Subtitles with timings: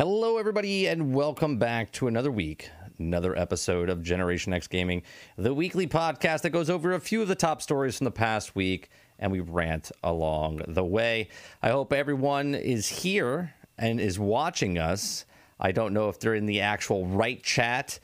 [0.00, 5.02] Hello, everybody, and welcome back to another week, another episode of Generation X Gaming,
[5.36, 8.56] the weekly podcast that goes over a few of the top stories from the past
[8.56, 11.28] week, and we rant along the way.
[11.62, 15.26] I hope everyone is here and is watching us.
[15.60, 17.98] I don't know if they're in the actual right chat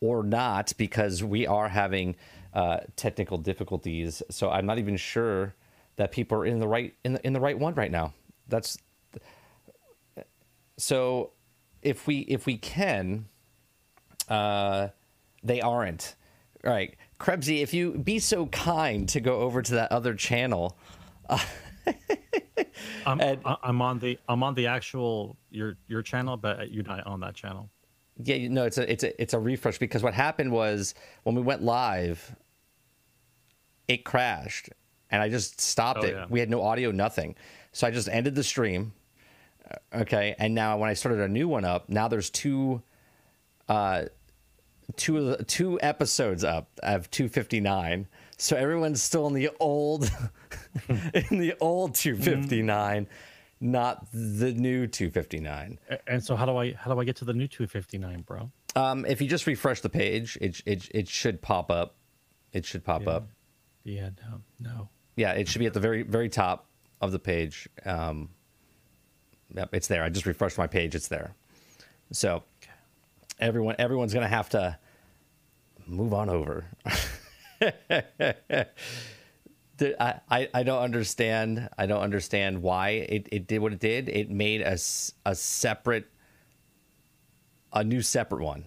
[0.00, 2.14] or not because we are having
[2.54, 4.22] uh, technical difficulties.
[4.30, 5.56] So I'm not even sure
[5.96, 8.14] that people are in the right in the, in the right one right now.
[8.46, 8.78] That's
[10.78, 11.32] so
[11.82, 13.26] if we if we can
[14.28, 14.88] uh
[15.42, 16.14] they aren't.
[16.64, 16.94] All right.
[17.18, 20.76] Krebsy if you be so kind to go over to that other channel.
[23.06, 27.06] I'm, And- I'm on the I'm on the actual your your channel, but you're not
[27.06, 27.70] on that channel.
[28.22, 31.34] yeah you know it's a it's a it's a refresh because what happened was when
[31.34, 32.36] we went live
[33.88, 34.68] it crashed
[35.10, 36.12] and i just stopped Oh, it.
[36.14, 36.26] yeah.
[36.28, 37.34] we had no audio nothing.
[37.72, 38.92] So i just ended the stream
[39.94, 42.82] okay and now when i started a new one up now there's two
[43.68, 44.04] uh
[44.96, 50.04] two two episodes up of 259 so everyone's still in the old
[50.88, 53.06] in the old 259
[53.60, 57.34] not the new 259 And so how do I how do I get to the
[57.34, 58.50] new 259, bro?
[58.74, 61.96] um if you just refresh the page it it, it should pop up.
[62.52, 63.28] It should pop up.
[63.84, 64.88] Yeah, no, no.
[65.16, 66.66] yeah it should be at the very very top
[67.00, 67.68] of the page.
[67.84, 68.30] Um
[69.54, 70.02] yep it's there.
[70.02, 70.94] I just refreshed my page.
[70.94, 71.34] It's there.
[72.12, 72.42] So
[73.38, 74.78] everyone everyone's gonna have to
[75.86, 76.66] move on over.
[79.98, 84.08] I, I, I don't understand i don't understand why it, it did what it did.
[84.08, 84.78] It made a,
[85.24, 86.06] a separate
[87.72, 88.64] a new separate one.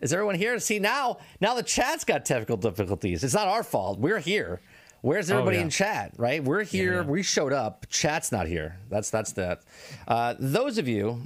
[0.00, 0.58] Is everyone here?
[0.58, 3.22] See now now the chat's got technical difficulties.
[3.22, 3.98] It's not our fault.
[3.98, 4.60] We're here
[5.02, 5.62] where's everybody yeah.
[5.62, 7.02] in chat right we're here yeah.
[7.02, 9.62] we showed up chat's not here that's that's that
[10.08, 11.20] uh, those of you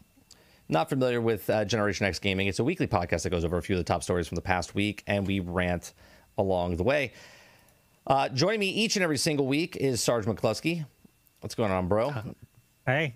[0.69, 3.63] not familiar with uh, generation x gaming it's a weekly podcast that goes over a
[3.63, 5.93] few of the top stories from the past week and we rant
[6.39, 7.13] along the way
[8.07, 10.85] uh, joining me each and every single week is sarge mccluskey
[11.41, 12.13] what's going on bro
[12.87, 13.15] Hey,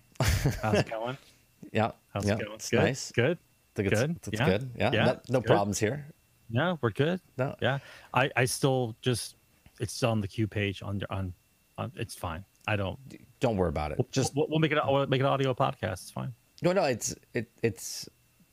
[0.63, 1.19] how's it going?
[1.73, 2.53] yeah How's yeah it going?
[2.55, 2.81] it's good.
[2.81, 3.39] nice Good.
[3.77, 4.17] it's, good.
[4.17, 4.47] it's yeah.
[4.47, 5.05] good yeah, Yeah.
[5.05, 5.47] no, no good.
[5.47, 6.07] problems here
[6.51, 7.21] Yeah, we're good.
[7.37, 7.55] No.
[7.61, 7.79] Yeah.
[8.15, 9.37] I I still just
[9.81, 11.33] it's still on the queue page on on
[11.77, 11.93] on.
[11.97, 12.45] It's fine.
[12.67, 12.99] I don't.
[13.41, 15.93] don't worry about it just we'll, we'll make it we'll make an audio podcast.
[16.03, 16.33] It's fine.
[16.63, 18.09] No, no, it's it, it's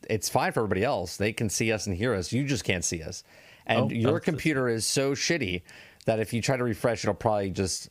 [0.09, 1.17] it's fine for everybody else.
[1.17, 2.31] They can see us and hear us.
[2.31, 3.23] You just can't see us.
[3.65, 5.63] And Oh, your computer is so shitty
[6.05, 7.89] that if you try to refresh, it'll probably just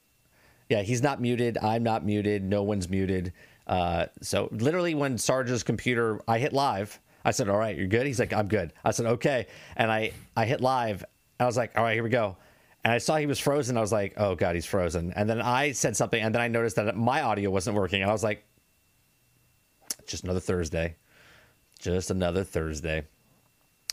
[0.71, 0.83] yeah.
[0.83, 1.59] He's not muted.
[1.59, 2.43] I'm not muted.
[2.45, 3.33] No one's muted.
[3.67, 7.01] Uh, so literally, when Sarge's computer, I hit live.
[7.25, 9.47] I said, "All right, you're good." He's like, "I'm good." I said, "Okay,"
[9.77, 11.05] and I I hit live.
[11.41, 12.37] I was like, "All right, here we go."
[12.85, 13.77] And I saw he was frozen.
[13.77, 16.49] I was like, "Oh God, he's frozen." And then I said something, and then I
[16.49, 18.45] noticed that my audio wasn't working, and I was like,
[20.07, 20.97] "Just another Thursday."
[21.85, 23.05] just another Thursday.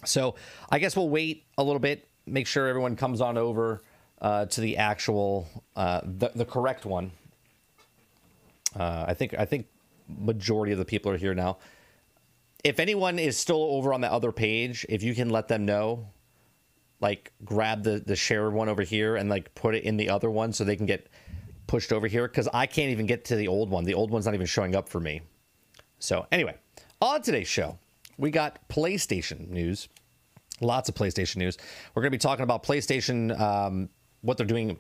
[0.06, 0.36] So
[0.70, 3.82] I guess we'll wait a little bit, make sure everyone comes on over
[4.22, 7.12] uh, to the actual, uh, the, the correct one.
[8.78, 9.68] Uh, I think I think
[10.08, 11.58] majority of the people are here now.
[12.64, 16.08] If anyone is still over on the other page, if you can let them know,
[17.02, 20.30] like grab the the shared one over here and like put it in the other
[20.30, 21.10] one so they can get
[21.68, 23.84] pushed over here because I can't even get to the old one.
[23.84, 25.22] The old one's not even showing up for me.
[26.00, 26.56] So anyway,
[27.02, 27.78] on today's show,
[28.18, 29.88] we got PlayStation news.
[30.60, 31.58] Lots of PlayStation news.
[31.96, 33.90] We're going to be talking about PlayStation, um,
[34.22, 34.80] what they're doing,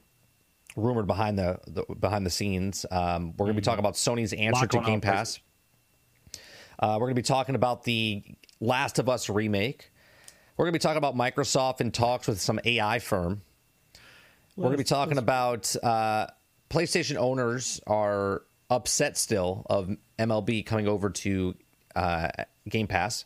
[0.75, 2.85] rumored behind the, the behind the scenes.
[2.91, 5.39] Um, we're going to be talking about Sony's answer to Game Pass.
[6.79, 8.23] Uh, we're going to be talking about the
[8.59, 9.91] Last of Us remake.
[10.57, 13.41] We're going to be talking about Microsoft and talks with some AI firm.
[14.55, 16.27] We're going to be talking about uh,
[16.69, 19.89] PlayStation owners are upset still of
[20.19, 21.55] MLB coming over to
[21.95, 22.27] uh,
[22.69, 23.25] Game Pass.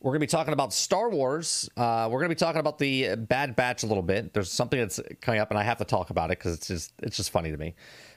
[0.00, 1.68] We're going to be talking about Star Wars.
[1.76, 4.32] Uh, we're going to be talking about the Bad Batch a little bit.
[4.32, 6.92] There's something that's coming up, and I have to talk about it because it's just
[7.02, 7.74] it's just funny to me.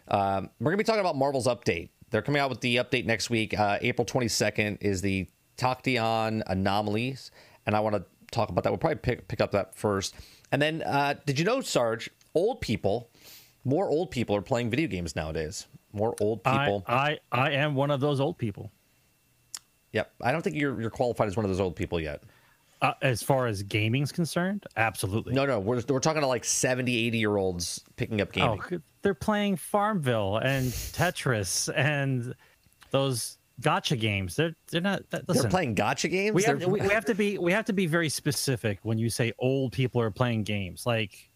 [0.08, 1.90] Um, we're going to be talking about Marvel's update.
[2.10, 3.58] They're coming out with the update next week.
[3.58, 5.28] Uh, April 22nd is the
[5.58, 7.31] Tachyon anomalies,
[7.65, 8.71] and I want to talk about that.
[8.71, 10.15] We'll probably pick pick up that first,
[10.51, 12.10] and then uh, did you know, Sarge?
[12.36, 13.12] Old people,
[13.63, 15.68] more old people are playing video games nowadays.
[15.92, 16.83] More old I, people.
[16.88, 18.71] I I am one of those old people.
[19.92, 20.12] Yep.
[20.21, 22.24] I don't think you're you're qualified as one of those old people yet.
[22.81, 25.33] Uh, as far as gaming's concerned, absolutely.
[25.33, 28.59] No, no, we're we're talking to like 70, 80 year olds picking up gaming.
[28.71, 32.33] Oh, they're playing Farmville and Tetris and
[32.92, 34.36] those gotcha games.
[34.36, 35.10] They're they're not.
[35.10, 36.34] That, listen, They're playing gotcha games.
[36.34, 39.10] we have, we, we have to be we have to be very specific when you
[39.10, 40.86] say old people are playing games.
[40.86, 41.30] Like,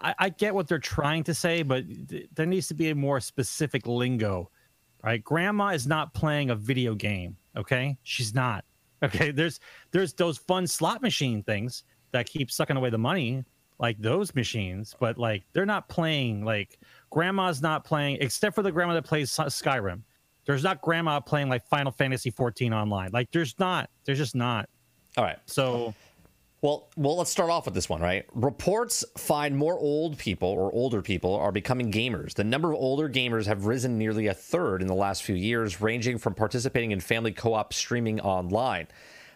[0.00, 2.94] I, I get what they're trying to say, but th- there needs to be a
[2.94, 4.50] more specific lingo.
[5.02, 5.22] Right?
[5.22, 7.36] Grandma is not playing a video game.
[7.56, 8.64] Okay, she's not.
[9.02, 9.60] Okay, there's
[9.90, 13.44] there's those fun slot machine things that keep sucking away the money,
[13.78, 14.94] like those machines.
[14.98, 16.44] But like they're not playing.
[16.44, 16.78] Like
[17.10, 20.00] grandma's not playing, except for the grandma that plays Skyrim.
[20.44, 23.10] There's not grandma playing like Final Fantasy 14 online.
[23.12, 23.90] Like there's not.
[24.04, 24.68] There's just not.
[25.16, 25.38] All right.
[25.46, 25.94] So
[26.64, 28.24] Well, well, let's start off with this one, right?
[28.32, 32.32] Reports find more old people or older people are becoming gamers.
[32.32, 35.82] The number of older gamers have risen nearly a third in the last few years,
[35.82, 38.88] ranging from participating in family co-op streaming online.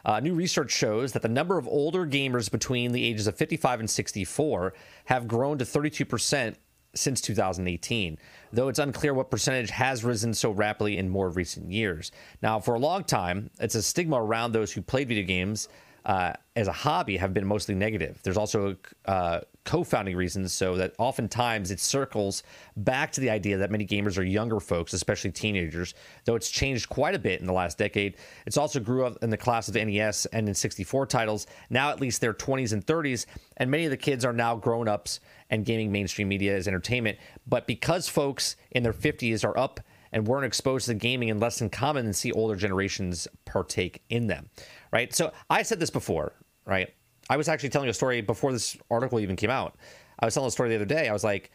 [0.06, 3.80] Uh, new research shows that the number of older gamers between the ages of 55
[3.80, 4.72] and 64
[5.04, 6.54] have grown to 32%
[6.98, 8.18] since 2018,
[8.52, 12.12] though it's unclear what percentage has risen so rapidly in more recent years.
[12.42, 15.68] Now, for a long time, it's a stigma around those who played video games
[16.04, 18.18] uh, as a hobby have been mostly negative.
[18.22, 22.42] There's also uh, co-founding reasons, so that oftentimes it circles
[22.78, 25.92] back to the idea that many gamers are younger folks, especially teenagers.
[26.24, 28.16] Though it's changed quite a bit in the last decade,
[28.46, 31.46] it's also grew up in the class of NES and N64 titles.
[31.68, 33.26] Now at least they're 20s and 30s,
[33.58, 35.20] and many of the kids are now grown-ups
[35.50, 37.18] and gaming mainstream media as entertainment.
[37.46, 39.80] But because folks in their 50s are up
[40.12, 44.28] and weren't exposed to gaming and less than common than see older generations partake in
[44.28, 44.48] them,
[44.90, 45.14] right?
[45.14, 46.32] So I said this before,
[46.64, 46.88] right?
[47.30, 49.76] I was actually telling a story before this article even came out.
[50.18, 51.08] I was telling a story the other day.
[51.08, 51.50] I was like,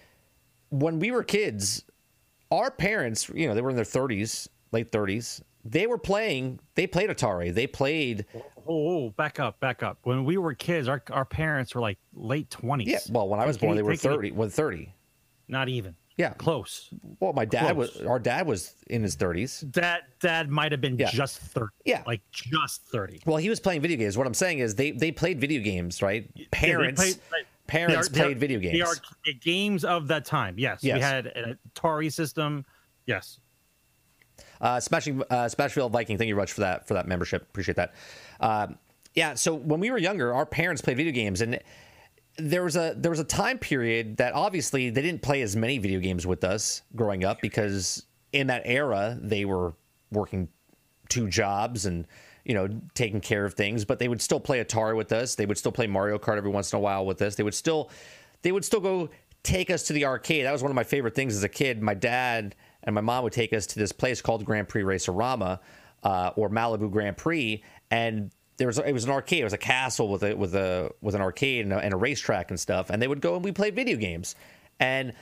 [0.69, 1.83] when we were kids,
[2.51, 5.41] our parents, you know, they were in their 30s, late 30s.
[5.65, 7.53] They were playing, they played Atari.
[7.53, 9.97] They played, oh, oh, oh back up, back up.
[10.03, 12.85] When we were kids, our our parents were like late 20s.
[12.85, 14.93] yeah, well, when I was born, they- they were 30, when 30.
[15.47, 15.95] Not even.
[16.18, 16.33] Yeah.
[16.33, 16.89] Close.
[17.19, 19.69] Well, my dad was, our dad was in his 30s.
[19.71, 21.10] Dad dad might have been Yeah.
[21.12, 21.68] just 30.
[21.86, 22.04] Yeah.
[22.06, 23.21] Like just 30.
[23.25, 24.18] Well, he was playing video games.
[24.18, 26.30] What I'm saying is they they played video games, right?
[26.51, 28.74] Parents played- they- parents played video games.
[28.74, 28.95] They are
[29.25, 30.56] the games of that time.
[30.60, 30.83] Yes.
[30.83, 30.95] Yes.
[30.95, 32.65] We had an Atari system.
[33.07, 33.39] Yes.
[34.62, 37.42] Uh, Smashing uh, Smashville Viking, thank you very much for that for that membership.
[37.42, 37.94] Appreciate that.
[38.39, 38.77] Um,
[39.15, 41.60] yeah, so when we were younger, our parents played video games, and
[42.38, 45.77] there was a there was a time period that obviously they didn't play as many
[45.77, 49.74] video games with us growing up because in that era they were
[50.12, 50.47] working
[51.09, 52.07] two jobs and
[52.44, 55.35] you know taking care of things but they would still play atari with us.
[55.35, 57.35] They would still play mario kart every once in a while with us.
[57.35, 57.91] They would still
[58.41, 59.09] they would still go
[59.44, 60.45] take us to the arcade.
[60.45, 61.81] That was one of my favorite things as a kid.
[61.81, 65.59] My dad and my mom would take us to this place called grand prix racerama
[66.03, 69.41] uh, or malibu grand prix and there was it was an arcade.
[69.41, 71.97] It was a castle with a with a with an arcade and a, and a
[71.97, 72.89] racetrack and stuff.
[72.89, 74.35] And they would go and we played video games.
[74.79, 75.13] And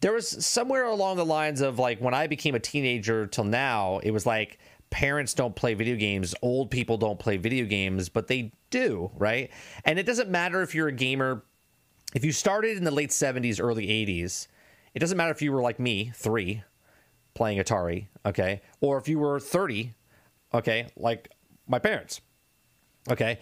[0.00, 3.98] there was somewhere along the lines of like when I became a teenager till now,
[3.98, 4.58] it was like
[4.90, 9.50] parents don't play video games, old people don't play video games, but they do, right?
[9.84, 11.44] And it doesn't matter if you're a gamer,
[12.14, 14.48] if you started in the late 70s, early 80s,
[14.94, 16.64] it doesn't matter if you were like me, three,
[17.34, 19.94] playing Atari, okay, or if you were 30,
[20.52, 21.30] okay, like
[21.68, 22.20] my parents,
[23.08, 23.38] okay?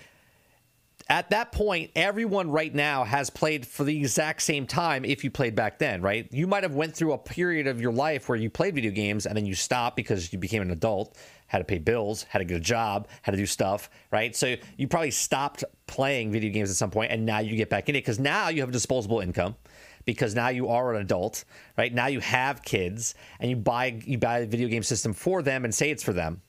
[1.11, 5.31] At that point everyone right now has played for the exact same time if you
[5.31, 6.29] played back then right?
[6.31, 9.25] You might have went through a period of your life where you played video games
[9.25, 12.45] and then you stopped because you became an adult had to pay bills had to
[12.45, 14.37] get a job had to do stuff right?
[14.37, 17.89] So you probably stopped playing video games at some point and now you get back
[17.89, 19.57] in it because now you have disposable income
[20.05, 21.45] because now you are an adult
[21.79, 21.93] right?
[21.93, 25.65] Now you have kids and you buy you buy a video game system for them
[25.65, 26.43] and say it's for them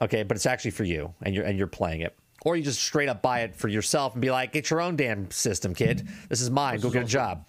[0.00, 0.24] okay?
[0.24, 3.08] But it's actually for you and you're and you're playing it or you just straight
[3.08, 6.06] up buy it for yourself and be like get your own damn system kid.
[6.28, 6.80] This is mine.
[6.80, 7.48] Go get a job.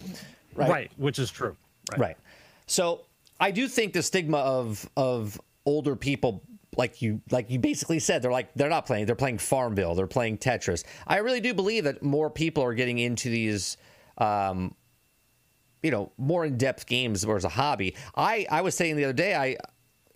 [0.54, 0.90] Right.
[0.96, 1.56] Which is true.
[1.96, 2.16] right.
[2.66, 3.04] So
[3.40, 6.42] i do think the stigma of of older people
[6.76, 10.06] like you like you basically said they're like they're not playing they're playing farmville they're
[10.06, 10.84] playing tetris.
[11.06, 13.76] I really do believe that more people are getting into these
[14.18, 14.74] um
[15.82, 17.96] you know more in-depth games as a hobby.
[18.14, 19.56] I i was saying the other day i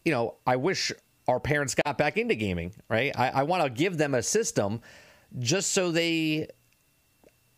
[0.05, 0.93] you know i wish
[1.29, 3.13] our parents got back into gaming right?
[3.17, 4.81] I, I want to give them a system
[5.39, 6.49] just so they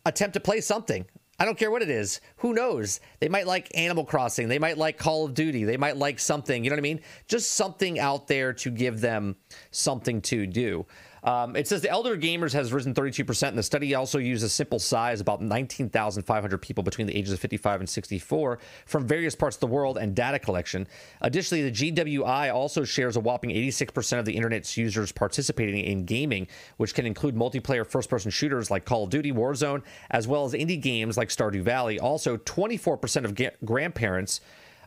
[0.05, 1.05] attempt to play something.
[1.39, 2.21] I don't care what it is.
[2.37, 2.99] Who knows?
[3.19, 4.47] They might like animal crossing.
[4.47, 5.63] They might like call of duty.
[5.63, 7.01] They might like something you know what i mean?
[7.27, 9.35] Just something out there to give them
[9.71, 10.85] something to do
[11.23, 14.49] Um, it says the elder gamers has risen 32%, and the study also used a
[14.49, 19.55] simple size, about 19,500 people between the ages of 55 and 64 from various parts
[19.55, 20.87] of the world and data collection.
[21.21, 26.47] Additionally, the GWI also shares a whopping 86% of the internet's users participating in gaming,
[26.77, 30.53] which can include multiplayer first person shooters like Call of Duty, Warzone, as well as
[30.53, 31.99] indie games like Stardew Valley.
[31.99, 34.41] Also, 24% of ga- grandparents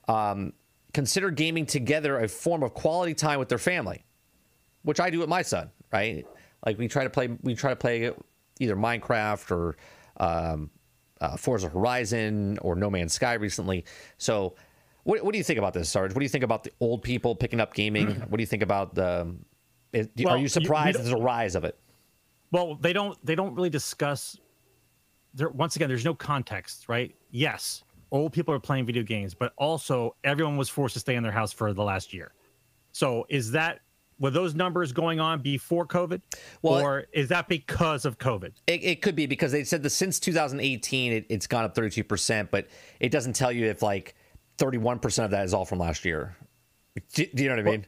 [0.08, 0.52] um,
[0.92, 4.04] consider gaming together a form of quality time with their family
[4.84, 6.26] which I do with my son, right?
[6.66, 8.10] Like we try to play, we try to play
[8.58, 9.76] either Minecraft or
[10.16, 10.70] um,
[11.20, 13.84] uh, Forza Horizon or No Man's Sky recently.
[14.18, 14.56] So,
[15.04, 16.12] what, what do you think about this, Sarge?
[16.12, 18.06] What do you think about the old people picking up gaming?
[18.28, 19.34] what do you think about the?
[19.92, 21.78] Is, Well, are you you- surprised you there's a rise of it?
[22.50, 24.38] Well, they don't they don't really discuss
[25.34, 27.14] there once again there's no context, right?
[27.30, 31.22] Yes, old people are playing video games, but also everyone was forced to stay in
[31.22, 32.32] their house for the last year.
[32.92, 33.80] So is that
[34.18, 36.20] were those numbers going on before COVID?
[36.62, 38.52] Well, or is that because of COVID?
[38.66, 42.04] It, it could be because they said that since 2018 it, it's gone up 32
[42.04, 42.68] percent, but
[43.00, 44.14] it doesn't tell you if like
[44.58, 46.36] 31 percent of that is all from last year.
[47.14, 47.86] Do, do you know what I mean?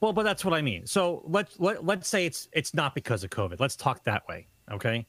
[0.00, 0.84] Well, but that's what I mean.
[0.86, 3.60] So let's let, let's say it's it's not because of COVID.
[3.60, 5.06] Let's talk that way, okay?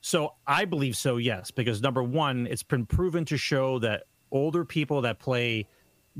[0.00, 4.64] So I believe so, yes, because number one, it's been proven to show that older
[4.64, 5.68] people that play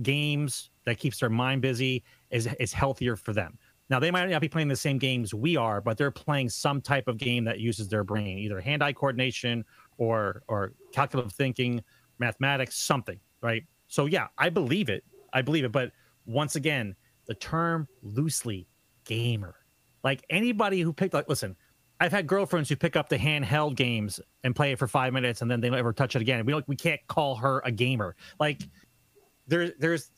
[0.03, 3.59] games that keeps their mind busy is is healthier for them.
[3.91, 6.81] Now they might not be playing the same games we are, but they're playing some
[6.81, 9.65] type of game that uses their brain, either hand-eye coordination
[9.99, 11.83] or or calculative thinking,
[12.19, 13.65] mathematics, something, right?
[13.89, 15.05] So yeah, I believe it.
[15.35, 15.93] I believe it, but
[16.27, 16.95] once again,
[17.27, 18.67] the term loosely
[19.05, 19.55] gamer.
[20.05, 21.57] Like anybody who picked like listen,
[22.01, 25.43] I've had girlfriends who pick up the handheld games and play it for five minutes
[25.43, 26.45] and then they don't ever touch it again.
[26.45, 28.17] We don't we can't call her a gamer.
[28.41, 28.63] Like
[29.47, 30.11] there there's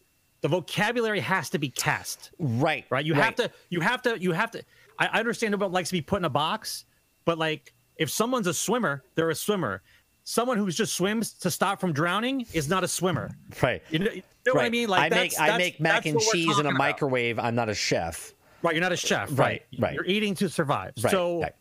[0.45, 2.31] the vocabulary has to be cast.
[2.39, 2.85] Right.
[2.91, 3.07] Right.
[3.07, 4.63] You have to you have to you have to
[4.99, 6.85] I understand about likes to be put in a box,
[7.25, 9.81] but like if someone's a swimmer, they're a swimmer.
[10.25, 13.31] Someone who just swims to stop from drowning is not a swimmer.
[13.63, 13.83] Right.
[13.89, 14.91] You know, you know what I mean?
[14.91, 16.77] Like I make that's- I make mac and cheese in a talking about.
[16.79, 17.39] microwave.
[17.39, 18.35] I'm not a chef.
[18.61, 19.31] Right, you're not a chef.
[19.31, 19.95] Right, Right, right.
[19.95, 20.93] You're eating to survive.
[21.03, 21.11] Right.
[21.11, 21.53] So, right.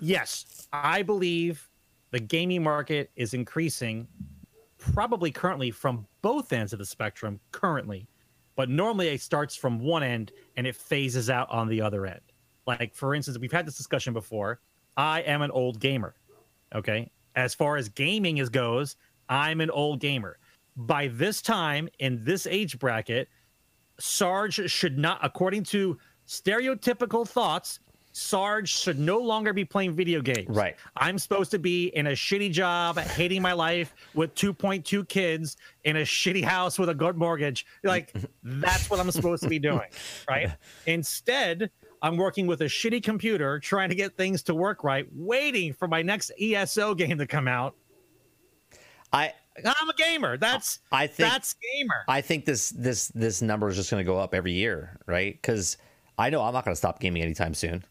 [0.00, 1.68] yes, I believe
[2.12, 4.08] the gaming market is increasing,
[4.92, 7.40] probably currently from both ends of the spectrum.
[7.52, 8.08] Currently,
[8.56, 12.20] but normally it starts from one end and it phases out on the other end.
[12.66, 14.60] Like for instance, we've had this discussion before.
[14.96, 16.14] I am an old gamer.
[16.74, 18.96] Okay, as far as gaming is goes,
[19.28, 20.38] I'm an old gamer.
[20.76, 23.28] By this time in this age bracket,
[23.98, 27.80] Sarge should not, according to stereotypical thoughts,
[28.16, 30.48] Sarge should no longer be playing video games.
[30.48, 30.74] Right.
[30.96, 35.98] I'm supposed to be in a shitty job, hating my life with 2.2 kids in
[35.98, 37.66] a shitty house with a good mortgage.
[37.84, 39.90] Like, that's what I'm supposed to be doing.
[40.26, 40.50] Right.
[40.86, 41.70] Instead,
[42.00, 45.86] I'm working with a shitty computer, trying to get things to work right, waiting for
[45.86, 47.74] my next ESO game to come out.
[49.12, 50.38] I I'm a gamer.
[50.38, 52.04] That's I think that's gamer.
[52.08, 55.34] I think this this this number is just going to go up every year, right?
[55.34, 55.76] Because
[56.18, 57.84] I know I'm not going to stop gaming anytime soon,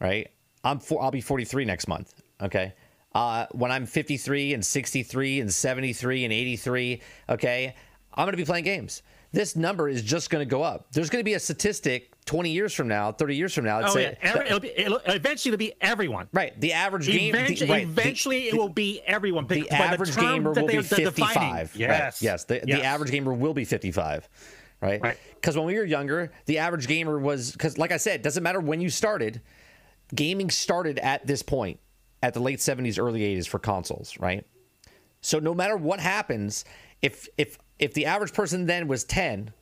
[0.00, 0.28] right?
[0.64, 2.14] I'm for, I'll be 43 next month.
[2.42, 2.74] Okay.
[3.14, 7.74] Uh, when I'm 53 and 63 and 73 and 83, okay,
[8.14, 9.02] I'm going to be playing games.
[9.32, 10.86] This number is just going to go up.
[10.92, 13.78] There's going to be a statistic 20 years from now, 30 years from now.
[13.80, 16.28] I'd Oh yeah, Every, it'll be, it'll, eventually it'll be everyone.
[16.32, 16.58] right.
[16.60, 17.32] The average game.
[17.32, 17.40] the-
[17.82, 19.46] Eventually, the- it will be everyone.
[19.46, 21.76] the average term gamer will be are defining- 55.
[21.76, 21.90] Yes.
[21.90, 22.22] Right.
[22.22, 22.44] Yes.
[22.44, 24.28] The, the average gamer will be 55.
[24.80, 25.00] Right.
[25.02, 25.18] Right.
[25.34, 28.42] Because when we were younger, the average gamer was, because like I said, it doesn't
[28.42, 29.40] matter when you started,
[30.14, 31.80] gaming started at this point,
[32.22, 34.18] at the late 70s, early 80s for consoles.
[34.18, 34.46] Right.
[35.20, 36.64] So no matter what happens,
[37.02, 39.52] if, if, if the average person then was 10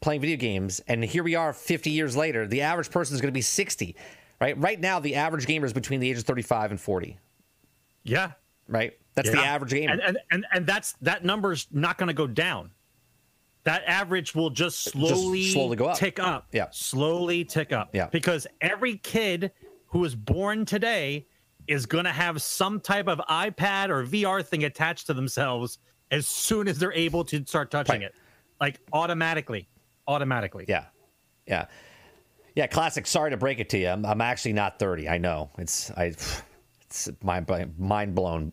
[0.00, 3.30] playing video games, and here we are 50 years later, the average person is going
[3.30, 3.96] to be 60.
[4.40, 4.58] Right.
[4.60, 7.18] Right now, the average gamer is between the ages of 35 and 40.
[8.02, 8.32] Yeah.
[8.66, 8.94] Right.
[9.14, 9.92] That's the average gamer.
[9.92, 12.70] And, and and and that's that number's not going to go down.
[13.64, 15.96] That average will just slowly, slowly go up.
[15.96, 16.48] tick up.
[16.50, 16.66] Yeah.
[16.72, 17.90] Slowly tick up.
[17.92, 18.08] Yeah.
[18.08, 19.52] Because every kid
[19.92, 21.26] who is born today
[21.68, 25.78] is going to have some type of iPad or VR thing attached to themselves
[26.10, 28.06] as soon as they're able to start touching Right.
[28.10, 28.14] it.
[28.58, 29.68] Like automatically.
[30.08, 30.64] Automatically.
[30.66, 30.86] Yeah,
[31.46, 31.66] yeah,
[32.56, 32.66] yeah.
[32.66, 33.06] Classic.
[33.06, 33.88] Sorry to break it to you.
[33.88, 35.08] I'm, I'm actually not 30.
[35.08, 35.50] I know.
[35.58, 36.14] It's I.
[36.86, 38.52] It's mind mind blown.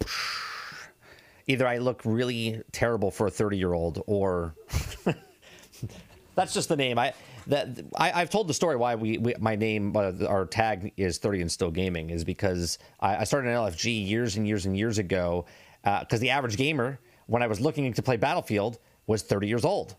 [1.48, 4.55] Either I look really terrible for a 30 year old, or
[6.36, 7.00] that's just the name.
[7.00, 7.13] I
[7.50, 11.18] that I, I've told the story why we, we my name uh, our tag is
[11.18, 14.77] 30 and still gaming is because I, I started an LFG years and years and
[14.77, 15.46] years ago
[15.84, 19.96] because the average gamer when I was looking to play Battlefield was 30 years old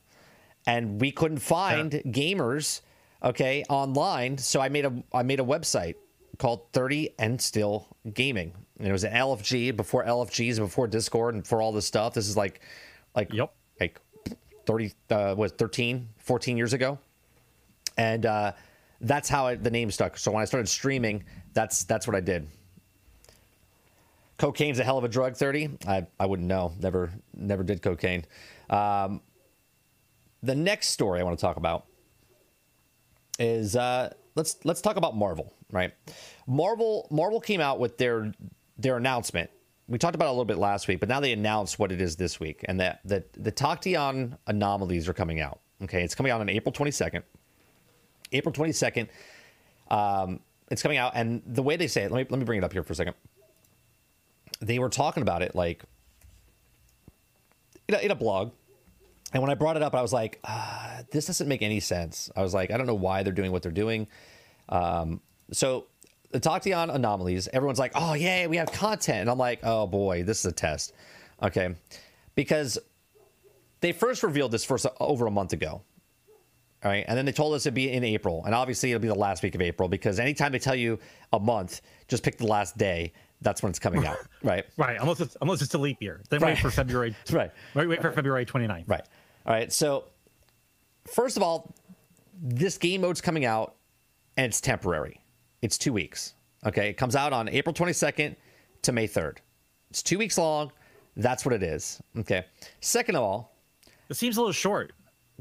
[0.66, 2.80] and we couldn't find gamers
[3.22, 5.94] okay online so i made a i made a website
[6.40, 8.52] called 30 and Still Gaming.
[8.78, 12.14] And it was an LFG before LFGs, before Discord, and for all this stuff.
[12.14, 12.60] This is like,
[13.14, 13.52] like, Yep.
[13.78, 14.00] like
[14.66, 16.98] 30, uh, was 13, 14 years ago.
[18.00, 18.52] And uh,
[19.02, 20.16] that's how I, the name stuck.
[20.16, 22.48] So when I started streaming, that's that's what I did.
[24.38, 25.36] Cocaine's a hell of a drug.
[25.36, 25.68] 30.
[25.86, 26.72] I, I wouldn't know.
[26.80, 28.24] Never never did cocaine.
[28.70, 29.20] Um,
[30.42, 31.84] the next story I want to talk about
[33.38, 35.92] is uh, let's let's talk about Marvel, right?
[36.46, 38.32] Marvel Marvel came out with their
[38.78, 39.50] their announcement.
[39.88, 42.00] We talked about it a little bit last week, but now they announced what it
[42.00, 45.60] is this week, and that that the Tachyon anomalies are coming out.
[45.82, 47.24] Okay, it's coming out on April twenty second.
[48.32, 49.08] April twenty second.
[49.90, 52.58] Um, it's coming out, and the way they say it, let me let me bring
[52.58, 53.14] it up here for a second.
[54.60, 55.82] They were talking about it like
[57.88, 58.52] in a, in a blog,
[59.32, 62.30] and when I brought it up, I was like, ah, this doesn't make any sense.
[62.36, 64.06] I was like, I don't know why they're doing what they're doing.
[64.68, 65.20] Um,
[65.52, 65.86] so
[66.30, 69.22] the Tachyon anomalies, everyone's like, oh, yay, we have content.
[69.22, 70.92] And I'm like, oh boy, this is a test.
[71.42, 71.74] Okay.
[72.36, 72.78] Because
[73.80, 75.82] they first revealed this first over a month ago.
[76.82, 77.04] All right.
[77.06, 78.42] And then they told us it'd be in April.
[78.46, 80.98] And obviously it'll be the last week of April because anytime they tell you
[81.32, 83.12] a month, just pick the last day.
[83.42, 84.16] That's when it's coming out.
[84.42, 84.64] Right.
[84.78, 84.96] Right.
[85.00, 86.22] Unless it's unless it's a leap year.
[86.30, 86.54] Then Right.
[86.54, 87.14] wait for February.
[87.30, 87.50] Right.
[87.74, 88.84] Wait, wait for February 29th.
[88.86, 89.02] Right.
[89.46, 89.70] All right.
[89.72, 90.04] So,
[91.06, 91.74] first of all,
[92.42, 93.74] this game mode's coming out
[94.38, 95.20] and it's temporary.
[95.62, 96.34] It's two weeks.
[96.64, 96.88] Okay.
[96.88, 98.36] It comes out on April 22nd
[98.82, 99.38] to May 3rd.
[99.90, 100.72] It's two weeks long.
[101.16, 102.00] That's what it is.
[102.18, 102.44] Okay.
[102.80, 103.56] Second of all,
[104.08, 104.92] It seems a little short.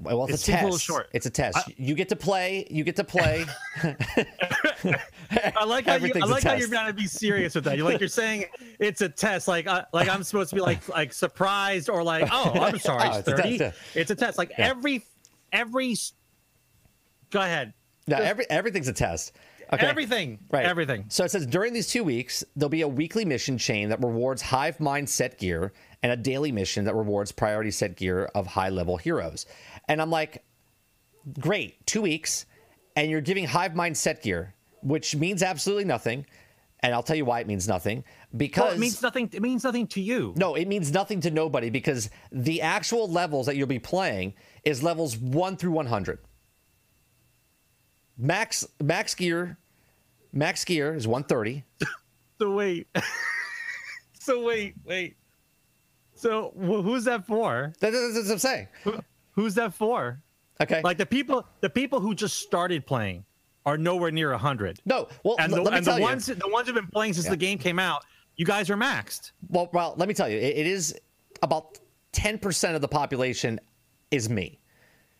[0.02, 0.82] Well, it's It a test.
[0.84, 1.10] short.
[1.14, 1.72] It's a test.
[1.78, 2.66] you get to play.
[2.70, 3.46] You get to play.
[5.32, 7.78] I like how you, I like how you're trying to be serious with that.
[7.78, 8.46] You're like you're saying
[8.80, 12.28] it's a test, like uh, like I'm supposed to be like like surprised or like
[12.32, 13.58] oh I'm sorry, Oh, it's it's a thirty.
[13.58, 14.38] test, It's a test.
[14.38, 15.04] Like every
[15.52, 15.96] every.
[17.32, 17.74] Go ahead.
[18.08, 19.34] no, every, everything's a test.
[19.72, 19.86] Okay.
[19.86, 20.40] Everything.
[20.50, 20.66] Right.
[20.66, 21.06] Everything.
[21.10, 24.42] So it says during these two weeks, there'll be a weekly mission chain that rewards
[24.42, 28.70] Hive Mind set gear and a daily mission that rewards priority set gear of high
[28.70, 29.46] level heroes.
[29.90, 30.44] And I'm like,
[31.40, 32.46] great, two weeks,
[32.96, 36.26] and you're giving Hive Mind set gear, which means absolutely nothing.
[36.82, 38.06] And I'll tell you why it means nothing.
[38.38, 39.30] Because Well, it means nothing.
[39.34, 40.34] It means nothing to you.
[40.38, 44.82] no, it means nothing to nobody because the actual levels that you'll be playing is
[44.82, 46.20] levels 1 through 100.
[48.18, 49.58] Max max gear
[50.34, 51.64] max gear is 130.
[52.42, 52.88] So wait.
[54.18, 55.18] so wait, wait.
[56.16, 57.74] So wh- who's that for?
[57.82, 58.68] That- That's, that's what I'm saying.
[59.40, 60.22] Who- Who's that for?
[60.62, 60.82] Okay.
[60.84, 63.24] Like the people, the people who just started playing
[63.66, 64.80] are nowhere near hundred.
[64.86, 66.06] no, well, and the, let me and tell the you.
[66.06, 67.32] ones the ones who've been playing since Yeah.
[67.32, 68.04] the game came out,
[68.36, 69.32] you guys are maxed.
[69.48, 70.38] Well, well, let me tell you.
[70.38, 70.96] It, it is
[71.42, 71.80] about
[72.14, 73.60] 10% of the population
[74.12, 74.60] is me.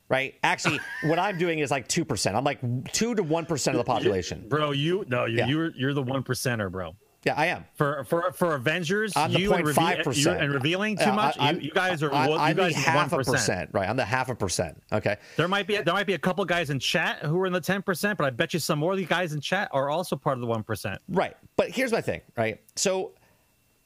[0.10, 0.36] Right?
[0.44, 2.36] Actually, what I'm doing is like 2%.
[2.36, 2.60] I'm like
[2.92, 4.48] 2 to 1% of the population.
[4.50, 5.48] Bro, you no, you Yeah.
[5.48, 6.96] you're you're the one percenter, bro.
[7.26, 7.66] Yeah, I am.
[7.76, 10.42] For for for Avengers, I'm the you and, 0.5%.
[10.42, 11.36] and revealing too Yeah, much.
[11.38, 13.70] I- you, you guys are I, I'm you guys the half one a percent.
[13.74, 13.90] Right.
[13.90, 14.82] I'm the half a percent.
[14.94, 15.18] Okay.
[15.36, 17.60] There might be there might be a couple guys in chat who are in the
[17.60, 20.16] ten percent, but I bet you some more of the guys in chat are also
[20.16, 21.02] part of the one percent.
[21.10, 21.36] Right.
[21.58, 22.62] But here's my thing, right?
[22.78, 23.12] So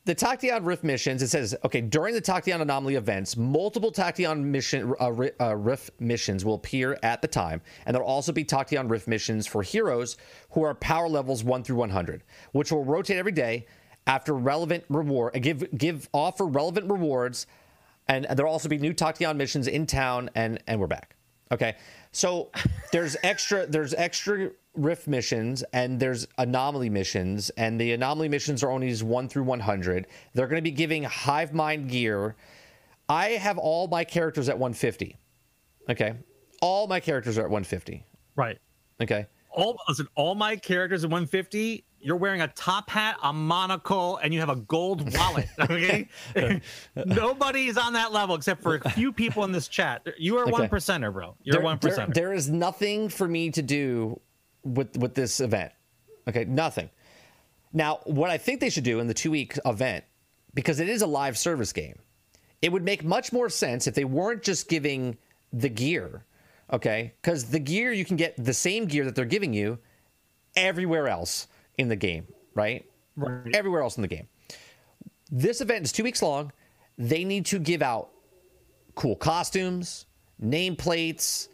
[0.05, 4.93] the Tachyon Rift missions, it says, okay, during the Tachyon Anomaly events, multiple Tachyon mission
[4.99, 9.07] uh, uh, Rift missions will appear at the time, and there'll also be Tachyon Rift
[9.07, 10.17] missions for heroes
[10.51, 13.65] who are power levels 1 through 100, which will rotate every day
[14.05, 17.47] after relevant reward, uh, give give offer relevant rewards,
[18.09, 21.15] and there'll also be new Tachyon missions in town, and and we're back.
[21.49, 21.75] Okay,
[22.13, 22.51] so
[22.91, 28.71] there's extra there's extra rift missions and there's anomaly missions, and the anomaly missions are
[28.71, 30.07] only one through 100.
[30.33, 32.35] They're going to be giving hive mind gear.
[33.09, 35.17] I have all my characters at 150.
[35.89, 36.13] Okay,
[36.61, 38.05] all my characters are at 150.
[38.35, 38.57] Right.
[39.01, 41.83] Okay, All listen, all my characters at 150.
[42.03, 45.47] You're wearing a top hat, a monocle, and you have a gold wallet.
[45.59, 46.07] Okay.
[47.05, 50.05] Nobody is on that level except for a few people in this chat.
[50.17, 50.51] You are Okay.
[50.51, 51.35] one percenter, bro.
[51.43, 54.19] You're There- one there- there is nothing for me to do
[54.63, 55.71] with with this event.
[56.27, 56.89] Okay, nothing.
[57.71, 60.03] Now, what I think they should do in the two week event,
[60.53, 61.99] because it is a live service game,
[62.61, 65.17] it would make much more sense if they weren't just giving
[65.51, 66.25] the gear.
[66.71, 69.79] Okay, because the gear you can get the same gear that they're giving you
[70.55, 72.85] everywhere else in the game, right?
[73.15, 73.55] Right.
[73.55, 74.27] Everywhere else in the game.
[75.31, 76.51] This event is two weeks long.
[76.97, 78.09] They need to give out
[78.95, 80.05] cool costumes,
[80.41, 81.47] nameplates,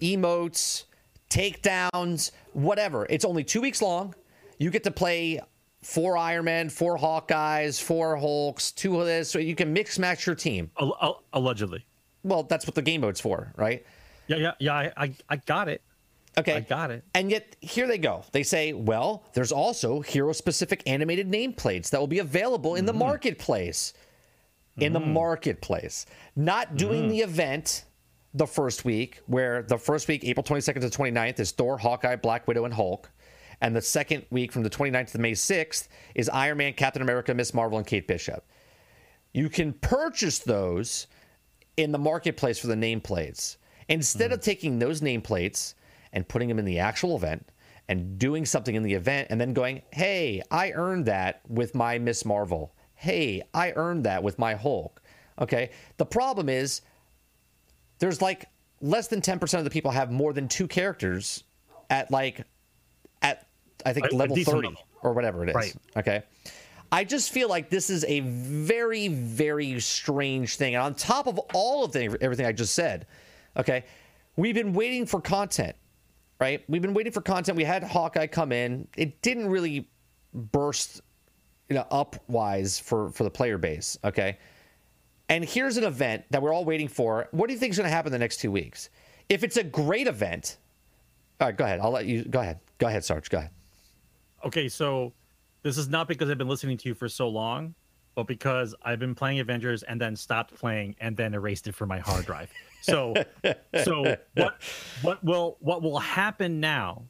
[0.00, 0.84] emotes,
[1.30, 3.06] takedowns, whatever.
[3.10, 4.14] It's only two weeks long.
[4.58, 5.40] You get to play
[5.82, 9.30] four Iron Man, four Hawkeyes, four Hulks, two of this.
[9.30, 10.70] So you can mix match your team.
[10.80, 11.84] Al- al- allegedly.
[12.22, 13.84] Well, that's what the game mode's for, right?
[14.28, 14.74] Yeah, yeah, yeah.
[14.74, 15.82] I, I, I got it.
[16.38, 16.54] Okay.
[16.54, 17.04] I got it.
[17.14, 18.24] And yet here they go.
[18.32, 22.92] They say, well, there's also hero specific animated nameplates that will be available in the
[22.92, 22.98] mm.
[22.98, 23.92] marketplace.
[24.78, 25.12] In the mm.
[25.12, 26.06] marketplace.
[26.34, 27.10] Not doing mm.
[27.10, 27.84] the event
[28.34, 32.48] the first week, where the first week, April 22nd to 29th, is Thor, Hawkeye, Black
[32.48, 33.10] Widow, and Hulk.
[33.60, 37.34] And the second week from the 29th to May 6th is Iron Man, Captain America,
[37.34, 38.44] Miss Marvel, and Kate Bishop.
[39.34, 41.06] You can purchase those
[41.76, 43.56] in the marketplace for the nameplates.
[43.88, 45.74] Instead of taking those nameplates
[46.12, 47.48] and putting them in the actual event
[47.88, 51.98] and doing something in the event and then going, hey, I earned that with my
[51.98, 52.74] Miss Marvel.
[52.94, 55.02] Hey, I earned that with my Hulk.
[55.40, 55.70] Okay.
[55.96, 56.82] The problem is
[57.98, 58.46] there's like
[58.80, 61.44] less than 10% of the people have more than two characters
[61.90, 62.46] at like,
[63.22, 63.46] at
[63.84, 64.82] I think A- a level decent 30 level.
[65.02, 65.54] or whatever it is.
[65.54, 65.74] Right.
[65.96, 66.22] Okay.
[66.92, 70.74] I just feel like this is a very, very strange thing.
[70.74, 73.06] And on top of all of the, everything I just said,
[73.56, 73.84] okay,
[74.36, 75.74] we've been waiting for content,
[76.40, 76.62] right?
[76.68, 77.56] We've been waiting for content.
[77.56, 78.88] We had Hawkeye come in.
[78.96, 79.88] It didn't really
[80.34, 81.00] burst,
[81.68, 84.38] you know, upwise for for the player base, okay?
[85.28, 87.28] And here's an event that we're all waiting for.
[87.30, 88.90] What do you think is going to happen the next two weeks?
[89.28, 90.58] If it's a great event,
[91.40, 91.80] all right, go ahead.
[91.80, 92.60] I'll let you go ahead.
[92.78, 93.30] Go ahead, Sarge.
[93.30, 93.50] Go ahead.
[94.44, 95.12] Okay, so
[95.62, 97.74] this is not because I've been listening to you for so long,
[98.14, 101.88] but because I've been playing Avengers and then stopped playing and then erased it from
[101.88, 102.50] my hard drive.
[102.82, 103.14] So,
[103.84, 104.60] so what
[105.02, 107.04] what will what will happen now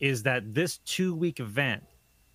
[0.00, 1.82] is that this two week event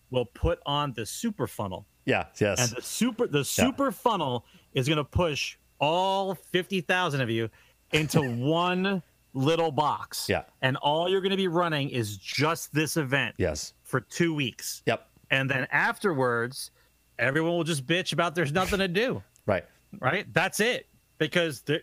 [0.10, 2.26] will put on the super funnel, Yeah.
[2.40, 2.60] Yes.
[2.60, 7.50] and the super the super funnel is going to push all fifty thousand of you
[7.92, 10.28] into one little box.
[10.28, 10.44] Yeah.
[10.62, 13.74] and all you're going to be running is just this event yes.
[13.84, 14.82] for two weeks.
[14.88, 15.08] Yep.
[15.30, 16.72] And then afterwards,
[17.22, 19.64] everyone will just bitch about there's nothing to do, Right.
[20.00, 20.26] right?
[20.34, 20.88] That's it.
[21.18, 21.82] Because the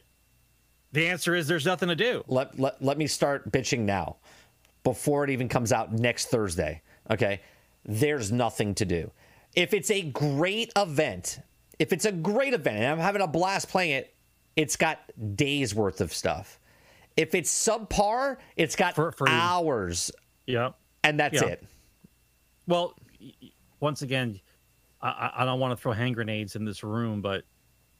[0.93, 2.25] the answer is there's nothing to do.
[2.29, 4.17] let, let, let me start bitching now
[4.85, 6.81] before it even comes out next Thursday.
[7.11, 7.41] Okay.
[7.85, 9.11] There's nothing to do.
[9.55, 11.41] If it's a great event,
[11.79, 14.15] if it's a great event and I'm having a blast playing it,
[14.57, 14.99] it's got
[15.37, 16.59] days worth of stuff.
[17.19, 20.11] If it's subpar, it's got For- hours
[20.47, 20.71] Yeah.
[21.05, 21.49] and that's Yeah.
[21.49, 21.65] it.
[22.67, 22.95] Well,
[23.81, 24.41] once again,
[25.01, 27.45] I- I, don't want to throw hand grenades in this room, but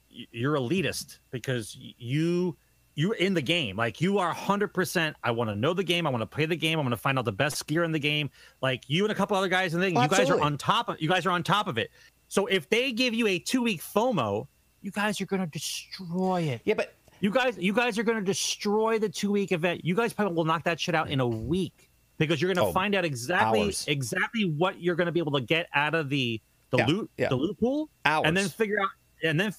[0.09, 2.57] you're elitist because you
[2.95, 3.77] you're in the game.
[3.77, 5.13] Like you are 100%.
[5.23, 6.05] I want to know the game.
[6.05, 6.77] I want to play the game.
[6.79, 8.29] I want to find out the best gear in the game.
[8.61, 9.97] Like you and a couple other guys in the thing.
[9.97, 11.91] Oh, you guys are on top of you guys are on top of it.
[12.27, 14.47] So if they give you a 2-week FOMO,
[14.81, 16.61] you guys are going to destroy it.
[16.65, 19.83] Yeah, but You guys, you guys are going to destroy the two week event.
[19.85, 22.69] You guys probably will knock that shit out in a week because you're going to
[22.69, 23.85] Oh, find out exactly hours.
[23.87, 27.11] exactly what you're going to be able to get out of the the Yeah, loot
[27.17, 27.29] yeah.
[27.29, 28.89] the loot pool, and then figure out
[29.23, 29.53] and then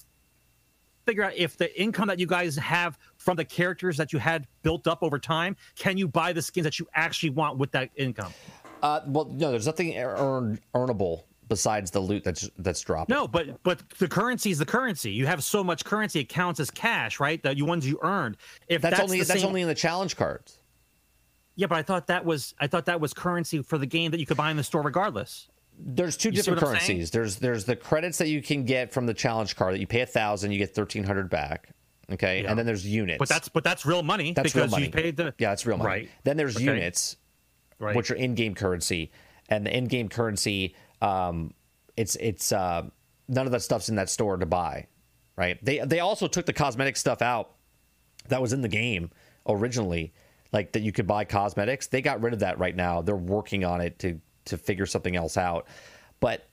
[1.05, 4.47] figure out if the income that you guys have from the characters that you had
[4.63, 7.89] built up over time can you buy the skins that you actually want with that
[7.95, 8.31] income.
[8.83, 13.61] uh, well, no, there's nothing earn, earnable besides the loot that's that's dropped No, but
[13.63, 15.11] but the currency is the currency.
[15.11, 17.41] You have so much currency, it counts as cash, right?
[17.43, 18.37] The ones you earned.
[18.69, 20.59] If that's, that's, only that's same- only in the challenge cards.
[21.55, 24.19] Yeah, but I thought that was I thought that was currency for the game that
[24.19, 25.49] you could buy in the store regardless.
[25.83, 26.87] There's two see different what I'm saying?
[26.87, 27.11] currencies.
[27.11, 30.01] There's there's the credits that you can get from the challenge card that you pay
[30.01, 31.69] a thousand, you get thirteen hundred back.
[32.11, 32.49] Okay, Yeah.
[32.49, 33.19] and then there's units.
[33.19, 34.85] But that's but that's real money that's real because money.
[34.85, 35.87] you paid the yeah, it's real money.
[35.87, 36.09] Right.
[36.23, 36.65] Then there's Okay.
[36.65, 37.15] units,
[37.79, 37.95] Right.
[37.95, 39.11] which are in-game currency,
[39.49, 41.53] and the in-game currency, um,
[41.97, 42.83] it's it's uh,
[43.27, 44.87] none of that stuff's in that store to buy,
[45.37, 45.57] right?
[45.63, 47.55] They they also took the cosmetic stuff out
[48.27, 49.09] that was in the game
[49.47, 50.13] originally,
[50.51, 51.87] like that you could buy cosmetics.
[51.87, 53.01] They got rid of that right now.
[53.01, 55.67] They're working on it to to figure something else out,
[56.19, 56.47] but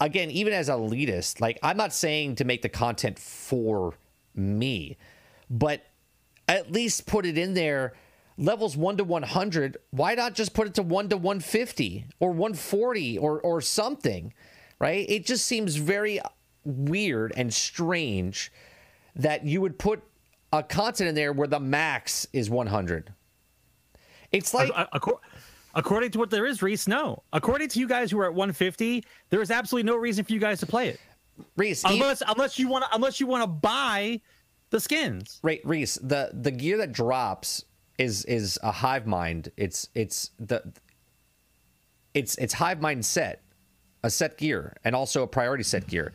[0.00, 3.94] again, even as elitist, like I'm not saying to make the content for
[4.34, 4.96] me,
[5.48, 5.86] but
[6.48, 7.94] at least put it in there
[8.38, 13.18] levels 1 to 100 why not just put it to 1 to 150 or 140
[13.18, 14.32] or or something
[14.82, 15.06] right?
[15.08, 16.20] It just seems very
[16.64, 18.50] weird and strange
[19.14, 20.02] that you would put
[20.52, 23.12] a content in there where the max is 100
[24.32, 24.70] it's like
[25.74, 27.22] according to what there is, Reese, no.
[27.32, 30.40] According to you guys who are at 150, there is absolutely no reason for you
[30.40, 31.00] guys to play it.
[31.56, 34.20] Reese, Unless unless you want to unless you want to buy
[34.70, 35.40] the skins.
[35.42, 37.64] Right, Reese, the the gear that drops
[37.98, 39.50] is is a hive mind.
[39.56, 40.62] It's it's the
[42.14, 43.42] it's it's hive mind set,
[44.02, 46.12] a set gear, and also a priority set gear.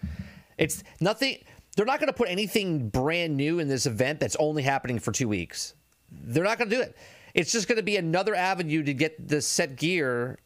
[0.58, 1.38] It's nothing.
[1.76, 5.12] They're not going to put anything brand new in this event that's only happening for
[5.12, 5.76] two weeks.
[6.12, 6.96] They're not going to do it.
[7.38, 10.40] It's just going to be another avenue to get the set gear.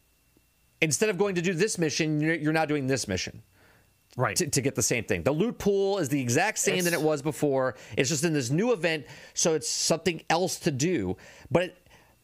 [0.82, 3.42] Instead of going to do this mission, you're, you're now doing this mission
[4.14, 4.36] Right.
[4.36, 5.22] to, to get the same thing.
[5.22, 7.76] The loot pool is the exact same than it was before.
[7.96, 11.16] It's just in this new event, so it's something else to do.
[11.50, 11.78] But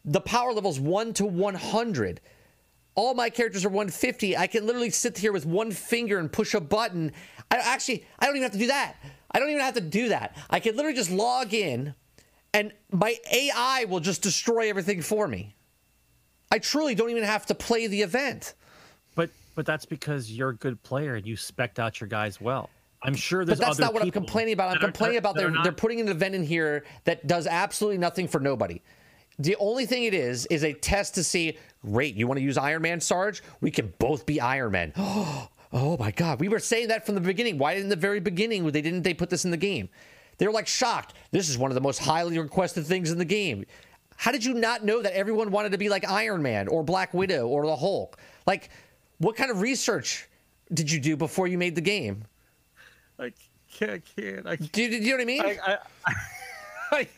[0.04, 2.20] the power level's 1 to 100.
[2.94, 4.36] All my characters are 150.
[4.36, 7.12] I can literally sit here with one finger and push a button.
[7.50, 8.96] I actually I don't even have to do that.
[9.30, 10.36] I don't even have to do that.
[10.50, 11.94] I can literally just log in
[12.54, 15.54] and my AI will just destroy everything for me.
[16.50, 18.54] I truly don't even have to play the event.
[19.14, 22.70] But but that's because you're a good player and you spec out your guys well.
[23.02, 24.72] I'm sure there's But that's other not what I'm complaining about.
[24.74, 28.26] I'm complaining about they're, not- they're putting an event in here that does absolutely nothing
[28.26, 28.80] for nobody.
[29.38, 32.58] The only thing it is is a test to see, great, you want to use
[32.58, 33.40] Iron Man, Sarge?
[33.60, 34.92] We can both be Iron Man.
[35.70, 36.40] Oh my God.
[36.40, 37.58] We were saying that from the beginning.
[37.58, 39.90] Why in the very beginning they didn't they put this in the game?
[40.38, 41.14] They were like shocked.
[41.30, 43.64] This is one of the most highly requested things in the game.
[44.16, 47.12] How did you not know that everyone wanted to be like Iron Man or Black
[47.14, 48.18] Widow or the Hulk?
[48.46, 48.70] Like,
[49.18, 50.28] what kind of research
[50.72, 52.24] did you do before you made the game?
[53.18, 53.32] I
[53.72, 54.46] can't, I can't.
[54.46, 54.72] I can't.
[54.72, 55.42] Do you, do you know what I mean?
[55.42, 55.78] I, I,
[56.96, 57.08] I,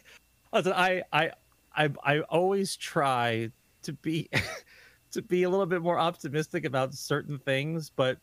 [0.53, 1.31] listen, I, I,
[1.75, 3.51] I, I always try
[3.83, 4.29] to be,
[5.13, 8.19] to be a little bit more optimistic about certain things, but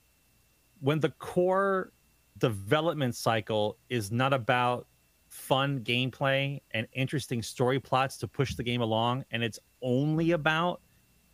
[0.82, 1.92] when the core
[2.40, 4.88] development cycle is not about
[5.30, 10.82] fun gameplay and interesting story plots to push the game along, and it's only about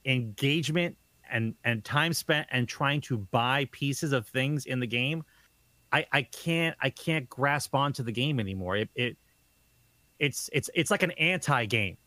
[0.06, 0.98] engagement
[1.32, 5.24] and and time spent and trying to buy pieces of things in the game
[5.94, 8.76] I, I can't I can't grasp onto the game anymore.
[8.78, 9.18] It, it
[10.20, 11.98] it's it's it's like an anti-game,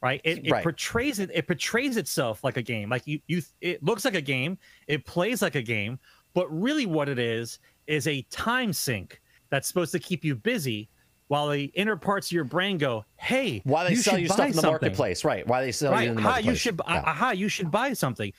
[0.00, 0.20] right?
[0.24, 0.62] It, it Right.
[0.62, 2.88] portrays it it portrays itself like a game.
[2.88, 5.98] Like you you it looks like a game, it plays like a game,
[6.34, 10.88] but really what it is is a time sink that's supposed to keep you busy
[11.28, 14.40] while the inner parts of your brain go, "Hey, Why they you sell you stuff
[14.40, 15.46] in the something." marketplace, right?
[15.46, 16.04] Why they sell right.
[16.04, 16.52] you in the aha, marketplace?
[16.52, 17.02] you should Yeah.
[17.06, 18.32] aha, you should buy something.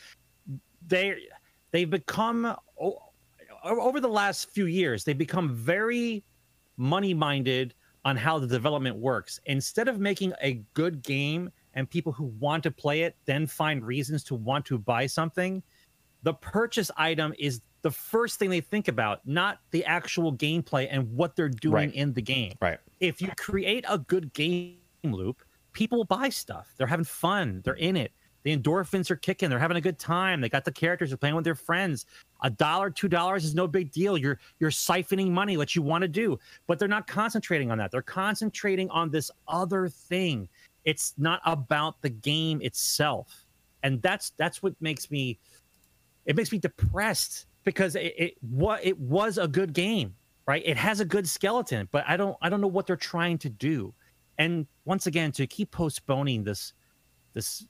[0.87, 1.27] They
[1.71, 2.55] they've become
[3.63, 6.23] over the last few years, they've become very
[6.77, 7.73] money minded
[8.05, 9.39] on how the development works.
[9.45, 13.85] Instead of making a good game and people who want to play it then find
[13.85, 15.63] reasons to want to buy something,
[16.23, 21.15] the purchase item is the first thing they think about, not the actual gameplay and
[21.15, 21.93] what they're doing Right.
[21.93, 22.79] in the game Right.
[22.99, 25.43] if you create a good game loop,
[25.73, 26.73] people buy stuff.
[26.77, 27.61] They're having fun.
[27.63, 28.11] They're in it.
[28.43, 29.49] The endorphins are kicking.
[29.49, 30.41] They're having a good time.
[30.41, 31.09] They got the characters.
[31.09, 32.05] They're playing with their friends.
[32.41, 34.17] A dollar, two dollars is no big deal.
[34.17, 37.91] You're you're siphoning money, what you want to do, but they're not concentrating on that.
[37.91, 40.49] They're concentrating on this other thing.
[40.83, 43.45] It's not about the game itself,
[43.81, 45.39] and that's that's what makes me
[46.25, 50.15] it makes me depressed because it, it what it was a good game
[50.47, 53.37] right it has a good skeleton but i don't i don't know what they're trying
[53.37, 53.93] to do
[54.37, 56.73] and once again to keep postponing this
[57.33, 57.65] this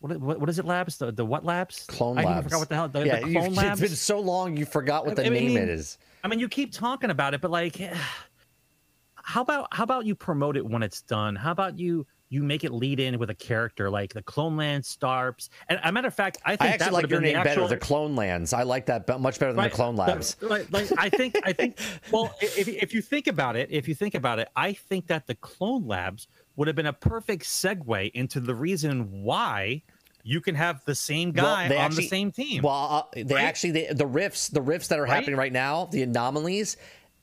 [0.00, 2.30] what what, what is it labs the, the what labs Clone i Labs.
[2.38, 4.64] even forgot what the hell the, yeah, the clone labs it's been so long you
[4.66, 5.98] forgot what the I name mean- it is.
[6.24, 7.80] I mean, you keep talking about it, but like,
[9.16, 11.34] how about how about you promote it when it's done?
[11.34, 14.84] How about you you make it lead in with a character like the Clone Land
[14.86, 15.50] Starps?
[15.68, 17.64] And a matter of fact, I I think actually that like would your name actual,
[17.64, 18.52] better, the Clone Lands.
[18.52, 20.36] I like that much better than Right, the Clone the- Labs.
[20.40, 21.78] Like, like, I think, I think.
[22.10, 25.26] Well, if if you think about it, if you think about it, I think that
[25.26, 29.82] the Clone Labs would have been a perfect segue into the reason why
[30.24, 32.62] you can have the same guy they on actually- the same team.
[32.62, 33.44] Well, uh, they Right?
[33.44, 35.12] actually they, the rifts, the rifts that are Right?
[35.12, 36.76] happening right now, the anomalies.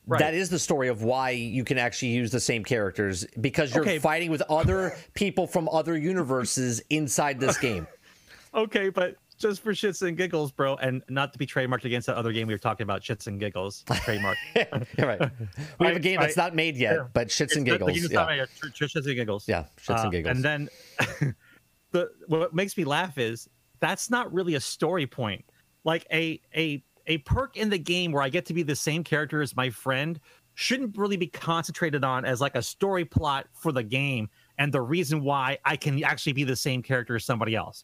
[0.10, 0.18] Right.
[0.20, 3.84] That is the story of why you can actually use the same characters because you're
[3.84, 4.00] Okay.
[4.00, 7.86] fighting with other people from other universes inside this game.
[8.56, 12.16] okay, but just for shits and giggles, bro, and not to be trademarked against that
[12.18, 14.36] other game we were talking about, shits and giggles trademark.
[14.98, 15.22] You're right.
[15.80, 16.46] We have a game that's right.
[16.46, 17.04] not made yet, Yeah.
[17.14, 18.12] but shits It's and the- the giggles.
[18.12, 18.26] Yeah.
[18.26, 19.48] made yet, tr- tr- shits and giggles.
[19.48, 20.36] Yeah, shits and Uh, giggles.
[20.36, 20.70] And then
[21.92, 23.48] the what makes me laugh is
[23.80, 25.46] that's not really a story point.
[25.86, 29.04] Like a a a perk in the game where I get to be the same
[29.04, 30.20] character as my friend
[30.54, 34.82] shouldn't really be concentrated on as like a story plot for the game and the
[34.82, 37.84] reason why I can actually be the same character as somebody else.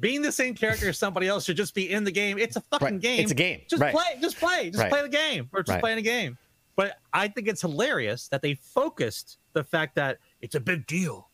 [0.00, 2.38] Being the same character as somebody else should just be in the game.
[2.38, 3.20] It's a fucking Right, game.
[3.20, 3.94] it's a game, Just right.
[3.94, 4.18] play.
[4.20, 4.70] Just play.
[4.70, 4.90] Just Right.
[4.90, 5.48] play the game.
[5.52, 6.36] Or just playing a game.
[6.74, 11.30] But I think it's hilarious that they focused the fact that it's a big deal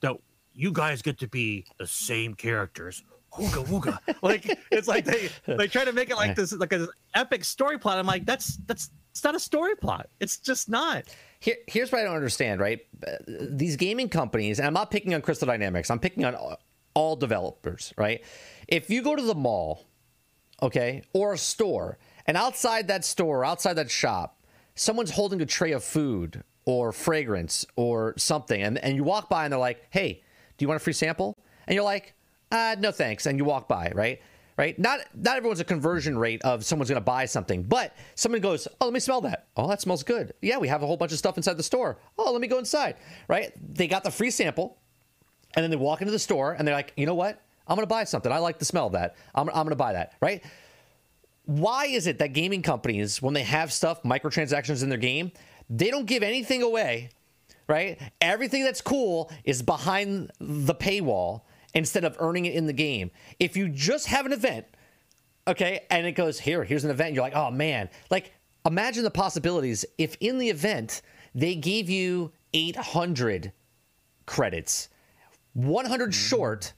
[0.00, 0.16] that
[0.52, 3.02] you guys get to be the same characters.
[3.36, 3.98] Wooga wooga.
[4.22, 7.78] like it's like they they try to make it like this like an epic story
[7.78, 7.98] plot.
[7.98, 10.08] I'm like, that's that's it's not a story plot.
[10.20, 11.04] It's just not.
[11.40, 12.80] Here, here's what I don't understand, right?
[13.06, 13.12] Uh,
[13.50, 16.58] These gaming companies, and I'm not picking on Crystal Dynamics, I'm picking on all-
[16.94, 18.22] all developers, right?
[18.68, 19.86] If you go to the mall,
[20.62, 24.40] okay, or a store, and outside that store, outside that shop,
[24.74, 29.44] someone's holding a tray of food or fragrance or something, and, and you walk by
[29.44, 30.22] and they're like, hey,
[30.58, 31.36] do you want a free sample?
[31.66, 32.14] And you're like,
[32.52, 34.20] uh, no thanks, and you walk by, right?
[34.58, 34.78] Right?
[34.78, 38.84] Not not everyone's a conversion rate of someone's gonna buy something, but someone goes, Oh,
[38.84, 39.46] let me smell that.
[39.56, 40.34] Oh, that smells good.
[40.42, 41.98] Yeah, we have a whole bunch of stuff inside the store.
[42.18, 42.96] Oh, let me go inside.
[43.28, 43.52] Right?
[43.74, 44.76] They got the free sample.
[45.56, 47.40] and then they walk into the store and they're like, you know what?
[47.66, 48.30] I'm going to buy something.
[48.32, 49.16] I like the smell of that.
[49.34, 50.42] I'm, I'm going to buy that, right?
[51.44, 55.32] Why is it that gaming companies, when they have stuff, microtransactions in their game,
[55.68, 57.10] they don't give anything away,
[57.68, 57.98] right?
[58.20, 61.42] Everything that's cool is behind the paywall
[61.74, 63.10] instead of earning it in the game.
[63.38, 64.66] If you just have an event,
[65.46, 68.32] okay, and it goes here, here's an event, you're like, oh man, like
[68.66, 71.02] imagine the possibilities if in the event
[71.34, 73.52] they gave you 800
[74.26, 74.88] credits,
[75.54, 76.72] 100 short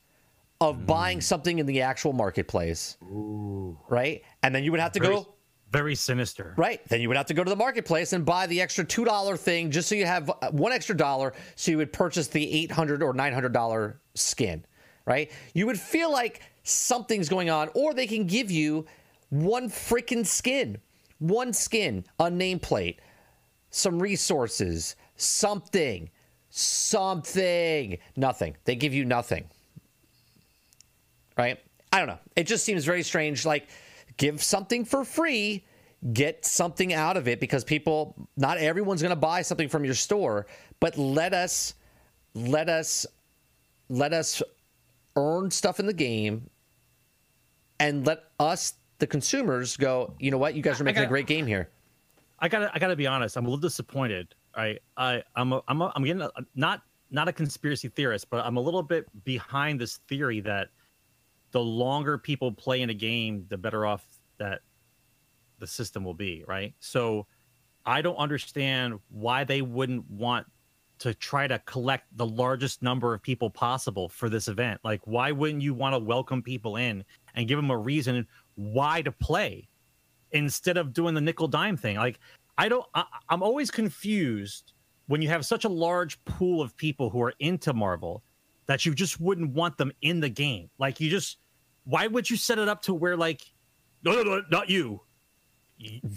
[0.61, 4.22] of buying something in the actual marketplace, right?
[4.42, 5.35] And then you would have to Very, go
[5.74, 6.54] very sinister.
[6.57, 6.80] Right.
[6.88, 9.37] Then you would have to go to the marketplace and buy the extra two dollar
[9.37, 12.70] thing just so you have uh, one extra dollar, so you would purchase the eight
[12.70, 14.64] hundred or nine hundred dollar skin.
[15.06, 15.30] Right.
[15.52, 18.86] You would feel like something's going on, or they can give you
[19.28, 20.78] one freaking skin,
[21.18, 22.96] one skin, a nameplate,
[23.70, 26.08] some resources, something,
[26.48, 28.56] something, nothing.
[28.64, 29.44] They give you nothing.
[31.36, 31.58] Right.
[31.92, 32.18] I don't know.
[32.36, 33.44] It just seems very strange.
[33.44, 33.68] Like,
[34.16, 35.64] give something for free,
[36.12, 39.94] get something out of it because people, not everyone's going to buy something from your
[39.94, 40.46] store,
[40.80, 41.74] but let us,
[42.34, 43.06] let us,
[43.88, 44.42] let us
[45.16, 46.48] earn stuff in the game
[47.81, 50.55] and let us, the consumers, go, you know what?
[50.55, 51.70] You guys are making got- a great game here.
[52.40, 53.37] I gotta I gotta be honest.
[53.37, 54.35] I'm a little disappointed.
[54.55, 58.44] I I I'm a, I'm a, I'm getting a, not not a conspiracy theorist, but
[58.44, 60.68] I'm a little bit behind this theory that
[61.53, 64.05] the longer people play in a game, the better off
[64.38, 64.61] that
[65.61, 66.44] the system will be.
[66.46, 66.74] Right.
[66.81, 67.27] So
[67.87, 70.46] I don't understand why they wouldn't want
[71.00, 74.80] to try to collect the largest number of people possible for this event.
[74.85, 77.04] Like, why wouldn't you want to welcome people in
[77.35, 79.68] and give them a reason why to play?
[80.35, 81.96] instead of doing the nickel dime thing.
[81.96, 82.20] Like
[82.59, 84.74] I don't I, I'm always confused
[85.07, 88.22] when you have such a large pool of people who are into Marvel
[88.66, 90.68] that you just wouldn't want them in the game.
[90.78, 91.38] Like you just
[91.85, 93.42] why would you set it up to where like
[94.02, 95.00] no no no not you.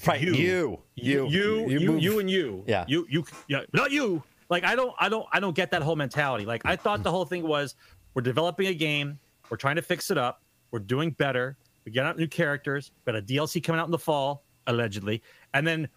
[0.06, 2.64] Right, you, you, you you you, move- you and you.
[2.68, 2.86] Yeah.
[2.88, 4.24] You you yeah, not you.
[4.50, 6.46] Like I don't I don't I don't get that whole mentality.
[6.46, 7.76] Like I thought the whole thing was
[8.14, 12.06] we're developing a game, we're trying to fix it up, we're doing better, we get
[12.06, 15.22] out new characters, we got a DLC coming out in the fall, allegedly,
[15.54, 15.88] and then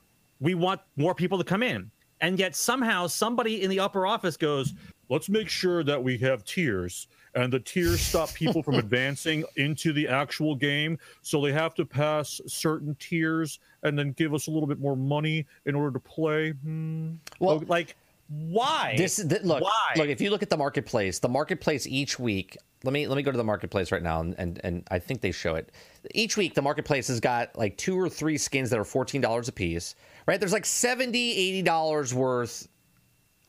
[0.40, 1.90] we want more people to come in.
[2.22, 4.74] And yet somehow somebody in the upper office goes,
[5.08, 9.92] let's make sure that we have tiers and the tiers stop people from advancing into
[9.92, 10.98] the actual game.
[11.22, 14.96] So they have to pass certain tiers and then give us a little bit more
[14.96, 16.50] money in order to play.
[16.50, 17.14] Hmm.
[17.38, 17.96] Well, like,
[18.30, 18.94] why?
[18.96, 19.92] This th- look, Why?
[19.96, 20.08] look.
[20.08, 22.56] If you look at the marketplace, the marketplace each week.
[22.84, 25.20] Let me let me go to the marketplace right now, and and, and I think
[25.20, 25.72] they show it.
[26.14, 29.48] Each week, the marketplace has got like two or three skins that are fourteen dollars
[29.48, 29.96] a piece.
[30.26, 30.38] Right?
[30.38, 32.68] There's like 70 80 dollars worth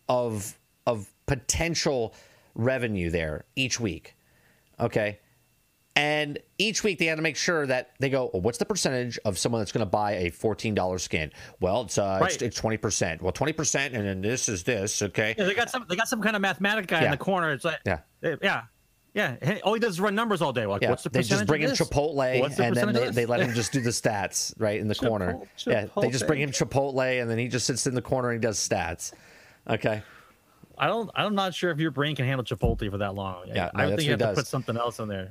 [0.09, 2.15] of of potential
[2.55, 4.15] revenue there each week.
[4.79, 5.19] Okay.
[6.01, 9.19] And each week they had to make sure that they go, well, what's the percentage
[9.23, 11.31] of someone that's going to buy a $14 skin?
[11.59, 12.41] Well, it's, uh, Right.
[12.41, 13.21] it's 20%.
[13.21, 15.03] Well, 20%, and then this is this.
[15.03, 15.35] Okay.
[15.37, 15.85] Yeah, they got some.
[15.87, 17.05] They got some kind of mathematic guy Yeah.
[17.05, 17.51] in the corner.
[17.51, 17.99] It's like, Yeah.
[18.23, 18.63] eh, yeah,
[19.13, 19.35] yeah.
[19.43, 20.65] Hey, All he does is run numbers all day.
[20.65, 21.29] Like, Yeah, what's the percentage?
[21.29, 21.69] they just bring in?
[21.69, 24.95] Chipotle, the and then they, they let him just do the stats right in the
[24.95, 25.33] corner.
[25.55, 28.31] Chipotle- Yeah, they just bring him Chipotle, and then he just sits in the corner
[28.31, 29.13] and he does stats.
[29.69, 30.01] Okay.
[30.79, 31.11] I don't.
[31.13, 33.43] I'm not sure if your brain can handle Chipotle for that long.
[33.49, 35.29] Yeah, I no, that's think you have he to put something else in there.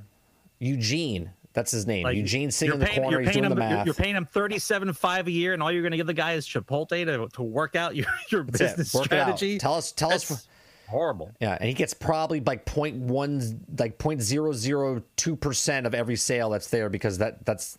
[0.61, 2.05] Eugene, that's his name.
[2.05, 3.59] Like, Eugene sitting in the paying- corner, You're he's doing the him.
[3.63, 3.87] you're- math.
[3.87, 6.35] You're paying him thirty-seven five a year, and all you're going to give the guy
[6.35, 8.77] is Chipotle to, to work out your your That's it.
[8.77, 9.05] business out.
[9.05, 9.59] strategy.
[9.59, 10.29] Tell us, tell us.
[10.29, 10.49] That's
[10.89, 11.33] horrible.
[11.41, 15.95] Yeah, and he gets probably like point one, like point zero zero two percent of
[15.95, 17.79] every sale that's there because that that's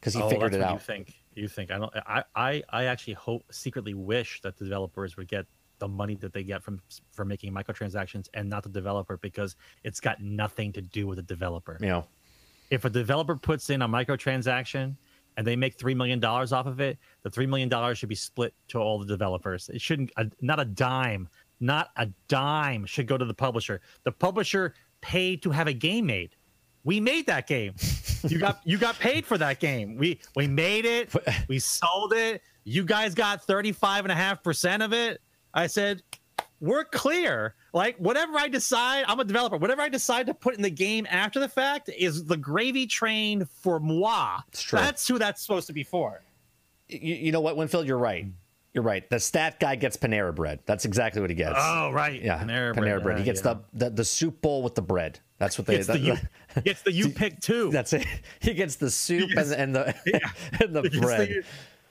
[0.00, 0.72] because he Oh, figured it what out.
[0.74, 1.14] You think?
[1.34, 1.70] You think?
[1.70, 1.92] I don't.
[2.06, 5.46] I, I I actually hope secretly wish that the developers would get
[5.82, 9.98] the money that they get from from making microtransactions and not the developer because it's
[9.98, 11.76] got nothing to do with the developer.
[11.80, 12.06] Know,
[12.70, 14.94] if a developer puts in a microtransaction
[15.36, 18.14] and they make three million dollars off of it, the three million dollars should be
[18.14, 19.68] split to all the developers.
[19.70, 23.80] It shouldn't a, not a dime, not a dime should go to the publisher.
[24.04, 26.36] The publisher paid to have a game made.
[26.84, 27.74] We made that game.
[28.28, 29.96] You got you got paid for that game.
[29.96, 31.12] We we made it.
[31.48, 32.40] We sold it.
[32.62, 35.20] You guys got 35 and a half percent of it.
[35.54, 36.02] I said,
[36.60, 37.54] we're clear.
[37.72, 39.56] Like whatever I decide, I'm a developer.
[39.56, 43.44] Whatever I decide to put in the game after the fact is the gravy train
[43.62, 44.38] for moi.
[44.70, 46.22] That's who that's supposed to be for.
[46.88, 48.26] you, you know what, Winfield, you're right.
[48.74, 49.08] You're right.
[49.10, 50.60] The stat guy gets Panera bread.
[50.64, 51.56] That's exactly what he gets.
[51.58, 53.18] Oh right, yeah, Panera, Panera, bread.
[53.18, 53.56] He gets yeah.
[53.74, 55.18] the, the the soup bowl with the bread.
[55.36, 55.76] That's what they.
[55.76, 56.16] Gets the that- you,
[56.62, 57.70] gets the you pick two.
[57.70, 58.06] that's it.
[58.40, 60.20] He gets the soup gets- and, and the
[60.62, 61.28] and the He gets bread.
[61.28, 61.44] the-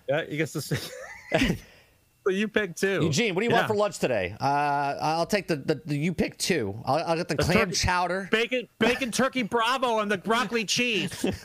[0.09, 1.57] yeah, he gets the.
[2.27, 3.03] You pick two.
[3.03, 3.57] Eugene, what do you Yeah.
[3.57, 4.35] want for lunch today?
[4.39, 6.79] Uh, I'll take the, the, the you pick two.
[6.85, 8.27] I'll, I'll get the clam turkey- chowder.
[8.31, 11.25] Bacon, bacon, turkey, bravo, and the broccoli cheese.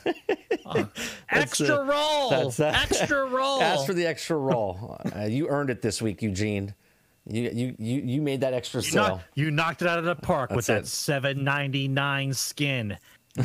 [0.69, 0.85] Oh,
[1.29, 2.29] extra uh, roll.
[2.29, 3.61] that's, uh, extra roll.
[3.61, 4.99] Ask for the extra roll.
[5.15, 6.73] Uh, you earned it this week, Eugene.
[7.25, 9.07] You you you, you made that extra you, sale.
[9.07, 12.97] knock- you knocked it out of the park with that seven ninety nine skin.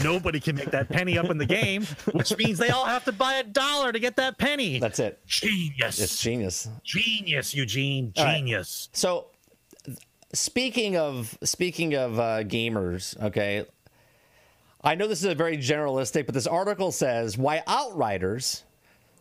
[0.04, 3.12] Nobody can make that penny up in the game, which means they all have to
[3.12, 4.78] buy a dollar to get that penny.
[4.78, 5.24] That's it.
[5.26, 6.00] genius.
[6.00, 6.68] It's genius.
[6.82, 8.12] genius, Eugene.
[8.16, 8.36] All right.
[8.38, 8.88] Genius.
[8.92, 9.26] So,
[10.32, 13.66] speaking of speaking of uh, gamers, okay,
[14.82, 18.64] I know this is a very generalistic, but this article says why Outriders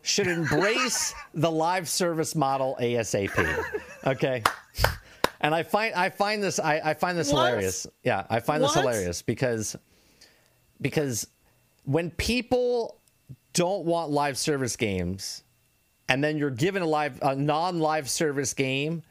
[0.02, 3.64] should embrace the live service model ASAP.
[4.06, 4.42] Okay.
[5.40, 7.46] And I find I find this I, I find this What?
[7.48, 7.86] hilarious.
[8.04, 9.76] Yeah, I find this hilarious because
[10.82, 11.26] because
[11.84, 13.00] when people
[13.52, 15.42] don't want live service games
[16.08, 19.02] and then you're given a live a non-live service game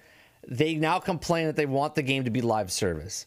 [0.47, 3.25] they now complain that they want the game to be live service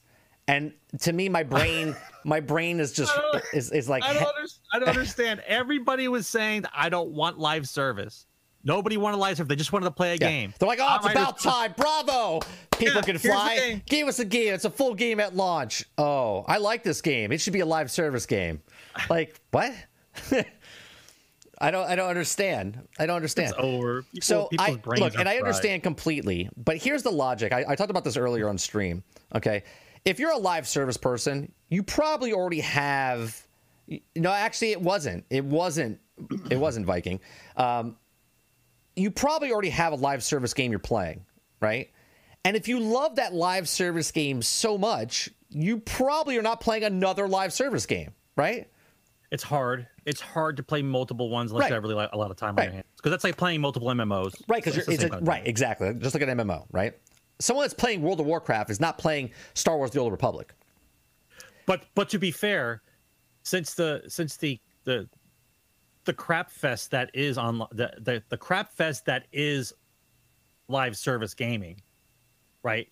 [0.49, 3.13] and to me my brain my brain is just
[3.53, 5.41] is, is like I don't, under, I don't understand.
[5.47, 8.27] Everybody was saying I don't want live service.
[8.65, 9.49] Nobody wanted live service.
[9.49, 10.29] They just wanted to play a Yeah.
[10.29, 10.55] game.
[10.59, 11.75] They're like, oh, it's Outriders- about time.
[11.77, 12.41] Bravo.
[12.79, 13.57] People Yeah, can fly.
[13.57, 13.83] game.
[13.87, 14.55] Give us a game.
[14.55, 15.85] It's a full game at launch.
[15.99, 17.31] Oh, I like this game.
[17.31, 18.63] It should be a live service game.
[19.11, 19.73] Like, what?
[21.59, 22.81] I don't I don't understand.
[22.99, 23.51] I don't understand.
[23.51, 24.03] It's over.
[24.03, 25.43] People, so people's I brains look, and I fried.
[25.43, 27.53] understand completely, but here's the logic.
[27.53, 29.05] I, I talked about this earlier on stream.
[29.35, 29.63] Okay,
[30.05, 33.41] if you're a live service person, you probably already have.
[34.17, 35.25] No, actually, it wasn't.
[35.31, 36.01] It wasn't.
[36.51, 37.21] It wasn't Viking.
[37.57, 37.97] Um,
[38.97, 41.25] you probably already have a live service game you're playing,
[41.61, 41.91] right?
[42.45, 46.85] And if you love that live service game so much, you probably are not playing
[46.85, 48.69] another live service game, right?
[49.31, 49.87] It's hard.
[50.05, 51.69] It's hard to play multiple ones unless Right.
[51.71, 52.65] you have really like, a lot of time Right.
[52.65, 52.87] on your hands.
[52.97, 54.35] Because that's like playing multiple MMOs.
[54.47, 56.93] Right, because It's it's, a, same kind of right, exactly, just like an MMO, right?
[57.41, 60.53] Someone that's playing World of Warcraft is not playing Star Wars: The Old Republic.
[61.67, 62.83] But but to be fair,
[63.43, 65.09] since the since the the
[66.05, 69.73] the crap fest that is on the the, the crap fest that is
[70.69, 71.81] live service gaming,
[72.63, 72.89] right?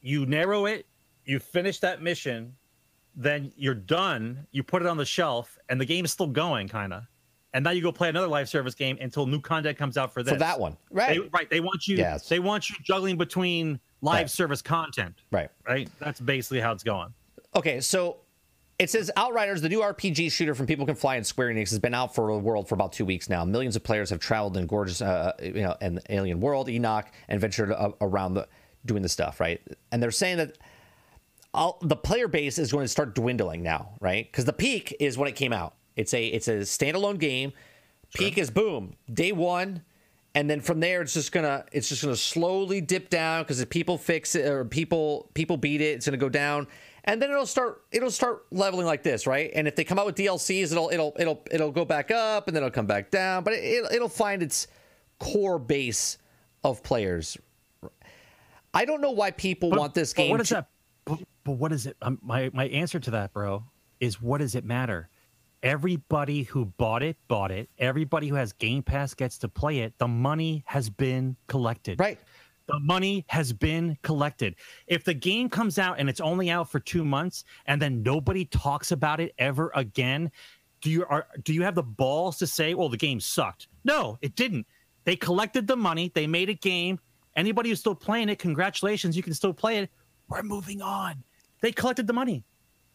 [0.00, 0.86] You narrow it,
[1.24, 2.54] you finish that mission,
[3.14, 4.46] then you're done.
[4.50, 7.02] You put it on the shelf, and the game is still going, kind of.
[7.52, 10.22] And now you go play another live service game until new content comes out for
[10.22, 10.32] this.
[10.34, 11.20] For that one, right?
[11.20, 11.50] They, right.
[11.50, 11.96] They want you.
[11.96, 12.28] Yes.
[12.28, 14.30] They want you juggling between live Right.
[14.30, 15.16] service content.
[15.32, 15.50] Right.
[15.66, 15.90] Right.
[15.98, 17.12] That's basically how it's going.
[17.56, 18.18] Okay, so
[18.80, 21.78] it says Outriders, the new RPG shooter from People Can Fly and Square Enix, has
[21.78, 23.44] been out for the world for about two weeks now.
[23.44, 27.38] Millions of players have traveled in gorgeous, uh, you know, an alien world, Enoch, and
[27.38, 28.48] ventured uh, around the
[28.86, 29.60] doing the stuff, right?
[29.92, 30.56] And they're saying that
[31.52, 34.24] all, the player base is going to start dwindling now, right?
[34.24, 35.74] Because the peak is when it came out.
[35.94, 37.52] It's a it's a standalone game.
[38.14, 39.82] Peak is boom, day one,
[40.34, 43.68] and then from there it's just gonna it's just gonna slowly dip down because if
[43.68, 46.66] people fix it or people people beat it, it's gonna go down,
[47.04, 49.50] and then it'll start it'll start leveling like this, right?
[49.54, 52.56] And if they come out with DLCs, it'll it'll it'll it'll go back up and
[52.56, 54.66] then it'll come back down, but it, it'll find its
[55.18, 56.18] core base
[56.64, 57.36] of players.
[58.72, 60.28] I don't know why people want this game.
[60.28, 60.68] But what is to- that?
[61.04, 61.96] But, but what is it?
[62.02, 63.64] Um, my my answer to that, bro,
[64.00, 65.08] is what does it matter?
[65.62, 67.68] Everybody who bought it bought it.
[67.78, 69.92] Everybody who has Game Pass gets to play it.
[69.98, 72.00] The money has been collected.
[72.00, 72.18] Right.
[72.70, 74.54] The money has been collected.
[74.86, 78.44] If the game comes out and it's only out for two months and then nobody
[78.44, 80.30] talks about it ever again,
[80.80, 83.68] do you are do you have the balls to say, "Well, the game sucked"?
[83.84, 84.66] No, it didn't.
[85.04, 86.10] They collected the money.
[86.14, 86.98] They made a game.
[87.36, 89.90] Anybody who's still playing it, congratulations, you can still play it.
[90.28, 91.22] We're moving on.
[91.60, 92.44] They collected the money.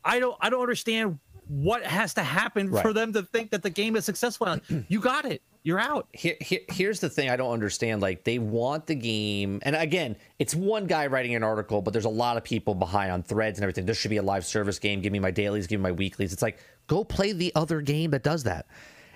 [0.04, 0.38] I don't.
[0.42, 2.82] I don't understand what has to happen Right.
[2.82, 4.58] for them to think that the game is successful.
[4.88, 5.42] you got it.
[5.66, 6.08] You're out.
[6.14, 8.00] here, here, here's the thing I don't understand.
[8.00, 12.06] Like they want the game, and again, it's one guy writing an article, but there's
[12.06, 13.84] a lot of people behind on threads and everything.
[13.84, 15.02] This should be a live service game.
[15.02, 16.34] Give me my dailies, give me my weeklies.
[16.34, 18.68] It's like go play the other game that does that.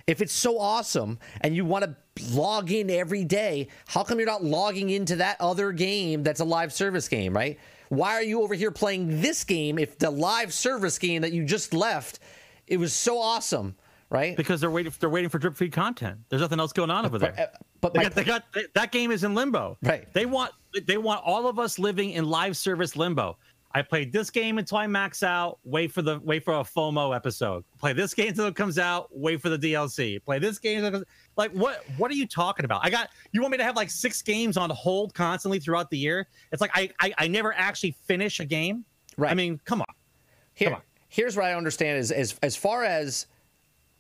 [0.08, 1.96] If it's so awesome and you want to
[2.32, 6.46] log in every day, how come you're not logging into that other game that's a
[6.46, 7.60] live service game, right?
[7.90, 11.46] Why are you over here playing this game if the live service game that you
[11.46, 12.18] just left,
[12.66, 13.76] it was so awesome,
[14.10, 14.36] right?
[14.38, 14.94] because they're waiting.
[15.00, 16.20] They're waiting for drip feed content.
[16.30, 17.52] There's nothing else going on over there.
[17.82, 19.78] but they got, they got they- that game is in limbo.
[19.84, 20.12] Right.
[20.14, 20.52] They want
[20.86, 23.38] they want all of us living in live service limbo.
[23.72, 25.60] I played this game until I max out.
[25.64, 27.64] Wait for the wait for a FOMO episode.
[27.78, 29.10] Play this game until it comes out.
[29.12, 30.24] Wait for the DLC.
[30.26, 30.78] Play this game.
[30.80, 31.06] until it comes-
[31.38, 31.84] Like what?
[31.98, 32.82] What are you talking about?
[32.84, 36.00] I got you want me to have like six games on hold constantly throughout the
[36.00, 36.28] year?
[36.52, 38.86] It's like I I, I never actually finish a game.
[39.18, 39.32] Right.
[39.32, 39.88] I mean, come on.
[40.56, 40.82] Here, Come on.
[41.10, 43.28] here's what I understand is as as far as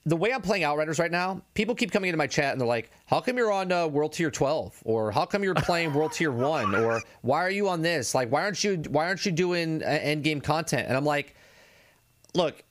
[0.09, 2.67] the way I'm playing Outriders right now, people keep coming into my chat and they're
[2.67, 6.13] like, "How come you're on uh, World Tier 12?" or "How come you're playing World
[6.13, 9.31] Tier 1?" or "Why are you on this?" Like, why aren't you why aren't you
[9.31, 10.87] doing uh, end game content?
[10.87, 11.35] And I'm like,
[12.33, 12.63] "Look,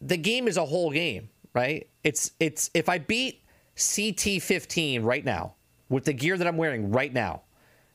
[0.00, 1.88] the game is a whole game, right?
[2.04, 3.42] It's it's if I beat
[3.76, 5.54] CT 15 right now
[5.88, 7.42] with the gear that I'm wearing right now,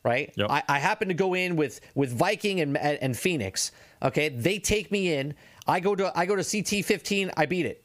[0.04, 0.34] right?
[0.36, 0.50] Yep.
[0.50, 3.72] I, I happen to go in with with Viking and, and Phoenix.
[4.04, 5.34] Okay, they take me in.
[5.68, 7.32] I go to I go to CT 15.
[7.38, 7.84] I beat it,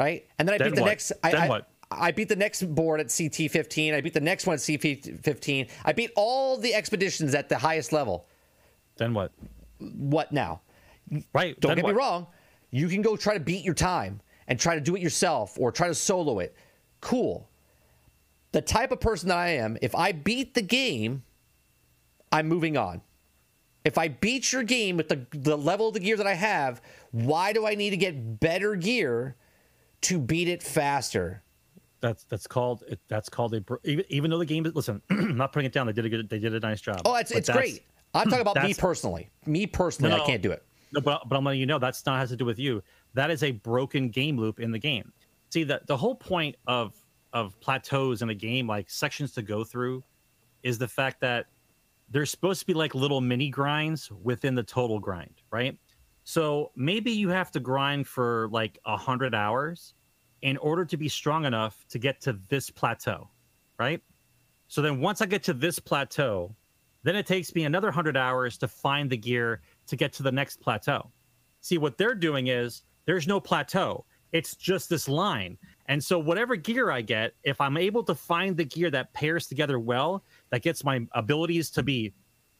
[0.00, 0.26] right?
[0.38, 0.88] And then I Then beat the what?
[0.88, 1.12] next.
[1.22, 1.68] I, Then I, what?
[1.90, 3.94] I beat the next board at CT 15.
[3.94, 5.66] I beat the next one at CT 15.
[5.84, 8.26] I beat all the expeditions at the highest level.
[8.96, 9.32] Then what?
[9.78, 10.62] What now?
[11.34, 11.58] Right.
[11.60, 11.90] Don't get what?
[11.94, 12.26] me wrong.
[12.70, 15.70] You can go try to beat your time and try to do it yourself or
[15.70, 16.56] try to solo it.
[17.00, 17.48] Cool.
[18.52, 21.24] The type of person that I am, if I beat the game,
[22.32, 23.02] I'm moving on.
[23.84, 26.80] If I beat your game with the, the level of the gear that I have,
[27.10, 29.36] why do I need to get better gear
[30.02, 31.42] to beat it faster?
[32.00, 35.36] That's that's called it, that's called a even, even though the game is listen I'm
[35.36, 37.30] not putting it down they did a good they did a nice job Oh, it's,
[37.30, 37.84] But it's great.
[38.14, 39.28] I'm talking about me personally.
[39.46, 40.64] Me personally, No, I can't do it.
[40.92, 42.82] No, but, but I'm letting you know that's not has to do with you.
[43.14, 45.12] That is a broken game loop in the game.
[45.50, 46.94] See, the, the whole point of
[47.32, 50.02] of plateaus in a game, like sections to go through,
[50.62, 51.46] is the fact that
[52.08, 55.78] they're supposed to be like little mini grinds within the total grind, right?
[56.24, 59.94] So maybe you have to grind for like a hundred hours
[60.42, 63.28] in order to be strong enough to get to this plateau,
[63.78, 64.00] right?
[64.68, 66.54] So then once I get to this plateau,
[67.02, 70.32] then it takes me another 100 hours to find the gear to get to the
[70.32, 71.10] next plateau.
[71.60, 75.58] See, what they're doing is there's no plateau, it's just this line.
[75.86, 79.48] And so, whatever gear I get, if I'm able to find the gear that pairs
[79.48, 82.12] together well, that gets my abilities to be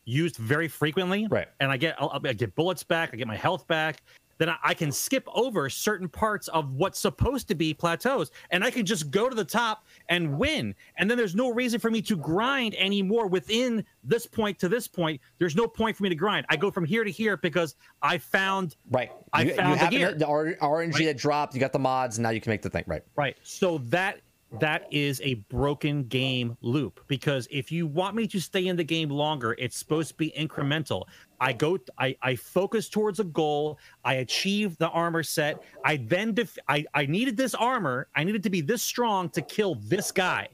[0.05, 1.49] used very frequently, Right.
[1.61, 4.03] and I get I'll, I get bullets back, I get my health back,
[4.39, 8.65] then I, I can skip over certain parts of what's supposed to be plateaus, and
[8.65, 10.75] I can just go to the top and win.
[10.97, 14.89] And then there's no reason for me to grind anymore within this point to this
[14.89, 15.21] point.
[15.39, 16.47] There's no point for me to grind.
[16.49, 19.11] I go from here to here because I found Right.
[19.35, 20.13] I you, found you the gear.
[20.15, 21.05] the, RNG Right.
[21.05, 21.55] that dropped.
[21.55, 22.19] You got the mods.
[22.19, 22.85] Now you can make the thing.
[22.87, 23.03] Right.
[23.17, 23.37] Right.
[23.43, 24.21] So that
[24.59, 28.85] that is a broken game loop because if you want me to stay in the
[28.85, 31.05] game longer, it's supposed to be incremental.
[31.41, 36.35] I go I I focus towards a goal, I achieve the armor set, I then
[36.35, 40.11] def- I I needed this armor, I needed to be this strong to kill this
[40.11, 40.49] guy.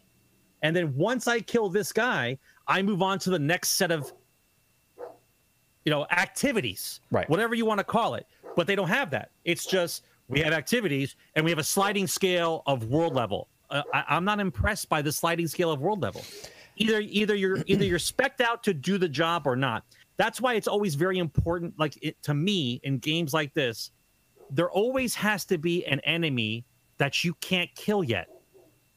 [0.63, 2.39] And then once I kill this guy,
[2.69, 4.13] I move on to the next set of
[5.87, 7.31] you know, activities, Right.
[7.31, 8.27] Whatever you want to call it.
[8.57, 9.31] But they don't have that.
[9.45, 13.49] It's just we have activities and we have a sliding scale of world level.
[13.71, 16.25] Uh, I, I'm not impressed by the sliding scale of world level.
[16.77, 19.85] Either either you're either you're specked out to do the job or not.
[20.17, 21.75] That's why it's always very important.
[21.79, 23.91] Like it, to me in games like this,
[24.51, 26.65] there always has to be an enemy
[26.99, 28.29] that you can't kill yet.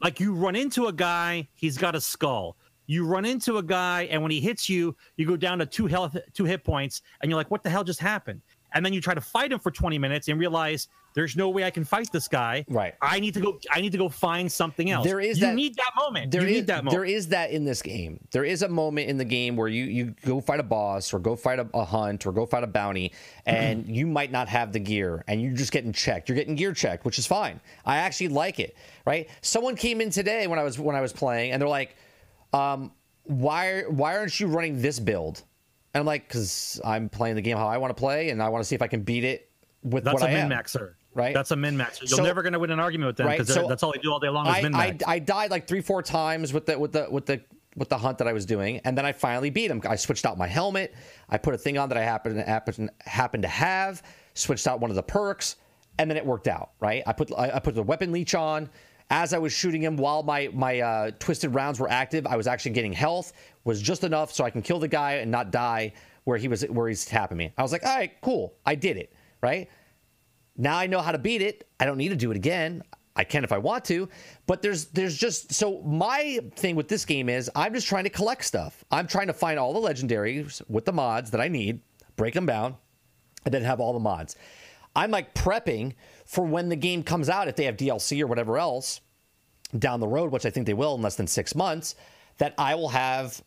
[0.02, 2.56] Like you run into a guy, he's got a skull.
[2.88, 5.86] You run into a guy, and when he hits you, you go down to two
[5.86, 8.42] health, two hit points, and you're like, "What the hell just happened?"
[8.74, 11.64] And then you try to fight him for 20 minutes and realize there's no way
[11.64, 12.64] I can fight this guy.
[12.70, 12.94] Right.
[13.02, 13.60] I need to go.
[13.72, 15.06] I need to go find something else.
[15.06, 16.32] There is you that- need that moment.
[16.32, 16.92] There you is need that moment.
[16.92, 18.20] there is that in this game.
[18.32, 21.20] There is a moment in the game where you you go fight a boss or
[21.20, 23.12] go fight a, a hunt or go fight a bounty,
[23.46, 26.30] and you might not have the gear, and you're just getting checked.
[26.30, 27.60] You're getting gear checked, which is fine.
[27.86, 28.76] I actually like it.
[29.06, 29.28] Right?
[29.42, 31.96] Someone came in today when I was when I was playing, and they're like,
[32.54, 32.92] um,
[33.24, 35.44] "Why why aren't you running this build?"
[35.94, 38.50] And I'm like, "Cause I'm playing the game how I want to play, and I
[38.50, 39.50] want to see if I can beat it
[39.82, 40.94] with That's what a min am." maxer.
[41.14, 41.34] Right.
[41.34, 42.02] That's a min maxer.
[42.02, 43.92] You're So- never going to win an argument with them Right, because so that's all
[43.92, 45.04] they do all day long is I, min I, max.
[45.08, 47.42] I died like three four times with the with the with the
[47.76, 49.82] with the hunt that I was doing, and then I finally beat him.
[49.88, 50.94] I switched out my helmet.
[51.30, 54.04] I put a thing on that I happen happen happened to have.
[54.36, 55.56] Switched out one of the perks,
[55.98, 56.72] and then it worked out.
[56.80, 57.04] Right.
[57.08, 58.70] I put I, I put the weapon leech on.
[59.12, 62.46] As I was shooting him, while my my uh, twisted rounds were active, I was
[62.46, 63.34] actually getting health.
[63.64, 65.94] Was just enough so I can kill the guy and not die
[66.26, 67.52] where he was where he's tapping me.
[67.58, 69.12] I was like, all right, cool, I did it.
[69.42, 69.70] Right.
[70.60, 71.68] Now I know how to beat it.
[71.80, 72.84] I don't need to do it again.
[73.16, 74.08] I can if I want to,
[74.46, 78.10] but there's there's just so my thing with this game is I'm just trying to
[78.10, 78.84] collect stuff.
[78.92, 81.82] I'm trying to find all the legendaries with the mods that I need,
[82.16, 82.76] break them down,
[83.46, 84.36] and then have all the mods.
[84.96, 85.96] I'm like prepping
[86.26, 89.02] for when the game comes out if they have DLC or whatever else
[89.78, 91.96] down the road, which I think they will in less than 6 months,
[92.38, 93.42] that I will have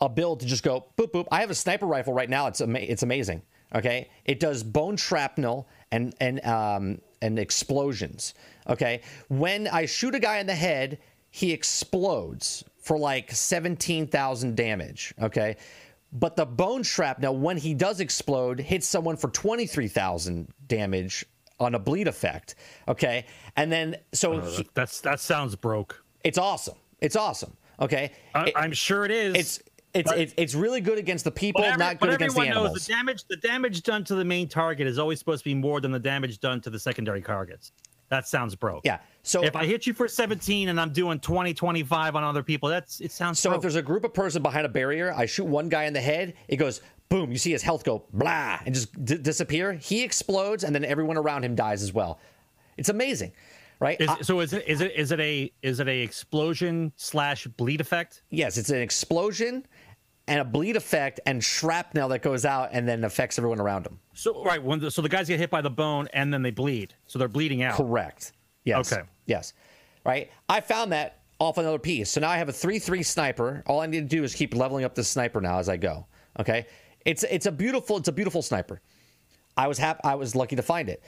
[0.00, 1.26] a build to just go boop boop.
[1.30, 2.46] I have a sniper rifle right now.
[2.46, 3.42] It's ama- it's amazing.
[3.74, 8.34] Okay, it does bone shrapnel and and um and explosions.
[8.68, 10.98] Okay, when I shoot a guy in the head,
[11.30, 15.14] he explodes for like seventeen thousand damage.
[15.20, 15.56] Okay.
[16.12, 21.24] But the bone shrapnel, when he does explode, hits someone for 23,000 damage
[21.60, 22.56] on a bleed effect.
[22.88, 26.02] Okay, and then so he, That's that sounds broke.
[26.24, 26.74] it's awesome.
[27.00, 27.56] It's awesome.
[27.78, 29.34] Okay, I, I'm sure it is.
[29.36, 29.62] it's
[29.94, 32.74] it's it's it's really good against the people, every- not good against the everyone animals.
[32.78, 33.24] knows the damage.
[33.28, 35.98] The damage done to the main target is always supposed to be more than the
[35.98, 37.72] damage done to the secondary targets.
[38.08, 38.82] That sounds broke.
[38.84, 38.98] yeah.
[39.22, 42.68] So If I hit you for 17 and I'm doing 20, 25 on other people,
[42.68, 43.58] that's it sounds So broke.
[43.58, 46.00] if there's a group of person behind a barrier, I shoot one guy in the
[46.00, 46.34] head.
[46.48, 47.30] It goes boom.
[47.30, 49.74] You see his health go blah and just d- disappear.
[49.74, 52.18] He explodes, and then everyone around him dies as well.
[52.76, 53.30] It's amazing,
[53.78, 54.00] right?
[54.00, 57.46] Is, I- so is it is it is it a is it a explosion slash
[57.46, 58.22] bleed effect?
[58.30, 59.64] yes, it's an explosion
[60.30, 63.98] and a bleed effect and shrapnel that goes out and then affects everyone around them.
[64.14, 66.52] So right when the, so the guys get hit by the bone and then they
[66.52, 67.76] bleed, so they're bleeding out.
[67.76, 68.32] Correct.
[68.62, 68.92] Yes.
[68.92, 69.02] Okay.
[69.26, 69.54] Yes.
[70.06, 70.30] Right.
[70.48, 72.10] I found that off another piece.
[72.10, 73.64] So now I have a three-three sniper.
[73.66, 76.06] All I need to do is keep leveling up the sniper now as I go.
[76.38, 76.66] Okay.
[77.04, 78.80] It's it's a beautiful it's a beautiful sniper.
[79.56, 80.00] I was happy.
[80.04, 81.02] I was lucky to find it.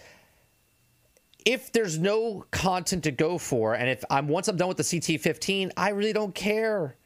[1.47, 4.83] If there's no content to go for, and if I'm once I'm done with the
[4.83, 6.97] CT15, I really don't care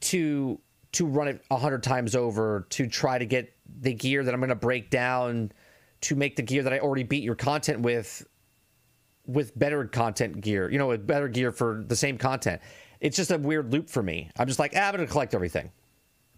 [0.00, 0.60] to
[0.92, 4.40] to run it a hundred times over to try to get the gear that I'm
[4.40, 5.52] going to break down
[6.02, 8.26] to make the gear that I already beat your content with
[9.26, 12.62] with better content gear, you know, with better gear for the same content.
[13.00, 14.30] It's just a weird loop for me.
[14.38, 15.70] I'm just like, ah, I'm going to collect everything.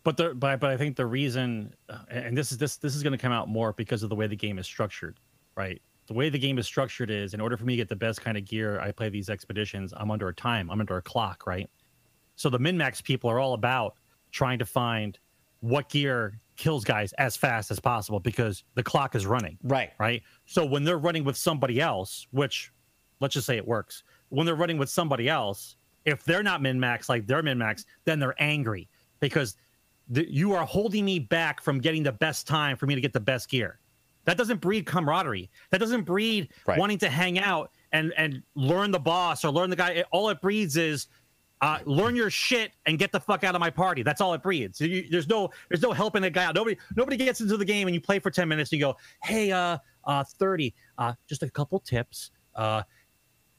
[0.02, 3.02] But the but but I think the reason, uh, and this is this this is
[3.02, 5.20] going to come out more because of the way the game is structured,
[5.56, 5.80] right?
[6.06, 8.20] The way the game is structured is in order for me to get the best
[8.20, 9.92] kind of gear, I play these expeditions.
[9.96, 11.70] I'm under a time, I'm under a clock, right?
[12.34, 13.94] So the min max people are all about
[14.30, 15.18] trying to find
[15.60, 19.92] what gear kills guys as fast as possible because the clock is running Right.
[19.98, 20.22] right?
[20.46, 22.72] So when they're running with somebody else, which
[23.20, 26.78] let's just say it works, when they're running with somebody else, if they're not min
[26.80, 28.88] max like they're min max, then they're angry
[29.20, 29.56] because
[30.08, 33.12] the, you are holding me back from getting the best time for me to get
[33.12, 33.78] the best gear.
[34.24, 35.50] That doesn't breed camaraderie.
[35.70, 36.78] That doesn't breed Right.
[36.78, 39.90] wanting to hang out and and learn the boss or learn the guy.
[39.92, 41.06] It- all it breeds is
[41.62, 44.02] uh, learn your shit and get the fuck out of my party.
[44.02, 44.80] That's all it breeds.
[44.80, 46.54] You, there's no there's no helping a guy out.
[46.54, 48.96] Nobody nobody gets into the game and you play for ten minutes and you go,
[49.22, 52.30] hey, uh, uh, thirty, uh, just a couple tips.
[52.54, 52.82] Uh,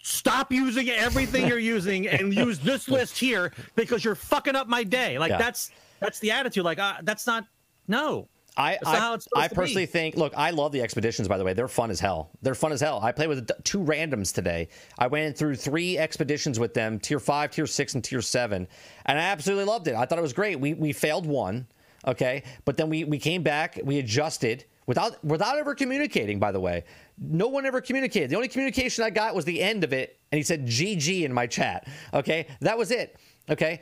[0.03, 4.83] stop using everything you're using and use this list here because you're fucking up my
[4.83, 5.19] day.
[5.19, 5.37] Like Yeah.
[5.37, 6.63] that's that's the attitude.
[6.65, 7.45] Like uh, that's not
[7.87, 8.27] no.
[8.57, 9.91] I That's not how I, I personally be.
[9.91, 10.17] think.
[10.17, 11.27] Look, I love the expeditions.
[11.27, 12.31] By the way, they're fun as hell.
[12.41, 12.99] They're fun as hell.
[13.01, 14.67] I played with two randoms today.
[14.99, 18.67] I went through three expeditions with them: tier five, tier six, and tier seven,
[19.05, 19.95] and I absolutely loved it.
[19.95, 20.59] I thought it was great.
[20.59, 21.65] We we failed one,
[22.05, 23.79] okay, but then we we came back.
[23.83, 26.37] We adjusted without without ever communicating.
[26.37, 26.83] By the way,
[27.17, 28.29] no one ever communicated.
[28.29, 31.31] The only communication I got was the end of it, and he said GG in
[31.31, 31.87] my chat.
[32.13, 33.17] Okay, that was it.
[33.49, 33.81] Okay.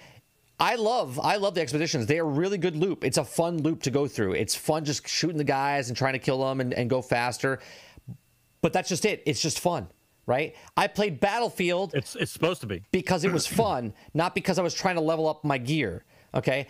[0.60, 2.06] I love I love the expeditions.
[2.06, 3.04] They are a really good loop.
[3.06, 4.34] It's a fun loop to go through.
[4.34, 7.60] It's fun just shooting the guys and trying to kill them and, and go faster.
[8.62, 9.24] But that's just it.
[9.26, 9.88] It's just fun,
[10.26, 10.56] right?
[10.76, 12.84] I played Battlefield It's it's supposed to be.
[12.92, 16.04] because it was fun, not because I was trying to level up my gear.
[16.34, 16.68] Okay.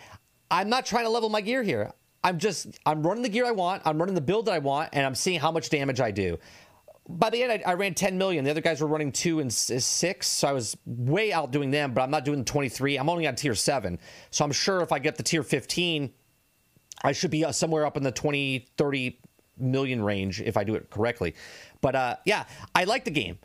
[0.52, 1.92] I'm not trying to level my gear here.
[2.22, 3.82] I'm just I'm running the gear I want.
[3.84, 6.38] I'm running the build that I want, and I'm seeing how much damage I do.
[7.18, 8.44] By the end, I, I ran 10 million.
[8.44, 11.92] The other guys were running two and six, so I was way outdoing them.
[11.92, 12.96] But I'm not doing 23.
[12.96, 13.98] I'm only on tier seven,
[14.30, 16.12] so I'm sure if I get the tier 15,
[17.02, 19.20] I should be uh, somewhere up in the 20, 30
[19.58, 21.34] million range if I do it correctly.
[21.80, 22.44] But uh, yeah,
[22.74, 23.38] I like the game.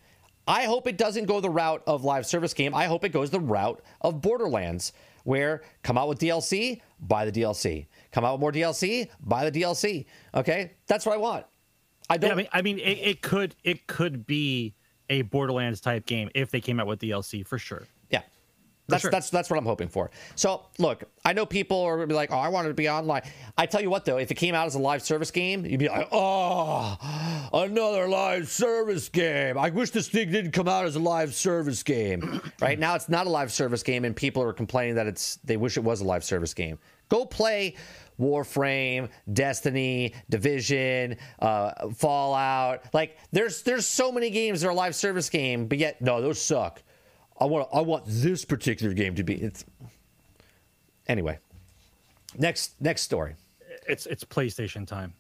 [0.48, 2.76] I hope it doesn't go the route of live service game.
[2.76, 4.94] I hope it goes the route of Borderlands,
[5.24, 7.88] where come out with DLC, buy the DLC.
[8.12, 10.06] Come out with more DLC, buy the DLC.
[10.36, 11.46] Okay, that's what I want.
[12.10, 12.32] I don't.
[12.32, 14.76] I mean, I mean, it, it could it could be
[15.10, 17.84] a Borderlands type game if they came out with DLC for sure.
[18.10, 18.22] Yeah.
[18.88, 19.12] That's sure.
[19.12, 20.12] that's that's what I'm hoping for.
[20.36, 23.24] So look, I know people are gonna be like, "Oh, I wanted to be online."
[23.58, 25.80] I tell you what, though, if it came out as a live service game, you'd
[25.80, 30.96] be like, "Oh, another live service game." I wish this thing didn't come out as
[30.96, 32.42] a live service game.
[32.62, 35.58] right now, it's not a live service game, and people are complaining that it's they
[35.58, 36.78] wish it was a live service game.
[37.10, 37.76] Go play
[38.20, 42.94] Warframe, Destiny, Division, uh, Fallout.
[42.94, 46.42] Like, there's there's so many games that are live service game, but yet no, those
[46.42, 46.82] suck.
[47.40, 49.36] I want I want this particular game to be.
[49.36, 49.66] It's
[51.08, 51.40] anyway.
[52.38, 53.36] Next next story.
[53.88, 55.14] It's it's PlayStation time.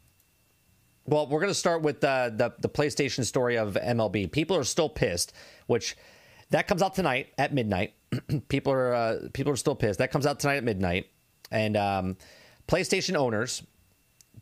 [1.07, 4.31] Well, we're going to start with uh, the the PlayStation story of MLB.
[4.31, 5.33] People are still pissed,
[5.67, 5.95] which
[6.49, 7.93] that comes out tonight at midnight.
[8.47, 9.99] people are uh, people are still pissed.
[9.99, 11.07] That comes out tonight at midnight,
[11.51, 12.17] and um,
[12.67, 13.63] PlayStation owners.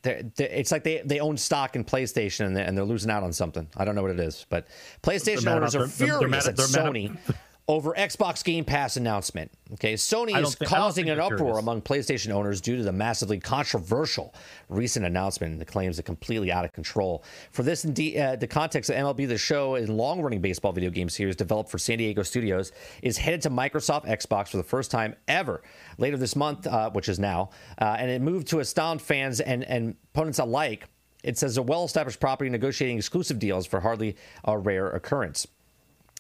[0.02, 3.10] They're, they're- it's like they, they own stock in PlayStation and they're, and they're losing
[3.12, 3.68] out on something.
[3.78, 4.68] I don't know what it is, but
[5.02, 7.18] PlayStation owners are they're- they're furious mad at at- they're mad Sony
[7.68, 9.50] over Xbox Game Pass announcement.
[9.74, 12.84] Okay, Sony is don't thi- I don't causing an uproar among PlayStation owners due to
[12.84, 14.34] the massively controversial
[14.68, 17.24] recent announcement and the claims are completely out of control.
[17.52, 20.90] For this, in de- uh, the context of MLB The Show, a long-running baseball video
[20.90, 24.92] game series developed for San Diego Studios, is headed to Microsoft Xbox for the first
[24.92, 25.64] time ever
[25.98, 27.50] later this month, uh, which is now,
[27.80, 30.90] uh, and it moved to astound fans and, and opponents alike.
[31.24, 35.48] It says a well-established property negotiating exclusive deals for hardly a rare occurrence.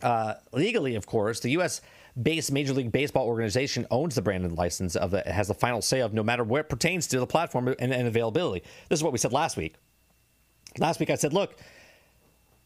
[0.04, 1.82] Uh, legally, of course, the U.S.
[2.22, 5.82] based Major League Baseball organization owns the brand and license of the has the final
[5.82, 8.64] say of no matter what it pertains to the platform and, and availability.
[8.90, 9.76] This is what we said last week.
[10.78, 11.56] Last week I said, look,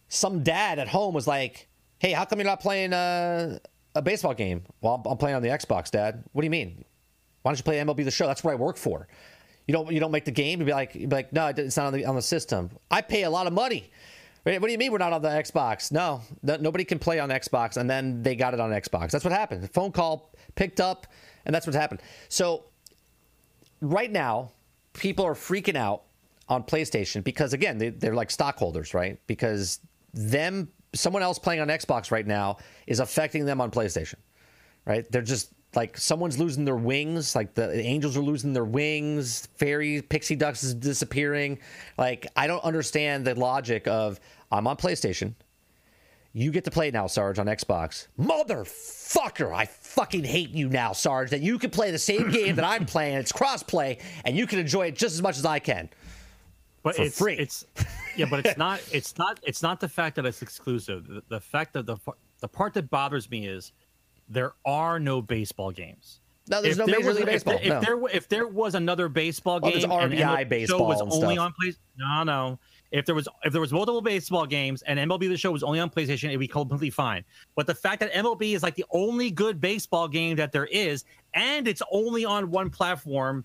[0.09, 1.67] some dad at home was like,
[1.99, 3.59] "Hey, how come you're not playing uh,
[3.93, 6.23] a baseball game?" Well, I'm, I'm playing on the Xbox, Dad.
[6.31, 6.83] What do you mean?
[7.43, 8.25] Why don't you play MLB The Show?
[8.25, 9.07] That's what I work for.
[9.67, 10.59] You don't you don't make the game.
[10.59, 12.71] You'd be like, you'd be like, no, it's not on the on the system.
[12.89, 13.91] I pay a lot of money.
[14.48, 15.91] Wait, What do you mean we're not on the Xbox?
[15.91, 19.12] No, no- nobody can play on Xbox, and then they got it on Xbox.
[19.12, 19.62] That's what happened.
[19.62, 21.06] The phone call picked up,
[21.45, 22.02] and that's what happened.
[22.30, 22.64] So
[23.82, 24.54] right now,
[24.93, 26.04] people are freaking out
[26.48, 29.20] on PlayStation because again, they, they're like stockholders, right?
[29.28, 29.82] Because
[30.14, 34.16] them, someone else playing on Xbox right now is affecting them on PlayStation,
[34.86, 35.12] right?
[35.12, 40.02] They're just like someone's losing their wings, like the angels are losing their wings, fairy
[40.02, 41.60] pixie ducks is disappearing.
[41.98, 44.20] Like I don't understand the logic of
[44.52, 45.34] I'm on PlayStation.
[46.34, 48.08] You get to play now, Sarge, on Xbox.
[48.20, 52.66] Motherfucker, I fucking hate you now, Sarge, that you can play the same game that
[52.66, 53.18] I'm playing.
[53.18, 55.89] It's crossplay, and you can enjoy it just as much as I can.
[56.84, 57.36] but for it's free.
[57.38, 57.66] it's
[58.16, 61.08] yeah, but it's not it's not it's not the fact that it's exclusive.
[61.08, 61.98] The, the fact that the
[62.39, 63.72] the part that bothers me is
[64.30, 66.20] there are no baseball games.
[66.50, 67.60] No, there's If no there Major was- League if Baseball.
[67.64, 70.88] there- If, there if there was another baseball Oh, game, there's and- and RBI baseball
[70.88, 71.45] was and only stuff.
[71.45, 71.78] on place.
[71.98, 72.60] No, no.
[72.91, 75.79] If there was if there was multiple baseball games and MLB the Show was only
[75.79, 77.23] on PlayStation, it'd be completely fine.
[77.55, 81.03] But the fact that MLB is like the only good baseball game that there is,
[81.33, 83.43] and it's only on one platform,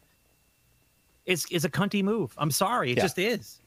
[1.27, 2.35] is is a cunty move.
[2.39, 3.03] I'm sorry, it Yeah.
[3.03, 3.59] just is.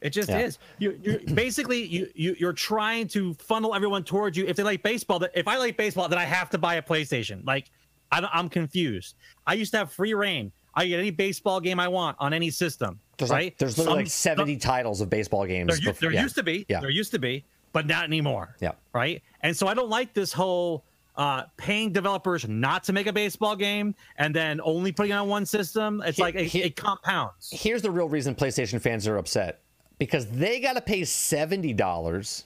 [0.00, 0.40] It just Yeah.
[0.40, 0.58] is.
[0.78, 4.46] You, you basically you, you you're trying to funnel everyone towards you.
[4.46, 6.82] If they like baseball, that if I like baseball, then I have to buy a
[6.82, 7.44] PlayStation.
[7.44, 7.70] Like
[8.12, 9.16] I, don't- I'm confused.
[9.46, 10.52] I used to have free reign.
[10.74, 13.00] I get any baseball game I want on any system.
[13.18, 13.44] There's right?
[13.44, 15.78] like there's literally Some- like 70 titles of baseball games.
[15.80, 16.22] there, before- there yeah.
[16.22, 16.66] used to be.
[16.68, 16.80] Yeah.
[16.80, 18.56] There used to be, but not anymore.
[18.60, 18.72] Yeah.
[18.92, 19.22] Right.
[19.42, 20.84] And so I don't like this whole
[21.16, 25.28] uh, paying developers not to make a baseball game and then only putting it on
[25.28, 26.02] one system.
[26.04, 27.50] It's like it, it compounds.
[27.52, 29.60] Here's the real reason PlayStation fans are upset
[29.98, 32.44] because they got to pay $70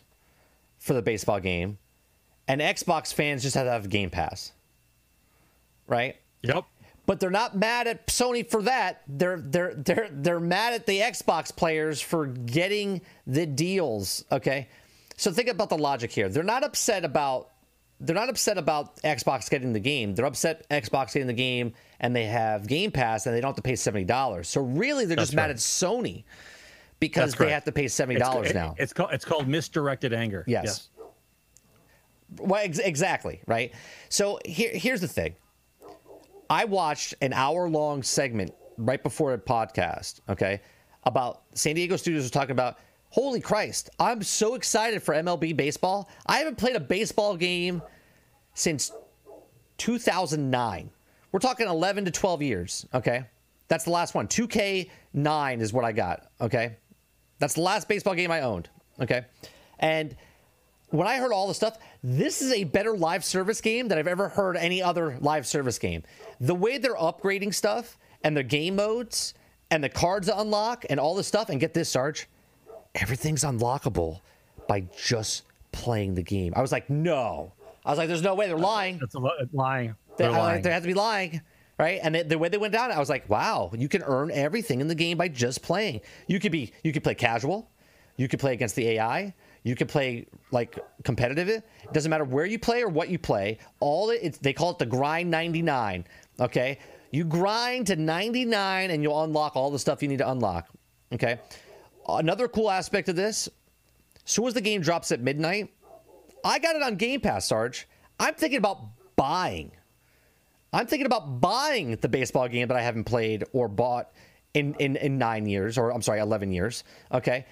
[0.78, 1.78] for the baseball game,
[2.46, 4.52] and Xbox fans just have to have Game Pass.
[5.86, 6.16] Right?
[6.42, 6.64] Yep.
[7.08, 9.00] But they're not mad at Sony for that.
[9.08, 14.26] They're they're they're they're mad at the Xbox players for getting the deals.
[14.30, 14.68] Okay,
[15.16, 16.28] so think about the logic here.
[16.28, 17.48] They're not upset about
[17.98, 20.14] they're not upset about Xbox getting the game.
[20.14, 23.56] They're upset Xbox getting the game and they have Game Pass and they don't have
[23.56, 24.46] to pay seventy dollars.
[24.46, 26.24] So really, they're just That's mad at Sony
[27.00, 28.74] because they have to pay seventy dollars now.
[28.76, 30.44] it's called it's called misdirected anger.
[30.46, 30.90] Yes.
[32.36, 33.72] Well, ex- exactly, right?
[34.10, 35.36] So here, here's the thing.
[36.50, 40.60] I watched an hour long segment right before a podcast, okay,
[41.04, 42.78] about San Diego Studios was talking about,
[43.10, 46.08] holy Christ, I'm so excited for MLB baseball.
[46.26, 47.82] I haven't played a baseball game
[48.54, 48.92] since
[49.78, 50.90] 2009.
[51.32, 53.24] We're talking 11 to 12 years, okay?
[53.68, 54.28] That's the last one.
[54.28, 56.76] 2K9 is what I got, okay?
[57.38, 58.70] That's the last baseball game I owned,
[59.00, 59.26] okay?
[59.78, 60.16] And
[60.90, 64.06] when I heard all the stuff, this is a better live service game than I've
[64.06, 66.02] ever heard any other live service game.
[66.40, 69.34] The way they're upgrading stuff and the game modes
[69.70, 72.26] and the cards to unlock and all this stuff, and get this, Sarge,
[72.94, 74.20] everything's unlockable
[74.66, 76.52] by just playing the game.
[76.56, 77.52] I was like, no.
[77.84, 78.98] I was like, there's no way they're lying.
[78.98, 79.94] That's a lo- lying.
[80.16, 80.62] They, They're like, lying.
[80.62, 81.40] they have to be lying,
[81.78, 82.00] right?
[82.02, 84.80] And the, the way they went down, I was like, wow, you can earn everything
[84.80, 86.00] in the game by just playing.
[86.26, 87.70] You could be, you could play casual,
[88.16, 91.48] you could play against the AI, you could play like competitive.
[91.48, 93.58] It doesn't matter where you play or what you play.
[93.80, 96.04] All it, they call it the grind 99.
[96.40, 96.78] Okay,
[97.10, 100.68] you grind to 99 and you'll unlock all the stuff you need to unlock.
[101.12, 101.38] Okay,
[102.08, 103.48] another cool aspect of this.
[104.24, 105.72] As soon as the game drops at midnight,
[106.44, 107.88] I got it on Game Pass, Sarge.
[108.20, 108.80] I'm thinking about
[109.16, 109.72] buying.
[110.72, 114.12] I'm thinking about buying the baseball game that I haven't played or bought
[114.54, 116.84] in, in, in nine years, or I'm sorry, 11 years.
[117.12, 117.46] Okay.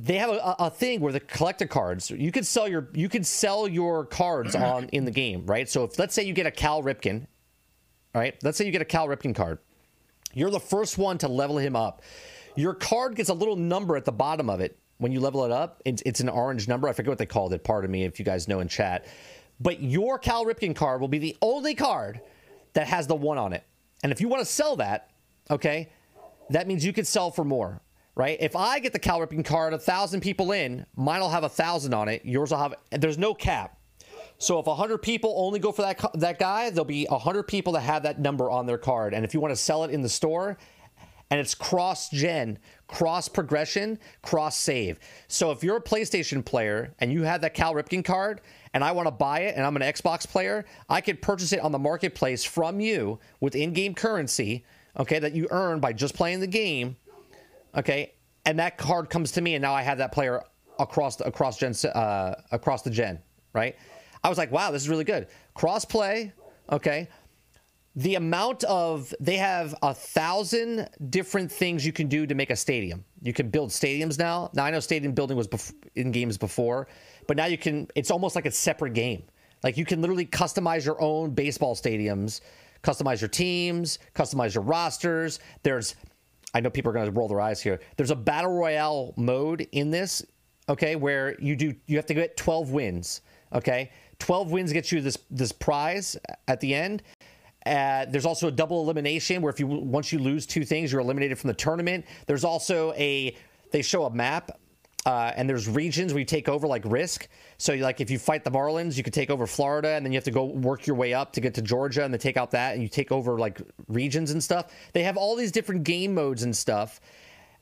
[0.00, 3.26] They have a, a thing where the collector cards, you could sell your you could
[3.26, 5.68] sell your cards on in the game, right?
[5.68, 7.26] So if let's say you get a Cal Ripken,
[8.14, 8.36] right?
[8.42, 9.58] Let's say you get a Cal Ripken card.
[10.34, 12.02] You're the first one to level him up.
[12.54, 15.52] Your card gets a little number at the bottom of it when you level it
[15.52, 16.88] up, it's, it's an orange number.
[16.88, 17.64] I forget what they called it.
[17.64, 19.06] Pardon me if you guys know in chat.
[19.60, 22.20] But your Cal Ripken card will be the only card
[22.74, 23.64] that has the one on it.
[24.02, 25.10] And if you want to sell that,
[25.50, 25.88] okay,
[26.50, 27.80] that means you could sell for more,
[28.18, 28.36] right?
[28.40, 31.48] If I get the Cal Ripken card, a thousand people in, mine will have a
[31.48, 32.22] thousand on it.
[32.24, 32.74] Yours will have.
[32.90, 33.78] There's no cap.
[34.38, 37.80] So if 100 people only go for that that guy, there'll be 100 people that
[37.80, 39.14] have that number on their card.
[39.14, 40.58] And if you want to sell it in the store,
[41.30, 44.98] and it's cross gen, cross progression, cross save.
[45.28, 48.40] So if you're a PlayStation player and you have that Cal Ripken card
[48.72, 51.60] and I want to buy it and I'm an Xbox player, I could purchase it
[51.60, 54.64] on the marketplace from you with in-game currency,
[54.98, 56.96] okay, that you earn by just playing the game.
[57.78, 58.12] Okay?
[58.44, 60.42] And that card comes to me and now I have that player
[60.78, 63.20] across the, across gen uh, across the gen,
[63.52, 63.76] right?
[64.22, 66.32] I was like, "Wow, this is really good." Cross play,
[66.70, 67.08] okay?
[67.98, 72.54] the amount of they have a thousand different things you can do to make a
[72.54, 73.04] stadium.
[73.22, 74.50] You can build stadiums now.
[74.54, 76.86] Now I know stadium building was bef- in games before,
[77.26, 77.88] but now you can.
[77.96, 79.24] It's almost like a separate game.
[79.64, 82.40] Like you can literally customize your own baseball stadiums,
[82.84, 85.40] customize your teams, customize your rosters.
[85.64, 85.96] There's,
[86.54, 87.80] I know people are going to roll their eyes here.
[87.96, 90.24] There's a battle royale mode in this,
[90.68, 93.20] okay, where you do you have to get 12 wins,
[93.52, 93.90] okay.
[94.18, 96.16] 12 wins gets you this this prize
[96.48, 97.02] at the end
[97.68, 101.00] uh, there's also a double elimination where if you once you lose two things, you're
[101.00, 102.04] eliminated from the tournament.
[102.26, 103.36] There's also a
[103.70, 104.58] they show a map
[105.06, 107.28] uh, and there's regions where you take over like risk.
[107.56, 110.16] So like if you fight the Marlins, you can take over Florida, and then you
[110.16, 112.50] have to go work your way up to get to Georgia, and then take out
[112.52, 114.72] that, and you take over like regions and stuff.
[114.92, 117.00] They have all these different game modes and stuff,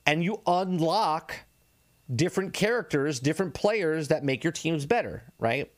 [0.06, 1.34] and you unlock
[2.14, 5.70] different characters, different players that make your teams better, right?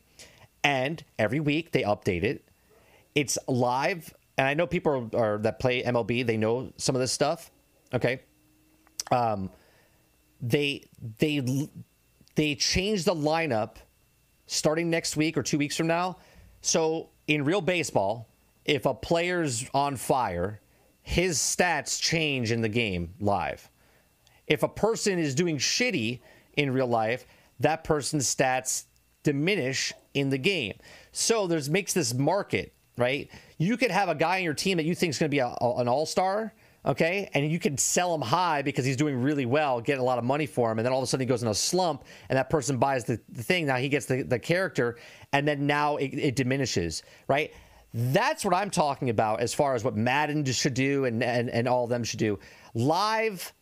[0.63, 2.45] And every week they update it.
[3.15, 7.01] It's live and I know people are, are, that play MLB, they know some of
[7.01, 7.51] this stuff.
[7.93, 8.21] Okay,
[9.11, 9.51] um,
[10.41, 11.68] they they
[12.34, 13.76] they change the lineup
[14.47, 16.16] starting next week or two weeks from now.
[16.61, 18.28] So in real baseball,
[18.64, 20.61] if a player's on fire,
[21.03, 23.68] his stats change in the game live.
[24.47, 26.20] If a person is doing shitty
[26.57, 27.26] in real life,
[27.61, 28.84] that person's stats
[29.22, 30.74] diminish in the game.
[31.12, 33.30] So there's makes this market right?
[33.57, 35.39] You could have a guy on your team that you think is going to be
[35.39, 36.53] a, a, an all star,
[36.85, 37.29] okay?
[37.35, 40.24] And you can sell him high because he's doing really well, get a lot of
[40.24, 40.79] money for him.
[40.79, 43.05] And then all of a sudden he goes in a slump and that person buys
[43.05, 43.66] the, the thing.
[43.66, 44.97] Now he gets the, the character
[45.33, 47.53] and then now it, it diminishes, right?
[47.95, 51.66] That's what I'm talking about as far as what Madden should do and, and, and
[51.66, 52.39] all of them should do.
[52.74, 53.53] Live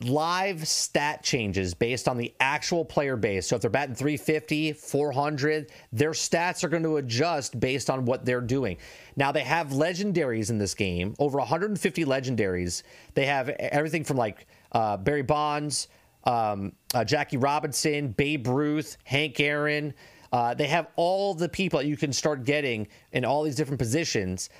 [0.00, 3.46] live stat changes based on the actual player base.
[3.46, 8.24] So if they're batting 350, 400, their stats are going to adjust based on what
[8.24, 8.76] they're doing.
[9.16, 12.82] Now they have legendaries in this game, over 150 legendaries.
[13.14, 15.88] They have everything from like uh, Barry Bonds,
[16.24, 19.94] um, uh, Jackie Robinson, Babe Ruth, Hank Aaron.
[20.32, 24.50] Uh, they have all the people you can start getting in all these different positions.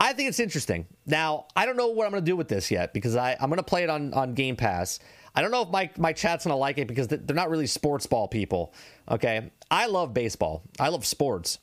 [0.00, 0.86] I think it's interesting.
[1.06, 3.50] Now, I don't know what I'm going to do with this yet because I, I'm
[3.50, 4.98] going to play it on, on Game Pass.
[5.34, 7.66] I don't know if my, my chat's going to like it because they're not really
[7.66, 8.72] sports ball people.
[9.10, 9.50] Okay.
[9.70, 11.58] I love baseball, I love sports.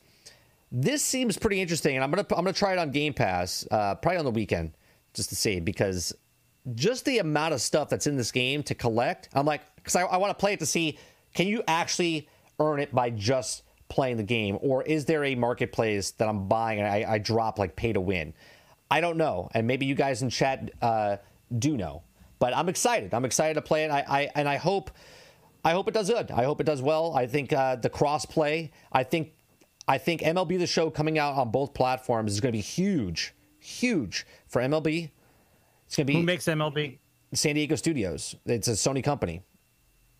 [0.70, 3.94] This seems pretty interesting, and I'm gonna I'm gonna try it on Game Pass, uh,
[3.94, 4.72] probably on the weekend,
[5.14, 6.14] just to see because
[6.74, 9.30] just the amount of stuff that's in this game to collect.
[9.32, 10.98] I'm like, because I, I want to play it to see
[11.34, 12.28] can you actually
[12.60, 16.78] earn it by just playing the game, or is there a marketplace that I'm buying
[16.78, 18.34] and I, I drop like pay to win?
[18.90, 21.16] I don't know, and maybe you guys in chat uh,
[21.58, 22.02] do know.
[22.38, 23.12] But I'm excited.
[23.14, 23.90] I'm excited to play it.
[23.90, 24.90] I, I and I hope,
[25.64, 26.30] I hope it does good.
[26.30, 27.14] I hope it does well.
[27.14, 28.70] I think uh, the cross play.
[28.92, 29.32] I think,
[29.88, 33.34] I think MLB the Show coming out on both platforms is going to be huge,
[33.58, 35.10] huge for MLB.
[35.86, 36.98] It's going to be who makes MLB?
[37.34, 38.36] San Diego Studios.
[38.46, 39.42] It's a Sony company.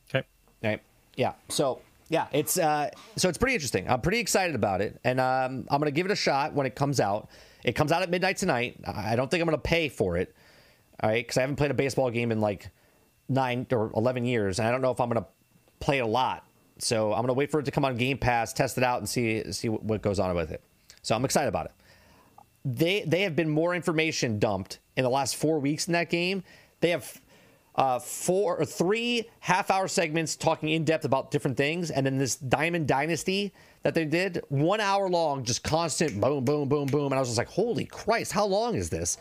[0.08, 0.26] Okay.
[0.62, 0.82] Right.
[1.16, 1.34] Yeah.
[1.48, 3.88] So yeah, it's uh, so it's pretty interesting.
[3.88, 6.74] I'm pretty excited about it, and um, I'm gonna give it a shot when it
[6.74, 7.28] comes out.
[7.64, 8.76] It comes out at midnight tonight.
[8.86, 10.34] I don't think I'm gonna pay for it,
[11.02, 12.70] all right, because I haven't played a baseball game in like
[13.28, 15.26] nine or eleven years, and I don't know if I'm gonna
[15.80, 16.44] play a lot.
[16.78, 19.08] So I'm gonna wait for it to come on Game Pass, test it out, and
[19.08, 20.62] see see what goes on with it.
[21.02, 21.72] So I'm excited about it.
[22.64, 26.42] They they have been more information dumped in the last four weeks in that game.
[26.80, 27.20] They have
[27.78, 31.92] uh, four or three half hour segments talking in depth about different things.
[31.92, 33.54] And then this Diamond Dynasty
[33.84, 37.06] that they did, one hour long, just constant boom, boom, boom, boom.
[37.06, 39.16] And I was just like, holy Christ, how long is this?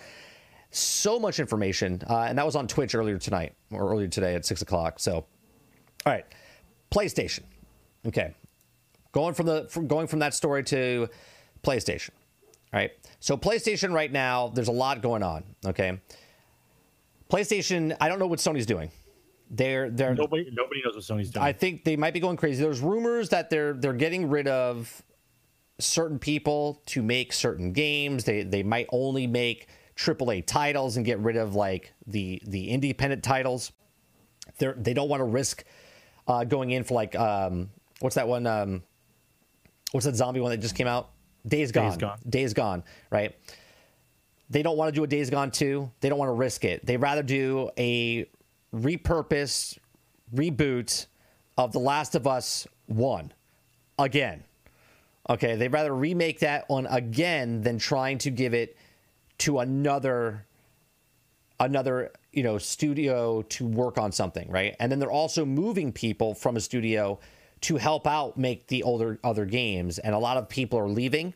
[0.71, 2.01] So much information.
[2.09, 4.99] Uh, and that was on Twitch earlier tonight or earlier today at six o'clock.
[4.99, 5.25] So, all
[6.07, 6.25] right,
[6.91, 7.43] PlayStation.
[8.07, 8.33] Okay.
[9.11, 11.07] Going from the from going from that story to
[11.61, 12.09] PlayStation.
[12.73, 12.91] All right.
[13.19, 15.43] So PlayStation right now, there's a lot going on.
[15.65, 15.99] Okay.
[17.29, 18.91] PlayStation, I don't know what Sony's doing.
[19.49, 21.45] They're they're Nobody nobody knows what Sony's doing.
[21.45, 22.61] I think they might be going crazy.
[22.61, 25.01] There's rumors that they're they're getting rid of
[25.79, 28.25] certain people to make certain games.
[28.25, 33.23] They they might only make AAA titles and get rid of like the the independent
[33.23, 33.71] titles.
[34.59, 35.63] They're, they don't want to risk
[36.27, 37.69] uh, going in for like um,
[37.99, 38.45] what's that one?
[38.47, 38.83] Um,
[39.91, 41.11] what's that zombie one that just came out?
[41.47, 41.89] Days Gone.
[41.89, 42.19] Days Gone.
[42.29, 42.83] Days Gone.
[43.09, 43.35] Right.
[44.49, 45.91] They don't want to do a Days Gone 2.
[45.99, 46.85] They don't want to risk it.
[46.85, 48.29] They'd rather do a
[48.73, 49.77] repurposed
[50.33, 51.07] reboot
[51.57, 53.33] of The Last of Us 1
[53.99, 54.43] again.
[55.29, 58.77] Okay, they'd rather remake that one again than trying to give it
[59.39, 60.45] to another
[61.59, 64.75] another, you know, studio to work on something, right?
[64.79, 67.19] And then they're also moving people from a studio
[67.61, 71.33] to help out make the older other games and a lot of people are leaving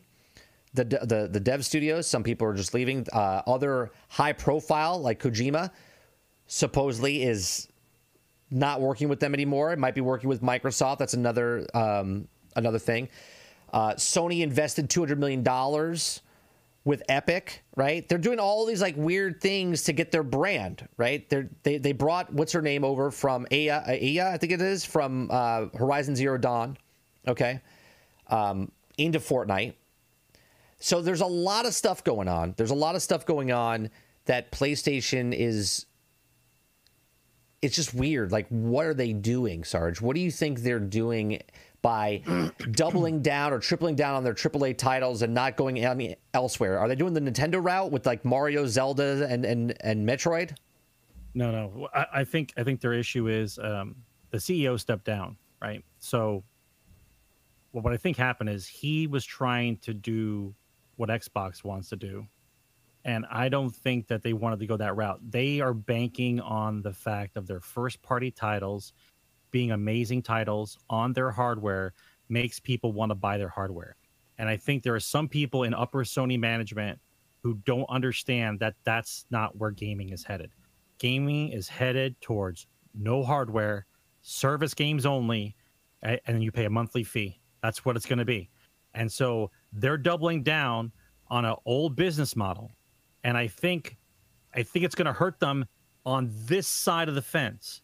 [0.74, 2.06] the the the dev studios.
[2.06, 3.06] Some people are just leaving.
[3.12, 5.70] Uh, other high profile like Kojima
[6.46, 7.68] supposedly is
[8.50, 9.72] not working with them anymore.
[9.72, 10.98] It might be working with Microsoft.
[10.98, 13.08] That's another um, another thing.
[13.72, 16.20] Uh, Sony invested two hundred million dollars
[16.84, 18.08] with Epic, right?
[18.08, 21.28] They're doing all these like weird things to get their brand, right?
[21.28, 24.84] They're, they they brought what's her name over from Aya, Aya I think it is
[24.84, 26.76] from uh, Horizon Zero Dawn,
[27.26, 27.60] okay,
[28.28, 29.74] um, into Fortnite.
[30.82, 32.54] So there's a lot of stuff going on.
[32.56, 33.88] There's a lot of stuff going on
[34.24, 35.86] that PlayStation is.
[37.62, 38.32] It's just weird.
[38.32, 40.00] Like, what are they doing, Sarge?
[40.00, 41.40] What do you think they're doing
[41.82, 42.22] by
[42.72, 46.80] doubling down or tripling down on their AAA titles and not going any elsewhere?
[46.80, 50.56] Are they doing the Nintendo route with like Mario, Zelda, and and and Metroid?
[51.34, 51.88] No, no.
[51.94, 53.94] I, I think I think their issue is um,
[54.30, 55.84] the CEO stepped down, right?
[56.00, 56.42] So,
[57.70, 60.52] well, what I think happened is he was trying to do
[60.96, 62.26] what Xbox wants to do,
[63.04, 65.20] and I don't think that they wanted to go that route.
[65.28, 68.92] They are banking on the fact of their first party titles
[69.50, 71.94] being amazing titles on their hardware
[72.28, 73.96] makes people want to buy their hardware.
[74.38, 77.00] And I think there are some people in upper Sony management
[77.42, 80.52] who don't understand that that's not where gaming is headed.
[80.98, 83.86] Gaming is headed towards no hardware,
[84.22, 85.56] service games only,
[86.02, 87.40] and you pay a monthly fee.
[87.62, 88.50] That's what it's going to be.
[88.94, 90.92] And so they're doubling down
[91.28, 92.72] on an old business model.
[93.24, 93.96] And I think
[94.54, 95.66] I think it's going to hurt them
[96.04, 97.82] on this side of the fence.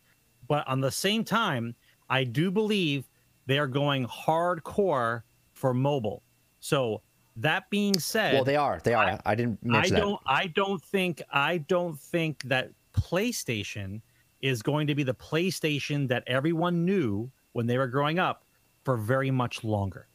[0.48, 1.74] But on the same time,
[2.10, 3.08] I do believe
[3.46, 5.22] they are going hardcore
[5.52, 6.22] for mobile.
[6.60, 7.02] So
[7.36, 8.80] that being said, Well, they are.
[8.82, 9.04] They are.
[9.04, 14.00] I, I- didn't I don't I don't think I don't think that PlayStation
[14.40, 18.44] is going to be the PlayStation that everyone knew when they were growing up
[18.84, 20.08] for very much longer.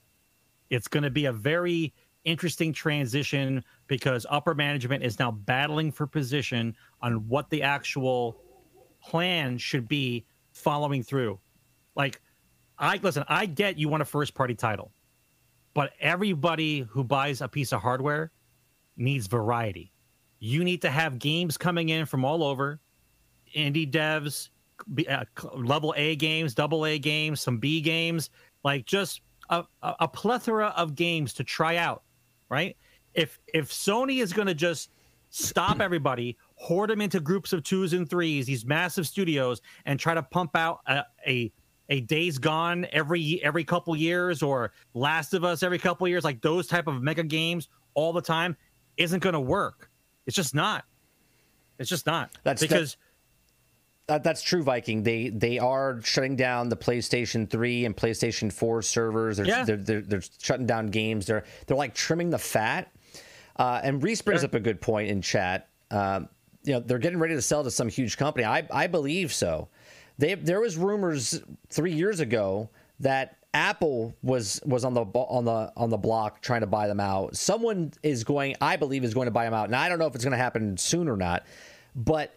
[0.73, 1.93] It's going to be a very
[2.23, 8.41] interesting transition because upper management is now battling for position on what the actual
[8.99, 11.39] plan should be following through.
[11.95, 12.19] Like
[12.79, 14.91] I listen, I get you want a first party title.
[15.75, 18.31] But everybody who buys a piece of hardware
[18.97, 19.91] needs variety.
[20.39, 22.79] You need to have games coming in from all over,
[23.55, 24.49] indie devs,
[25.07, 28.31] uh, level A games, double A games, some B games,
[28.63, 32.03] like just a, a, plethora of games to try out,
[32.49, 32.77] right?
[33.13, 34.89] If if Sony is going to just
[35.29, 40.13] stop everybody, hoard them into groups of twos and threes, these massive studios, and try
[40.13, 41.51] to pump out a, a
[41.89, 46.41] a Days Gone every every couple years or Last of Us every couple years, like
[46.41, 48.55] those type of mega games all the time,
[48.97, 49.89] isn't going to work.
[50.25, 50.85] It's just not.
[51.79, 52.31] It's just not.
[52.43, 52.97] That's- because
[54.07, 55.03] That, that's true, Viking.
[55.03, 59.37] They they are shutting down the PlayStation 3 and PlayStation 4 servers.
[59.37, 59.63] They're, Yeah.
[59.63, 61.25] they're, they're, they're shutting down games.
[61.25, 62.91] They're they're like trimming the fat.
[63.55, 64.47] Uh, and Reese brings Sure.
[64.49, 65.69] up a good point in chat.
[65.91, 66.27] Um,
[66.63, 68.45] you know, they're getting ready to sell to some huge company.
[68.45, 69.69] I I believe so.
[70.17, 75.71] They there was rumors three years ago that Apple was was on the on the
[75.77, 77.37] on the block trying to buy them out.
[77.37, 79.69] Someone is going, I believe, is going to buy them out.
[79.69, 81.45] Now I don't know if it's going to happen soon or not,
[81.95, 82.35] but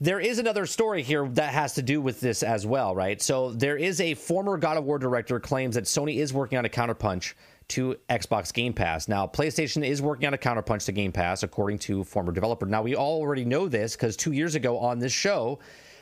[0.00, 3.20] there is another story here that has to do with this as well, right?
[3.20, 6.64] So there is a former God of War director claims that Sony is working on
[6.64, 7.34] a counterpunch
[7.68, 9.08] to Xbox Game Pass.
[9.08, 12.64] Now, PlayStation is working on a counterpunch to Game Pass, according to former developer.
[12.64, 15.58] Now, we all already know this because two years ago on this show,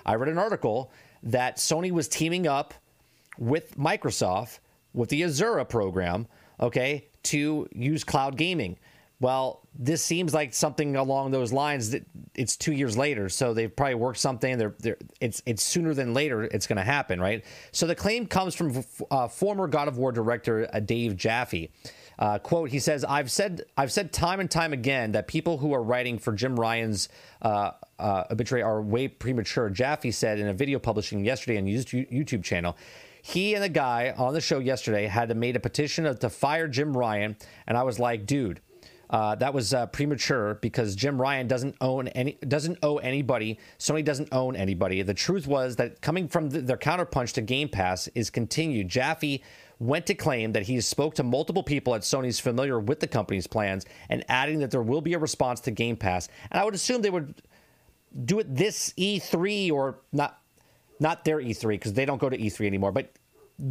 [0.06, 0.92] I read an article
[1.24, 2.74] that Sony was teaming up
[3.36, 4.60] with Microsoft
[4.94, 6.26] with the Azure program,
[6.60, 8.78] okay, to use cloud gaming.
[9.20, 11.90] Well, this seems like something along those lines.
[11.90, 14.58] That it's two years later, so they've probably worked something.
[14.58, 16.44] They're, they're it's it's sooner than later.
[16.44, 17.44] It's going to happen, right?
[17.72, 21.70] So the claim comes from uh, former God of War director uh, Dave Jaffe.
[22.16, 25.72] Uh, quote: He says, "I've said I've said time and time again that people who
[25.72, 27.08] are writing for Jim Ryan's
[27.42, 31.86] uh, uh, obituary are way premature." Jaffe said in a video publishing yesterday on his
[31.86, 32.76] YouTube channel.
[33.20, 36.96] He and the guy on the show yesterday had made a petition to fire Jim
[36.96, 38.60] Ryan, and I was like, dude,
[39.10, 43.58] uh, that was uh, premature because Jim Ryan doesn't own any doesn't owe anybody.
[43.78, 45.02] Sony doesn't own anybody.
[45.02, 48.88] The truth was that coming from the, their counterpunch to Game Pass is continued.
[48.88, 49.42] Jaffe
[49.78, 53.46] went to claim that he spoke to multiple people at Sony's familiar with the company's
[53.46, 56.28] plans and adding that there will be a response to Game Pass.
[56.50, 57.34] And I would assume they would
[58.24, 60.40] do it this E3 or not
[61.00, 63.12] not their E3 because they don't go to E3 anymore, but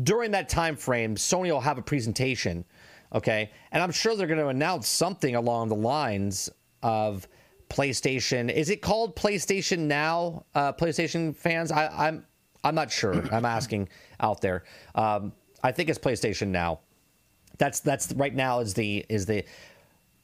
[0.04, 2.66] during that time frame, Sony will have a presentation
[3.14, 3.51] Okay.
[3.72, 6.49] And I'm sure they're going to announce something along the lines
[6.84, 7.28] of
[7.70, 8.51] PlayStation.
[8.51, 10.45] Is it called PlayStation Now?
[10.55, 11.72] Uh, PlayStation fans?
[11.72, 12.26] I, am I'm,
[12.64, 13.14] I'm not sure.
[13.34, 13.89] I'm asking
[14.20, 14.64] out there.
[14.95, 15.34] Um,
[15.64, 16.82] I think it's PlayStation Now.
[17.58, 19.43] That's that's right now is the is the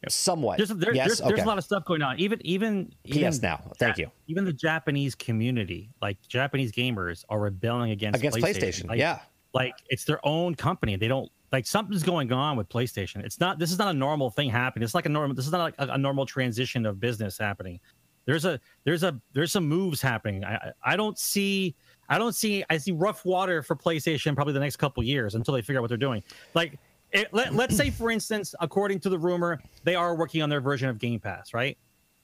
[0.07, 0.57] somewhat.
[0.57, 1.07] There's, there, yes?
[1.07, 1.29] there's, okay.
[1.29, 2.19] there's a lot of stuff going on.
[2.19, 3.71] Even even PS even, Now.
[3.79, 4.11] Thank you.
[4.27, 8.85] Even the Japanese community, like Japanese gamers, are rebelling against against PlayStation.
[8.85, 8.87] PlayStation.
[8.89, 9.19] Like, yeah.
[9.53, 10.95] Like it's their own company.
[10.95, 13.23] They don't like something's going on with PlayStation.
[13.23, 13.59] It's not.
[13.59, 14.83] This is not a normal thing happening.
[14.83, 15.35] It's like a normal.
[15.35, 17.79] This is not like a, a normal transition of business happening.
[18.25, 20.43] There's a there's a there's some moves happening.
[20.43, 21.75] I I don't see
[22.09, 25.53] I don't see I see rough water for PlayStation probably the next couple years until
[25.53, 26.23] they figure out what they're doing.
[26.55, 26.79] Like
[27.11, 30.61] it, let, let's say for instance, according to the rumor, they are working on their
[30.61, 31.77] version of Game Pass, right?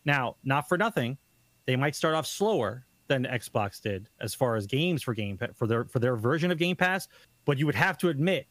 [0.06, 1.20] Now, not for nothing,
[1.68, 5.68] they might start off slower than Xbox did as far as games for Game for
[5.68, 7.08] their for their version of Game Pass,
[7.46, 8.48] but you would have to admit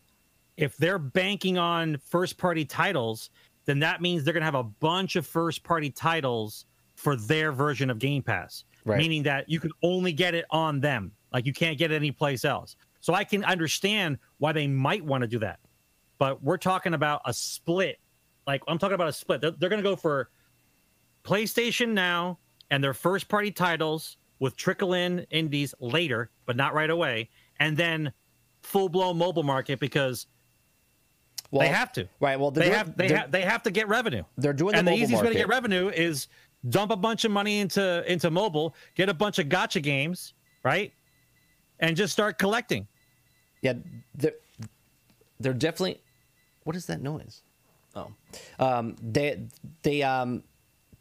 [0.58, 3.30] if they're banking on first party titles,
[3.64, 7.52] then that means they're going to have a bunch of first party titles for their
[7.52, 8.98] version of Game Pass, right.
[8.98, 11.12] meaning that you can only get it on them.
[11.32, 12.74] Like you can't get it anyplace else.
[13.00, 15.60] So I can understand why they might want to do that.
[16.18, 18.00] But we're talking about a split.
[18.48, 19.40] Like I'm talking about a split.
[19.40, 20.28] They're, they're going to go for
[21.22, 22.40] PlayStation now
[22.72, 27.30] and their first party titles with trickle in indies later, but not right away.
[27.60, 28.12] And then
[28.62, 30.26] full blown mobile market because
[31.50, 32.08] well, they have to.
[32.20, 32.38] Right.
[32.38, 34.24] Well, they have they have they have to get revenue.
[34.36, 35.28] They're doing the and the easiest market.
[35.28, 36.28] way to get revenue is
[36.68, 40.92] dump a bunch of money into into mobile, get a bunch of gacha games, right,
[41.80, 42.86] and just start collecting.
[43.62, 43.74] Yeah,
[44.14, 44.34] they're
[45.40, 46.00] they're definitely.
[46.64, 47.42] What is that noise?
[47.94, 48.12] Oh,
[48.58, 49.46] um, they
[49.82, 50.42] they um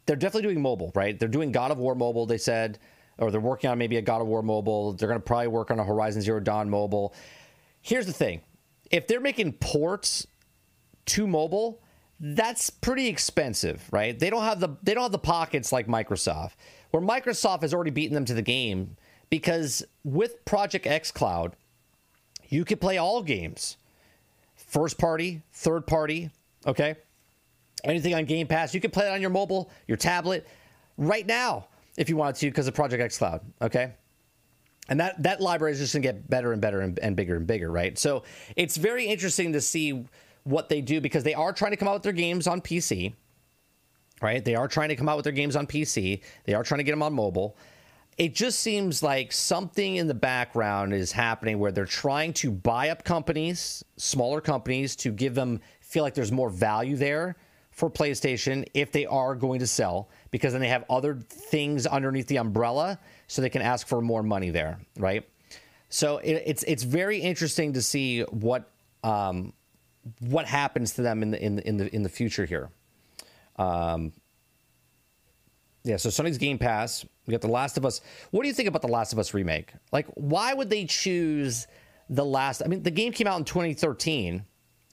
[0.06, 1.18] they're definitely doing mobile, right?
[1.18, 2.24] They're doing God of War mobile.
[2.24, 2.78] They said,
[3.18, 4.94] or they're working on maybe a God of War mobile.
[4.94, 7.14] They're going to probably work on a Horizon Zero Dawn mobile.
[7.82, 8.40] Here's the thing:
[8.90, 10.26] if they're making ports
[11.08, 11.80] to mobile,
[12.20, 14.18] that's pretty expensive, right?
[14.18, 16.52] They don't have the they don't have the pockets like Microsoft.
[16.90, 18.96] Where Microsoft has already beaten them to the game
[19.30, 21.52] because with Project xCloud,
[22.48, 23.76] you can play all games.
[24.54, 26.30] First party, third party,
[26.66, 26.96] okay?
[27.84, 30.46] Anything on Game Pass, you can play it on your mobile, your tablet
[30.96, 33.92] right now if you wanted to because of Project xCloud, okay?
[34.88, 37.46] And that that library is just to get better and better and, and bigger and
[37.46, 37.98] bigger, right?
[37.98, 38.24] So,
[38.56, 40.06] it's very interesting to see
[40.44, 43.14] what they do because they are trying to come out with their games on PC,
[44.22, 44.44] right?
[44.44, 46.20] They are trying to come out with their games on PC.
[46.44, 47.56] They are trying to get them on mobile.
[48.16, 52.88] It just seems like something in the background is happening where they're trying to buy
[52.88, 57.36] up companies, smaller companies, to give them feel like there's more value there
[57.70, 62.26] for PlayStation if they are going to sell, because then they have other things underneath
[62.26, 65.28] the umbrella, so they can ask for more money there, right?
[65.88, 68.68] So it, it's it's very interesting to see what
[69.04, 69.52] um,
[70.20, 72.70] what happens to them in the in the in the in the future here.
[73.56, 74.12] Um,
[75.84, 77.04] yeah, so Sony's Game Pass.
[77.26, 78.00] We got The Last of Us.
[78.30, 79.72] What do you think about The Last of Us remake?
[79.92, 81.66] Like, why would they choose
[82.10, 82.62] the last?
[82.64, 84.44] I mean, the game came out in 2013,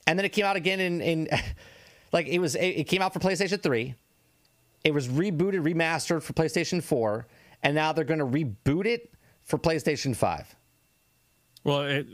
[0.06, 1.28] and then it came out again in in
[2.12, 2.54] like it was.
[2.54, 3.94] It came out for PlayStation 3.
[4.84, 7.26] It was rebooted, remastered for PlayStation 4,
[7.62, 9.12] and now they're going to reboot it
[9.42, 10.54] for PlayStation 5.
[11.64, 12.06] Well, it,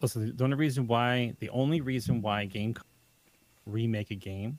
[0.00, 2.74] listen, the only reason why the only reason why game
[3.66, 4.58] remake a game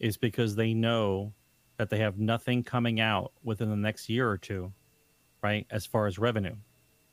[0.00, 1.32] is because they know
[1.76, 4.72] that they have nothing coming out within the next year or two,
[5.42, 5.66] right?
[5.70, 6.56] As far as revenue,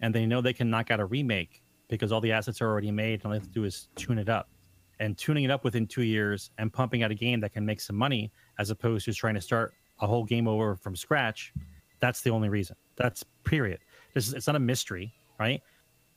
[0.02, 2.92] and they know they can knock out a remake because all the assets are already
[2.92, 4.50] made, and all they have to do is tune it up.
[5.00, 7.82] And tuning it up within two years and pumping out a game that can make
[7.82, 11.54] some money, as opposed to trying to start a whole game over from scratch,
[12.00, 12.78] that's the only reason.
[12.96, 13.80] That's period.
[14.14, 15.62] This is, it's not a mystery, right?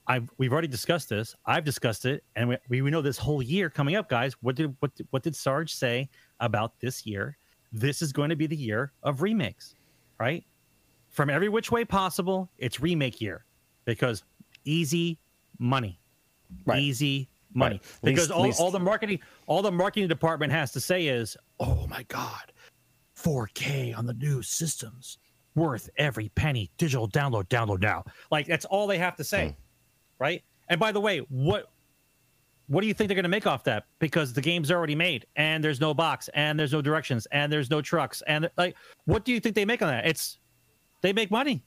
[0.08, 1.34] I've we've already discussed this.
[1.46, 4.34] I've discussed it, and we, we know this whole year coming up, guys.
[4.40, 6.08] What did what did, what did Sarge say
[6.40, 7.36] about this year?
[7.72, 9.74] This is going to be the year of remakes,
[10.18, 10.44] right?
[11.10, 13.44] From every which way possible, it's remake year
[13.84, 14.24] because
[14.64, 15.18] easy
[15.58, 16.00] money,
[16.64, 16.80] right.
[16.80, 17.82] easy money Right.
[18.02, 21.36] because Least- all, least- all the marketing all the marketing department has to say is,
[21.60, 22.52] "Oh my god,
[23.14, 25.18] 4K on the new systems,
[25.54, 26.70] worth every penny.
[26.78, 29.54] Digital download, download now." Like that's all they have to say, hmm.
[30.18, 30.42] Right?
[30.68, 31.70] And by the way, what
[32.66, 33.84] what do you think they're going to make off that?
[33.98, 37.70] Because the game's already made, and there's no box, and there's no directions, and there's
[37.70, 38.76] no trucks, and like,
[39.06, 40.06] what do you think they make on that?
[40.06, 40.38] It's
[41.00, 41.62] they make money.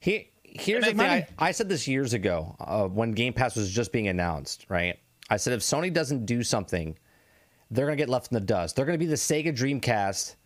[0.00, 1.00] He, here's the thing.
[1.00, 1.26] I.
[1.38, 4.98] I said this years ago uh, when Game Pass was just being announced, right?
[5.30, 6.96] I said if Sony doesn't do something,
[7.70, 8.76] they're going to get left in the dust.
[8.76, 10.36] They're going to be the Sega Dreamcast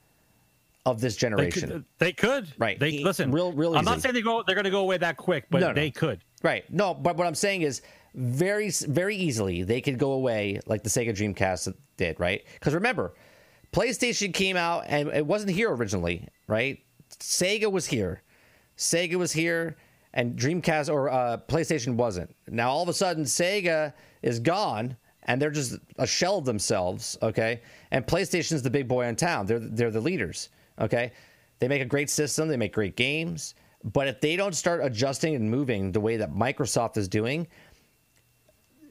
[0.87, 1.69] of this They generation.
[1.71, 2.49] could, they could.
[2.59, 2.79] Right.
[2.79, 3.31] They listen.
[3.31, 4.43] real- real I'm not saying they go.
[4.47, 5.75] They're going to go away that quick, but No, no.
[5.75, 6.23] they could.
[6.43, 6.65] Right.
[6.73, 7.83] No, but what I'm saying is
[8.15, 12.45] very very easily they could go away like the Sega Dreamcast did, right?
[12.55, 13.15] Because remember,
[13.73, 16.79] PlayStation came out and it wasn't here originally, right?
[17.21, 18.23] Sega was here.
[18.77, 19.77] Sega was here
[20.15, 22.35] and Dreamcast or uh, PlayStation wasn't.
[22.49, 23.93] Now all of a sudden Sega
[24.23, 27.61] is gone and they're just a shell of themselves, okay?
[27.91, 29.47] And PlayStation's the big boy in town.
[29.47, 30.49] They're they're the leaders,
[30.81, 31.13] okay?
[31.59, 33.55] They make a great system, they make great games,
[33.85, 37.47] but if they don't start adjusting and moving the way that Microsoft is doing,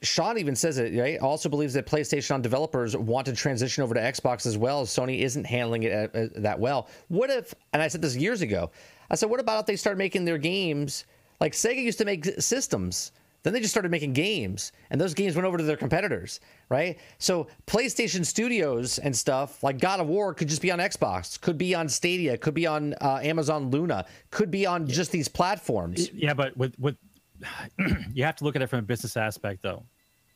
[0.02, 1.18] Sean even says it, right?
[1.20, 4.86] Also believes that PlayStation on developers want to transition over to Xbox as well.
[4.86, 6.88] Sony isn't handling it uh, uh, that well.
[7.08, 8.70] What if, and I said this years ago,
[9.10, 11.04] I said, what about if they start making their games
[11.40, 13.12] like Sega used to make systems?
[13.44, 16.98] Then they just started making games, and those games went over to their competitors, right?
[17.18, 21.56] So PlayStation Studios and stuff like God of War could just be on Xbox, could
[21.56, 26.10] be on Stadia, could be on uh, Amazon Luna, could be on just these platforms.
[26.12, 26.96] Yeah, but with with
[28.12, 29.84] you have to look at it from a business aspect, though.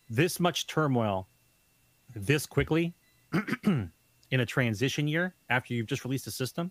[0.08, 1.28] This much turmoil,
[2.14, 2.94] this quickly,
[3.64, 3.90] in
[4.30, 6.70] a transition year after you've just released a system,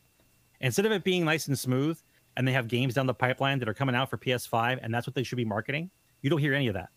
[0.62, 2.00] instead of it being nice and smooth,
[2.38, 5.06] and they have games down the pipeline that are coming out for PS5, and that's
[5.06, 5.90] what they should be marketing.
[6.22, 6.90] You don't hear any of that.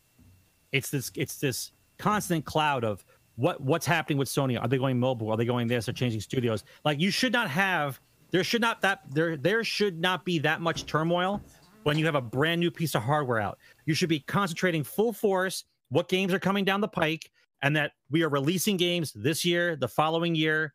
[0.72, 3.05] It's this it's this constant cloud of
[3.36, 4.60] what what's happening with Sony.
[4.60, 5.30] Are they going mobile?
[5.30, 5.86] Are they going this?
[5.86, 6.64] They're changing studios.
[6.84, 10.60] Like you should not have there should not that there there should not be that
[10.60, 11.40] much turmoil
[11.84, 13.59] when you have a brand new piece of hardware out.
[13.86, 17.30] You should be concentrating full force what games are coming down the pike
[17.62, 20.74] and that we are releasing games this year, the following year.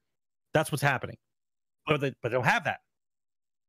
[0.54, 1.18] That's what's happening.
[1.86, 2.80] But they, but they don't have that.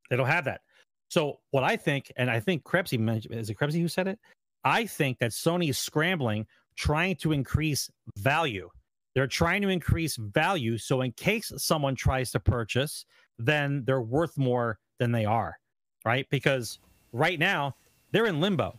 [0.09, 0.61] They don't have that.
[1.09, 4.19] So what I think, and I think Krebsy mentioned, is it Krebsy who said it?
[4.65, 6.47] I think that Sony is scrambling,
[6.77, 8.69] trying to increase value.
[9.15, 10.78] They're trying to increase value.
[10.78, 13.05] So in case someone tries to purchase,
[13.39, 15.59] then they're worth more than they are,
[16.05, 16.27] right?
[16.31, 16.78] Because
[17.12, 17.74] right now
[18.12, 18.78] they're in limbo,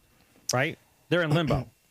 [0.53, 0.78] right?
[1.10, 1.70] They're in limbo.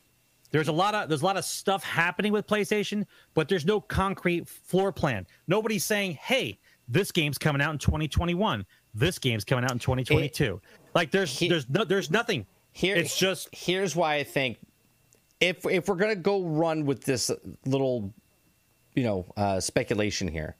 [0.53, 3.81] There's a lot of there's a lot of stuff happening with PlayStation, but there's no
[3.81, 5.25] concrete floor plan.
[5.47, 6.59] Nobody's saying, "Hey,
[6.89, 8.67] this game's coming out in 2021.
[8.93, 10.61] This game's coming out in 2022."
[10.93, 12.47] like there's He- there's no there's nothing.
[12.73, 14.59] Here, It's just here's why I think
[15.41, 17.31] if if we're gonna go run with this
[17.67, 18.13] little,
[18.95, 20.57] you know, uh, speculation here,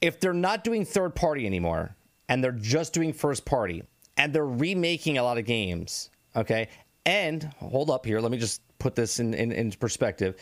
[0.00, 1.96] if they're not doing third party anymore
[2.28, 3.82] and they're just doing first party
[4.16, 6.68] and they're remaking a lot of games, okay,
[7.06, 10.36] and hold up here, let me just put this in in, in perspective.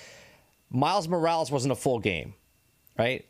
[0.71, 2.35] Miles Morales wasn't a full game,
[2.99, 3.27] right?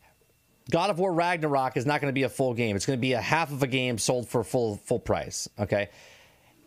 [0.71, 2.77] God of War Ragnarok is not going to be a full game.
[2.77, 5.49] It's going to be a half of a game sold for full full price.
[5.59, 5.91] Okay.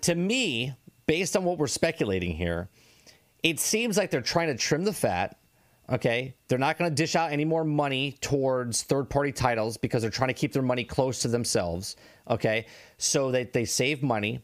[0.02, 0.74] To me,
[1.08, 2.70] based on what we're speculating here,
[3.44, 5.38] it seems like they're trying to trim the fat.
[5.90, 6.36] Okay.
[6.48, 10.12] They're not going to dish out any more money towards third party titles because they're
[10.12, 11.96] trying to keep their money close to themselves.
[12.30, 12.66] Okay.
[12.98, 14.42] So that they save money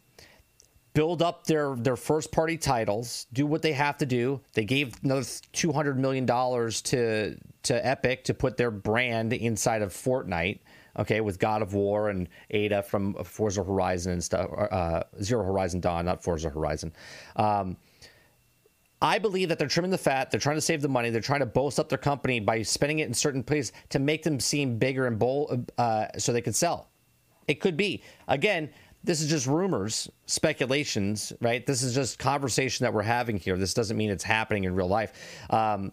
[0.93, 4.41] build up their their first party titles, do what they have to do.
[4.53, 9.81] They gave another two hundred million dollars to to Epic to put their brand inside
[9.81, 10.59] of Fortnite.
[10.99, 15.79] Okay, with God of War and Ada from Forza Horizon and stuff, uh, Zero Horizon
[15.79, 16.91] Dawn, not Forza Horizon.
[17.35, 17.77] Um,
[19.01, 20.29] I believe that they're trimming the fat.
[20.29, 21.09] They're trying to save the money.
[21.09, 24.21] They're trying to boast up their company by spending it in certain places to make
[24.21, 26.89] them seem bigger and bold, uh, so they can sell.
[27.47, 28.03] It could be.
[28.27, 28.69] Again,
[29.03, 31.65] this is just rumors, speculations, right?
[31.65, 33.57] This is just conversation that we're having here.
[33.57, 35.13] This doesn't mean it's happening in real life.
[35.49, 35.91] Um,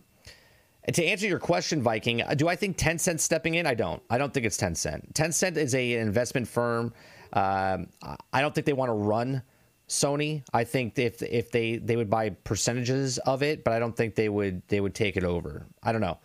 [0.88, 3.66] and to answer your question, Viking, do I think Tencent stepping in?
[3.66, 4.02] I don't.
[4.08, 5.12] I don't think it's Tencent.
[5.12, 6.94] Tencent is a an investment firm.
[7.34, 7.88] Um,
[8.32, 9.42] I don't think they want to run
[9.86, 10.42] Sony.
[10.54, 14.14] I think if if they they would buy percentages of it, but I don't think
[14.14, 15.66] they would they would take it over.
[15.82, 16.16] I don't know.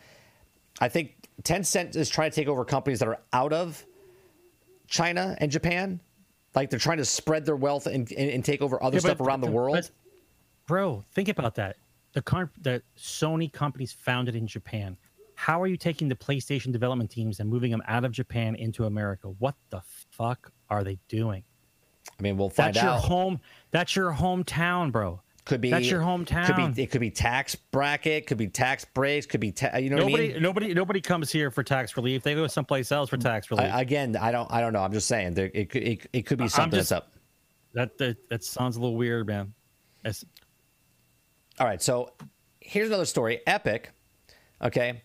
[0.80, 3.85] I think Tencent is trying to take over companies that are out of
[4.88, 5.99] China and Japan.
[6.56, 9.19] Like they're trying to spread their wealth and, and, and take over other Yeah, stuff
[9.19, 9.91] around the world.
[10.68, 11.76] bro, think about that.
[12.14, 14.98] The car, the Sony companies founded in Japan.
[15.35, 18.85] How are you taking the PlayStation development teams and moving them out of Japan into
[18.85, 19.30] America?
[19.40, 19.81] What the
[20.11, 21.44] fuck are they doing?
[22.07, 23.40] I mean, we'll find That's your home.
[23.72, 25.22] That's your hometown, bro.
[25.45, 26.73] Could be That's your Could hometown.
[26.76, 29.98] be it could be tax bracket, could be tax breaks, could be ta- you know
[29.98, 30.41] what I Nobody, mean.
[30.41, 32.23] nobody, nobody comes here for tax relief.
[32.23, 33.73] They go someplace else for tax relief.
[33.73, 34.81] I, again, I don't I don't know.
[34.84, 37.11] I'm just saying there, it could it, it could be something just- that's up.
[37.73, 39.53] that, that that sounds a little weird, man.
[40.06, 40.23] It's,
[41.60, 42.12] All right, so
[42.60, 43.42] here's another story.
[43.46, 43.92] Epic,
[44.62, 45.04] okay.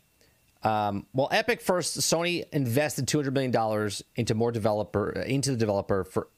[0.63, 5.57] Um, well, Epic first, Sony invested two hundred million dollars into more developer into the
[5.57, 6.29] developer for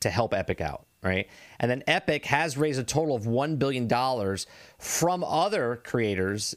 [0.00, 1.28] to help Epic out, right?
[1.60, 4.46] And then Epic has raised a total of one billion dollars
[4.78, 6.54] from other creators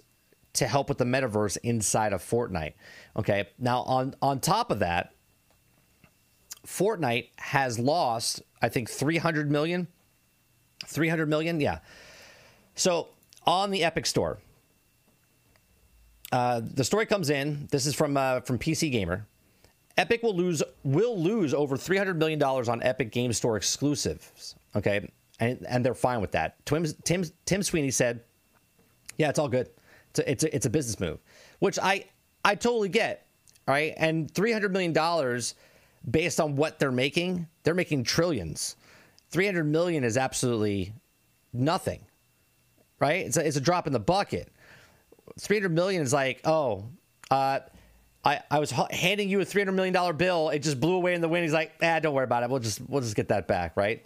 [0.54, 2.74] to help with the metaverse inside of Fortnite.
[3.18, 5.14] Okay, now on on top of that,
[6.66, 9.88] Fortnite has lost, I think, three hundred million.
[10.86, 11.80] Three hundred million, yeah.
[12.76, 13.10] So
[13.45, 14.39] on the Epic Store,
[16.31, 17.68] uh, the story comes in.
[17.72, 19.26] This is from uh, from PC Gamer.
[19.98, 24.56] Epic will lose will lose over three hundred million dollars on Epic Game Store exclusives.
[24.76, 26.65] Okay, and and they're fine with that.
[26.65, 28.22] Tim Tim Tim Sweeney said,
[29.18, 29.69] "Yeah, it's all good.
[30.11, 31.19] It's a, it's a, it's a business move,"
[31.60, 32.06] which I
[32.45, 33.27] I totally get.
[33.68, 35.56] All right, and three hundred million dollars
[36.10, 38.77] based on what they're making, they're making trillions.
[39.30, 40.93] Three hundred million is absolutely
[41.53, 41.99] nothing
[43.02, 43.26] right?
[43.26, 44.49] It's a, it's a drop in the bucket.
[45.40, 46.86] 300 million is like, oh,
[47.30, 47.60] uh,
[48.23, 50.49] I, I was handing you a $300 million bill.
[50.49, 51.44] It just blew away in the wind.
[51.44, 52.49] He's like, ah, don't worry about it.
[52.49, 54.06] We'll just, we'll just get that back, right?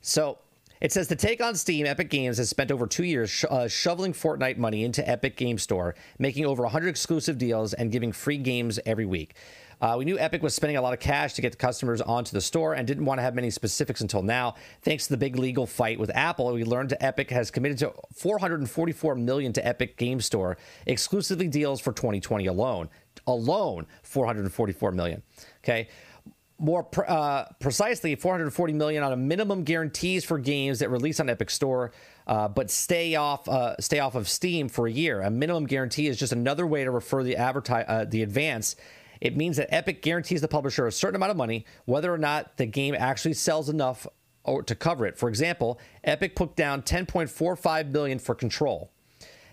[0.00, 0.38] So
[0.80, 4.12] it says to take on Steam, Epic Games has spent over two years uh, shoveling
[4.12, 8.78] Fortnite money into Epic Game Store, making over 100 exclusive deals and giving free games
[8.86, 9.34] every week.
[9.82, 12.30] Uh, we knew Epic was spending a lot of cash to get the customers onto
[12.30, 14.54] the store and didn't want to have many specifics until now.
[14.82, 19.16] Thanks to the big legal fight with Apple, we learned Epic has committed to 444
[19.16, 20.56] million to Epic Game Store
[20.86, 22.88] exclusively deals for 2020 alone.
[23.26, 25.22] Alone, 444 million.
[25.64, 25.88] Okay
[26.62, 31.50] more uh, precisely 440 million on a minimum guarantees for games that release on Epic
[31.50, 31.90] Store,
[32.28, 35.22] uh, but stay off uh, stay off of Steam for a year.
[35.22, 38.76] A minimum guarantee is just another way to refer the advertise uh, the advance.
[39.22, 42.56] It means that Epic guarantees the publisher a certain amount of money, whether or not
[42.56, 44.04] the game actually sells enough
[44.42, 45.16] or to cover it.
[45.16, 48.90] For example, Epic put down 10.45 million for Control.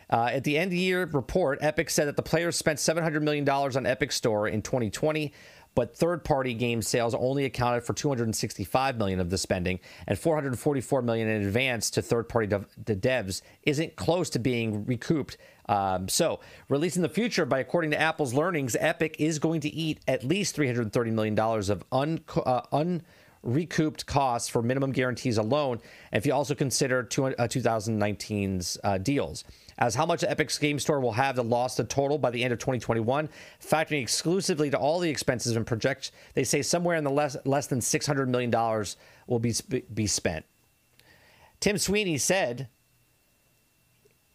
[0.10, 3.22] Uh, at the end of the year report, Epic said that the players spent $700
[3.22, 5.32] million on Epic Store in 2020,
[5.76, 11.28] but third-party game sales only accounted for 265 million of the spending, and 444 million
[11.28, 15.38] in advance to third-party dev- devs isn't close to being recouped.
[15.68, 19.70] Um, so, release in the future, by according to Apple's learnings, Epic is going to
[19.70, 23.04] eat at least 330 million dollars of un, uh, un
[23.44, 25.80] recouped costs for minimum guarantees alone,
[26.12, 29.44] if you also consider two, uh, 2019's uh, deals.
[29.80, 32.51] As how much Epic's Game Store will have the loss to total by the end
[32.51, 33.30] of 2021,
[33.64, 37.68] factoring exclusively to all the expenses and project, they say somewhere in the less less
[37.68, 39.53] than 600 million dollars will be
[39.93, 40.45] be spent.
[41.60, 42.68] Tim Sweeney said.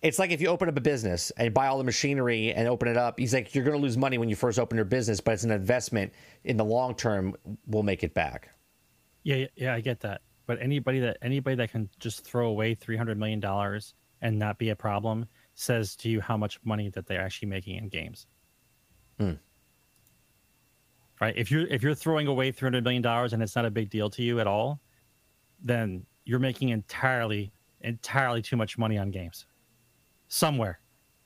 [0.01, 2.89] It's like if you open up a business and buy all the machinery and open
[2.89, 3.19] it up.
[3.19, 5.45] He's like, you're going to lose money when you first open your business, but it's
[5.45, 6.13] an investment
[6.45, 7.35] in the long term.
[7.67, 8.51] We'll make it back.
[9.23, 10.21] yeah, yeah, yeah, I get that.
[10.47, 14.59] But anybody that anybody that can just throw away three hundred million dollars and not
[14.59, 18.27] be a problem says to you how much money that they're actually making in games.
[19.19, 19.33] Hmm.
[21.21, 21.35] Right?
[21.37, 23.89] If you're if you're throwing away three hundred million dollars and it's not a big
[23.89, 24.81] deal to you at all,
[25.63, 27.53] then you're making entirely
[27.83, 29.47] entirely too much money on games.
[30.29, 30.81] Somewhere.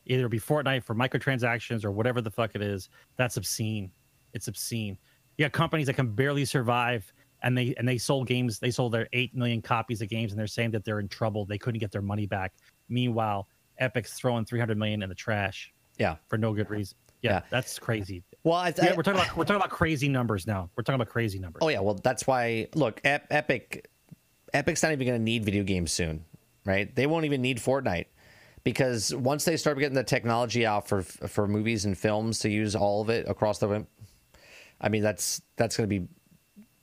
[0.07, 2.89] Either it be Fortnite for microtransactions or whatever the fuck it is.
[3.17, 3.91] That's obscene.
[4.33, 4.99] It's obscene.
[5.37, 8.93] You got companies that can barely survive and they and they sold games, they sold
[8.93, 11.45] their eight million copies of games and they're saying that they're in trouble.
[11.45, 12.55] They couldn't get their money back.
[12.89, 13.49] Meanwhile,
[13.79, 16.17] Epic's throwing three hundred million in the trash Yeah.
[16.29, 16.97] for no good reason.
[17.23, 17.41] Yeah, Yeah.
[17.51, 18.23] that's crazy.
[18.45, 20.71] Well, I, Yeah, we're talking about we're talking about crazy numbers now.
[20.77, 21.61] We're talking about crazy numbers.
[21.63, 22.69] Oh yeah, well that's why.
[22.75, 23.89] Look, Ep- Epic,
[24.55, 26.25] Epic's not even going to need video games soon,
[26.65, 26.95] right?
[26.95, 28.07] They won't even need Fortnite
[28.65, 32.77] because once they start getting the technology out for for movies and films to use
[32.77, 33.85] all of it across the,
[34.81, 36.07] I mean that's that's going to be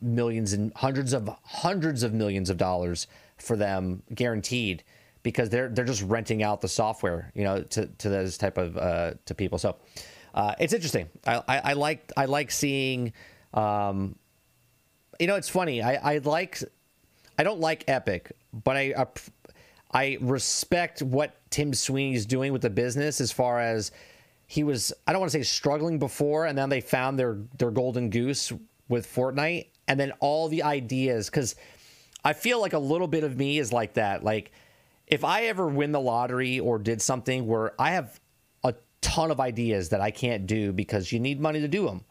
[0.02, 3.08] millions and hundreds of hundreds of millions of dollars
[3.38, 4.84] for them guaranteed
[5.26, 8.78] because they're they're just renting out the software you know to to those type of
[8.78, 9.58] uh to people.
[9.58, 9.76] So
[10.36, 11.10] uh it's interesting.
[11.26, 13.12] I i, I like i like seeing
[13.56, 14.16] um
[15.20, 15.82] you know it's funny.
[15.82, 16.60] I i like
[17.40, 19.06] i don't like epic but i I,
[19.92, 23.92] I respect what tim sweeney's doing with the business as far as
[24.48, 27.72] he was i don't want to say struggling before and then they found their their
[27.72, 28.54] golden goose
[28.88, 31.56] with fortnite and then all the ideas because
[32.24, 34.24] i feel like a little bit of me is like that.
[34.24, 34.54] Like
[35.08, 38.20] if i ever win the lottery or did something where i have
[38.64, 42.04] a ton of ideas that i can't do because you need money to do them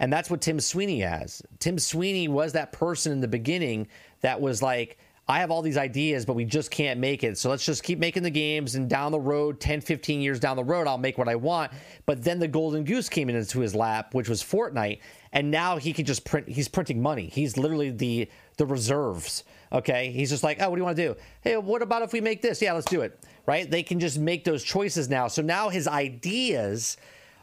[0.00, 1.42] and that's what Tim Sweeney has.
[1.58, 3.86] Tim Sweeney was that person in the beginning
[4.22, 4.98] that was like,
[5.28, 7.38] I have all these ideas, but we just can't make it.
[7.38, 10.56] So let's just keep making the games and down the road, 10, 15 years down
[10.56, 11.70] the road, I'll make what I want.
[12.04, 15.00] But then the golden goose came into his lap, which was Fortnite.
[15.32, 17.28] And now he can just print, he's printing money.
[17.28, 19.44] He's literally the the reserves.
[19.72, 20.10] Okay.
[20.10, 21.16] He's just like, oh, what do you want to do?
[21.42, 22.60] Hey, what about if we make this?
[22.60, 23.24] Yeah, let's do it.
[23.46, 23.70] Right.
[23.70, 25.28] They can just make those choices now.
[25.28, 26.96] So now his ideas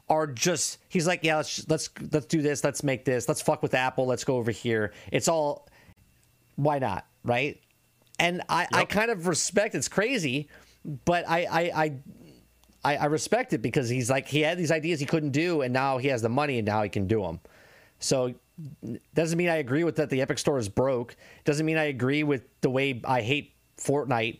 [0.10, 3.62] are just he's like, yeah, let's let's let's do this, let's make this, let's fuck
[3.62, 4.94] with Apple, let's go over here.
[5.12, 5.68] It's all
[6.56, 7.06] why not?
[7.26, 7.60] Right?
[8.20, 8.70] and I, yep.
[8.74, 9.76] I kind of respect.
[9.76, 10.50] It's crazy,
[11.06, 11.94] but I, I,
[12.84, 15.74] I, I, respect it because he's like he had these ideas he couldn't do, and
[15.74, 17.40] now he has the money, and now he can do them.
[18.00, 18.34] So
[19.14, 20.10] doesn't mean I agree with that.
[20.10, 21.16] The Epic Store is broke.
[21.46, 24.40] Doesn't mean I agree with the way I hate Fortnite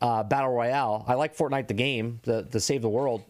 [0.00, 1.04] uh, Battle Royale.
[1.06, 3.24] I like Fortnite the game, the the save the world,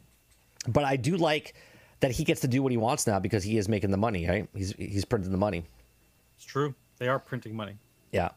[0.69, 1.55] but I do like
[2.01, 4.29] that he gets to do what he wants now because he is making the money.
[4.29, 4.49] Right?
[4.55, 5.65] He's he's printing the money.
[6.37, 6.75] It's true.
[6.99, 7.77] They are printing money.
[8.13, 8.31] Yeah.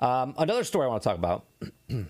[0.00, 1.46] Um, another story I want to talk about.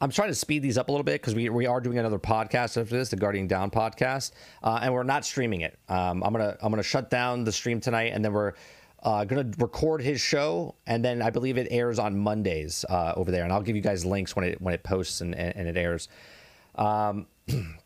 [0.00, 2.18] I'm trying to speed these up a little bit because we, we are doing another
[2.18, 4.32] podcast after this, the Guardian Down podcast,
[4.62, 5.78] uh, and we're not streaming it.
[5.88, 8.52] Um, I'm gonna I'm gonna shut down the stream tonight, and then we're
[9.02, 13.30] uh, gonna record his show, and then I believe it airs on Mondays uh, over
[13.30, 15.68] there, and I'll give you guys links when it when it posts and, and, and
[15.68, 16.08] it airs.
[16.74, 17.26] Um,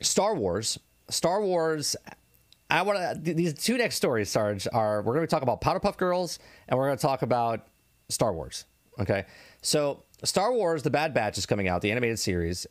[0.00, 0.78] Star Wars,
[1.08, 1.96] Star Wars.
[2.70, 5.80] I want to these two next stories, Sarge, are we're going to talk about Powder
[5.80, 6.38] Puff Girls,
[6.68, 7.66] and we're going to talk about
[8.08, 8.64] Star Wars.
[8.98, 9.24] Okay.
[9.60, 12.66] So Star Wars The Bad Batch is coming out, the animated series.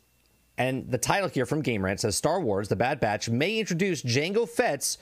[0.58, 4.02] And the title here from Game Rant says Star Wars The Bad Batch may introduce
[4.02, 4.98] Jango Fett's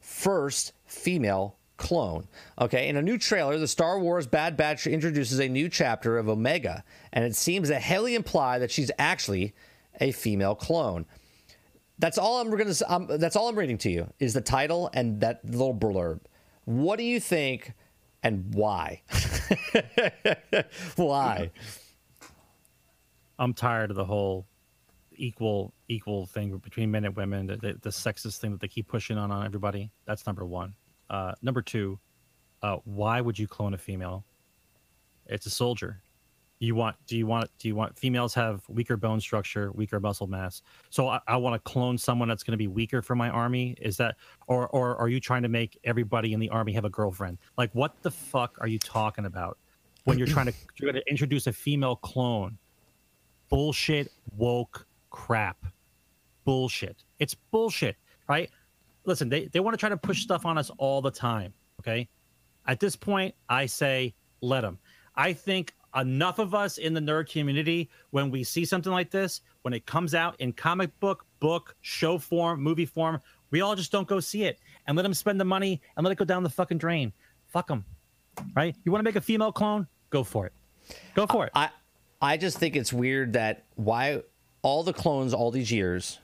[0.00, 2.28] first female clone.
[2.60, 6.28] Okay, in a new trailer, the Star Wars Bad Batch introduces a new chapter of
[6.28, 9.54] Omega, and it seems to heavily imply that she's actually
[10.00, 11.06] a female clone.
[11.98, 12.74] That's all I'm gonna.
[12.86, 16.20] Um, that's all I'm reading to you is the title and that little blurb.
[16.66, 17.72] What do you think
[18.22, 19.02] and why?
[20.96, 21.50] why?
[23.38, 24.46] I'm tired of the whole
[25.16, 28.86] equal equal thing between men and women, the, the, the sexist thing that they keep
[28.86, 29.90] pushing on on everybody.
[30.04, 30.74] That's number one.
[31.10, 31.98] Uh, number two,
[32.62, 34.24] uh, why would you clone a female?
[35.26, 36.02] It's a soldier.
[36.60, 40.26] You want do you want do you want females have weaker bone structure weaker muscle
[40.26, 40.60] mass.
[40.90, 43.76] So i, I want to clone someone that's going to be weaker for my army.
[43.80, 44.16] Is that
[44.46, 47.38] or or are you trying to make everybody in the army have a girlfriend?
[47.56, 49.56] Like what the fuck are you talking about
[50.04, 52.58] when you're trying to you're going to introduce a female clone?
[53.48, 55.64] Bullshit woke crap.
[56.44, 57.04] Bullshit.
[57.18, 57.96] It's bullshit
[58.28, 58.50] right
[59.10, 62.08] listen they, they want to try to push stuff on us all the time okay?
[62.66, 64.78] At this point i say let them
[65.16, 69.40] i think enough of us in the nerd community when we see something like this
[69.62, 73.20] when it comes out in comic book book show form movie form
[73.50, 74.60] we all just don't go see it.
[74.86, 77.12] And let them spend the money and let it go down the fucking drain.
[77.48, 77.84] Fuck them
[78.54, 78.74] right?
[78.84, 79.86] You want to make a female clone?
[80.10, 80.52] Go for it.
[81.14, 81.52] Go for it.
[81.54, 81.70] I
[82.22, 84.22] i just think it's weird that why
[84.62, 86.18] all the clones all these years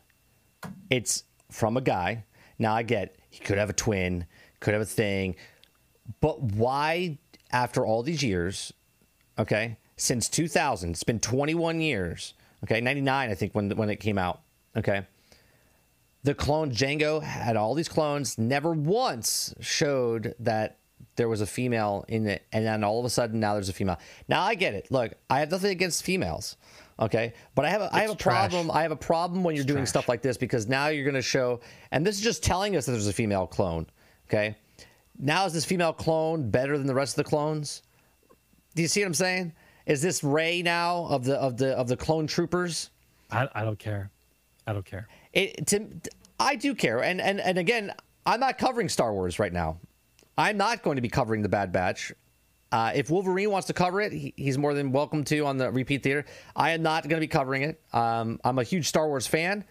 [0.91, 2.25] it's from a guy
[2.59, 4.27] now i get he could have a twin
[4.61, 5.35] could have a thing
[6.21, 7.19] but why
[7.53, 8.73] after all these years
[9.39, 10.91] okay, since 2000.
[10.91, 12.35] It's been 21 years.
[12.65, 14.41] Okay, 99, I think, when when it came out.
[14.77, 15.03] Okay.
[16.25, 20.79] The clone Jango had all these clones, never once showed that
[21.15, 23.73] there was a female in it, and then all of a sudden now there's a
[23.73, 23.99] female.
[24.29, 24.91] Now I get it.
[24.91, 26.57] Look, I have nothing against females,
[26.99, 28.51] okay, but I have a, I have a trash.
[28.51, 28.71] problem.
[28.71, 29.89] I have a problem when you're it's doing trash.
[29.91, 31.61] stuff like this because now you're going to show,
[31.91, 33.87] and this is just telling us that there's a female clone,
[34.29, 34.57] okay.
[35.19, 37.83] Now is this female clone better than the rest of the clones?
[38.75, 39.53] Do you see what I'm saying?
[39.87, 42.91] Is this Rey now of the of the of the clone troopers?
[43.31, 44.11] I, I don't care.
[44.67, 45.09] I don't care.
[45.33, 45.87] It to,
[46.39, 47.93] I do care, and and and again,
[48.27, 49.79] I'm not covering Star Wars right now.
[50.37, 52.13] I'm not going to be covering the Bad Batch.
[52.73, 55.71] Uh, if Wolverine wants to cover it, he, he's more than welcome to on the
[55.71, 56.25] repeat theater.
[56.55, 57.81] I am not going to be covering it.
[57.93, 59.65] Um, I'm a huge Star Wars fan,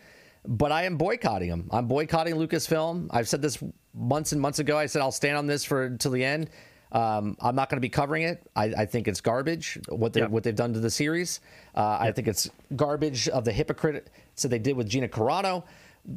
[0.46, 1.70] but I am boycotting him.
[1.72, 3.08] I'm boycotting Lucasfilm.
[3.12, 3.62] I've said this
[3.94, 4.78] months and months ago.
[4.78, 6.50] I said I'll stand on this for until the end.
[6.92, 8.50] Um, I'm not going to be covering it.
[8.56, 10.30] I, I, think it's garbage what they yep.
[10.30, 11.42] what they've done to the series.
[11.76, 12.10] Uh, yep.
[12.10, 14.10] I think it's garbage of the hypocrite.
[14.36, 15.64] So they did with Gina Carano.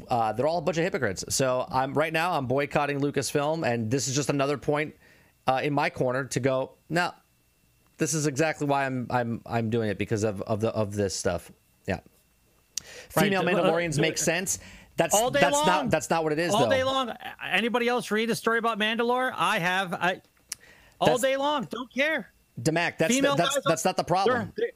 [0.09, 1.25] Uh, they're all a bunch of hypocrites.
[1.31, 4.95] So I'm right now I'm boycotting Lucasfilm, and this is just another point
[5.49, 6.73] uh, in my corner to go.
[6.89, 7.15] Now,
[7.97, 11.17] this is exactly why I'm I'm I'm doing it because of of the of this
[11.17, 11.51] stuff.
[11.87, 12.01] Yeah,
[13.09, 13.57] female right.
[13.57, 14.61] Mandalorians make sense.
[14.97, 15.67] That's all day that's long.
[15.67, 16.53] not that's not what it is.
[16.53, 16.71] All though.
[16.71, 17.13] day long.
[17.45, 19.33] Anybody else read a story about Mandalore?
[19.35, 19.95] I have.
[19.95, 20.21] I
[21.01, 21.65] all that's, day long.
[21.71, 22.33] Don't care.
[22.61, 24.53] Demac, that's the, that's that's not the problem.
[24.57, 24.71] Their,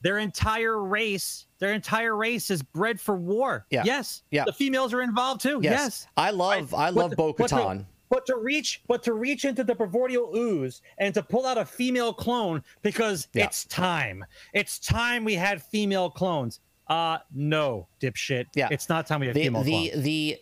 [0.00, 3.66] their, entire race, their entire race is bred for war.
[3.70, 3.82] Yeah.
[3.84, 4.22] Yes.
[4.30, 4.44] Yeah.
[4.44, 5.60] The females are involved too.
[5.62, 5.72] Yes.
[5.72, 6.06] yes.
[6.16, 7.84] I love I love Bo Katan.
[8.08, 11.64] But to reach but to reach into the primordial ooze and to pull out a
[11.64, 13.44] female clone because Yeah.
[13.46, 14.24] it's time.
[14.52, 16.60] It's time we had female clones.
[16.88, 18.46] Uh no, dipshit.
[18.54, 18.68] Yeah.
[18.70, 20.04] It's not time we have the female the clones.
[20.04, 20.38] the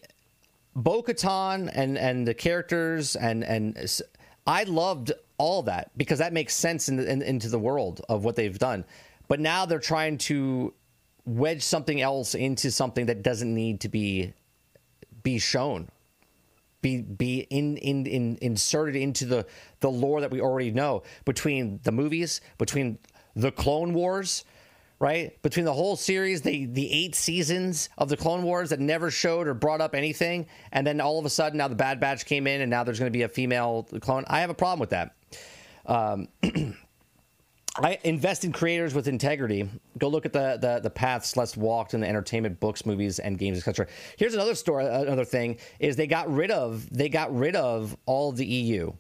[0.77, 3.79] Bo-Katan and and the characters and and
[4.47, 8.25] I loved all that because that makes sense in, the, in into the world of
[8.25, 8.85] what they've done.
[9.29, 10.75] But now they're trying to
[11.25, 14.33] wedge something else into something that doesn't need to be
[15.23, 15.89] be shown.
[16.85, 19.47] Be be in, in in inserted into the
[19.81, 22.99] the lore that we already know between the movies, between
[23.35, 24.45] the Clone Wars,
[24.99, 25.41] right?
[25.41, 29.49] Between the whole series, the the eight seasons of the Clone Wars that never showed
[29.49, 32.47] or brought up anything, and then all of a sudden now the Bad Batch came
[32.47, 34.27] in, and now there's going to be a female clone.
[34.27, 35.15] I have a problem with that.
[35.87, 36.29] Um,
[37.77, 39.69] I invest in creators with integrity.
[39.99, 43.37] Go look at the the, the paths less walked in the entertainment, books, movies, and
[43.37, 43.89] games, etc.
[44.17, 44.87] Here's another story.
[44.87, 48.47] Uh, another thing is they got rid of they got rid of all of the
[48.47, 48.93] EU,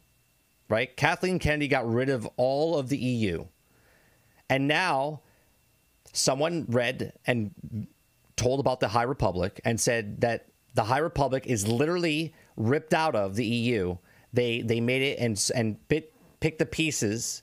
[0.68, 0.94] right?
[0.96, 3.46] Kathleen Kennedy got rid of all of the EU,
[4.50, 5.20] and now
[6.12, 7.86] someone read and
[8.36, 13.14] told about the High Republic and said that the High Republic is literally ripped out
[13.14, 13.96] of the EU.
[14.32, 17.42] They they made it and and bit picked the pieces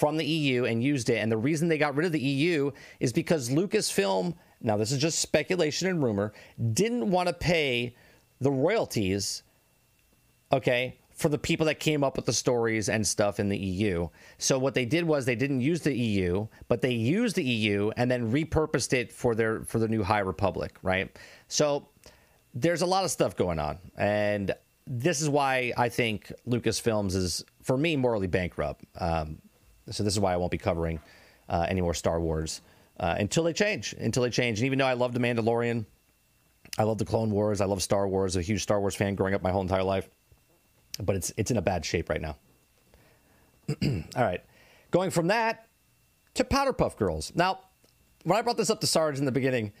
[0.00, 1.18] from the EU and used it.
[1.18, 2.70] And the reason they got rid of the EU
[3.00, 6.32] is because Lucasfilm, now this is just speculation and rumor,
[6.72, 7.94] didn't want to pay
[8.40, 9.42] the royalties,
[10.50, 14.08] okay, for the people that came up with the stories and stuff in the EU.
[14.38, 17.90] So what they did was they didn't use the EU, but they used the EU
[17.98, 21.14] and then repurposed it for their for the new High Republic, right?
[21.48, 21.90] So
[22.54, 23.76] there's a lot of stuff going on.
[23.98, 24.54] And
[24.86, 28.86] this is why I think Lucasfilms is, for me, morally bankrupt.
[28.98, 29.42] Um,
[29.88, 31.00] so this is why I won't be covering
[31.48, 32.60] uh, any more Star Wars
[32.98, 33.94] uh, until they change.
[33.98, 34.58] Until they change.
[34.58, 35.86] And even though I love The Mandalorian,
[36.78, 38.36] I love the Clone Wars, I love Star Wars.
[38.36, 40.08] A huge Star Wars fan growing up my whole entire life,
[41.02, 42.36] but it's it's in a bad shape right now.
[43.82, 44.42] All right,
[44.90, 45.66] going from that
[46.34, 47.32] to Powder Puff Girls.
[47.34, 47.60] Now,
[48.24, 49.72] when I brought this up to Sarge in the beginning,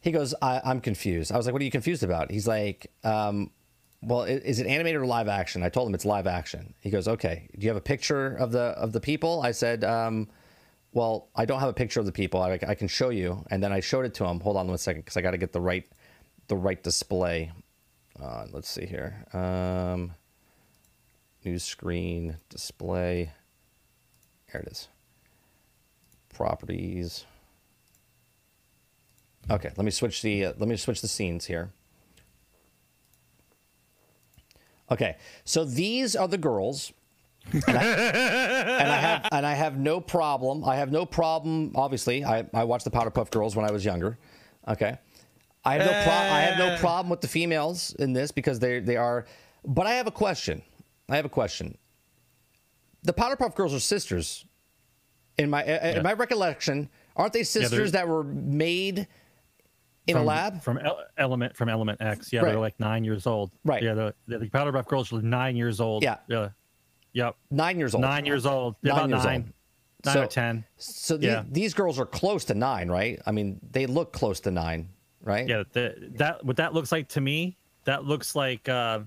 [0.00, 2.90] he goes, I, "I'm confused." I was like, "What are you confused about?" He's like,
[3.04, 3.50] um,
[4.00, 5.62] well, is it animated or live action?
[5.62, 6.74] I told him it's live action.
[6.80, 7.48] He goes, okay.
[7.58, 9.42] Do you have a picture of the of the people?
[9.42, 10.28] I said, um,
[10.92, 12.40] well, I don't have a picture of the people.
[12.40, 13.44] I, I can show you.
[13.50, 14.40] And then I showed it to him.
[14.40, 15.86] Hold on one second, because I got to get the right
[16.46, 17.52] the right display.
[18.20, 19.24] Uh, let's see here.
[19.32, 20.14] Um,
[21.44, 23.32] new screen display.
[24.52, 24.88] There it is.
[26.32, 27.26] Properties.
[29.50, 31.72] Okay, let me switch the uh, let me switch the scenes here.
[34.90, 36.92] Okay, so these are the girls,
[37.52, 40.64] and I, and I have and I have no problem.
[40.64, 41.72] I have no problem.
[41.74, 44.18] Obviously, I I watched the Powder Puff Girls when I was younger.
[44.66, 44.96] Okay,
[45.64, 46.34] I have no problem.
[46.34, 46.78] I have no eh.
[46.78, 49.26] problem with the females in this because they they are.
[49.64, 50.62] But I have a question.
[51.08, 51.76] I have a question.
[53.02, 54.44] The Powder Puff Girls are sisters.
[55.36, 59.06] In my eh, eh, in my recollection, aren't they sisters that were made
[60.08, 60.62] in a lab?
[60.62, 62.32] from El- Element from Element X.
[62.32, 62.50] Yeah, Right.
[62.52, 63.50] they're like nine years old.
[63.64, 63.82] Right.
[63.82, 66.02] Yeah, the, the, the Powder Puff Girls were nine years old.
[66.02, 66.16] Yeah.
[66.28, 66.48] Yeah.
[67.12, 67.36] Yep.
[67.50, 68.02] Nine years old.
[68.02, 68.76] Nine years old.
[68.82, 69.40] Nine about years nine.
[69.40, 69.52] old.
[70.06, 70.64] Nine So- or ten.
[70.76, 71.44] So the, Yeah.
[71.50, 73.20] these girls are close to nine, right?
[73.26, 74.88] I mean, they look close to nine,
[75.22, 75.48] right?
[75.48, 79.00] Yeah, the, that what that looks like to me, that looks like uh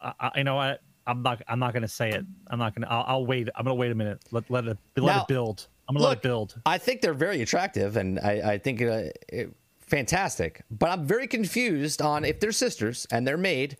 [0.00, 0.82] I, I you know what?
[1.06, 2.24] I'm not I'm not gonna say it.
[2.48, 3.48] I'm not gonna I'll, I'll wait.
[3.54, 4.18] I'm gonna wait a minute.
[4.32, 5.68] Let let it let Now, it build.
[5.88, 6.60] I'm gonna let it build.
[6.66, 9.54] I think they're very attractive, and I, I think uh, it,
[9.86, 10.62] fantastic.
[10.70, 13.76] But I'm very confused on if they're sisters and they're made.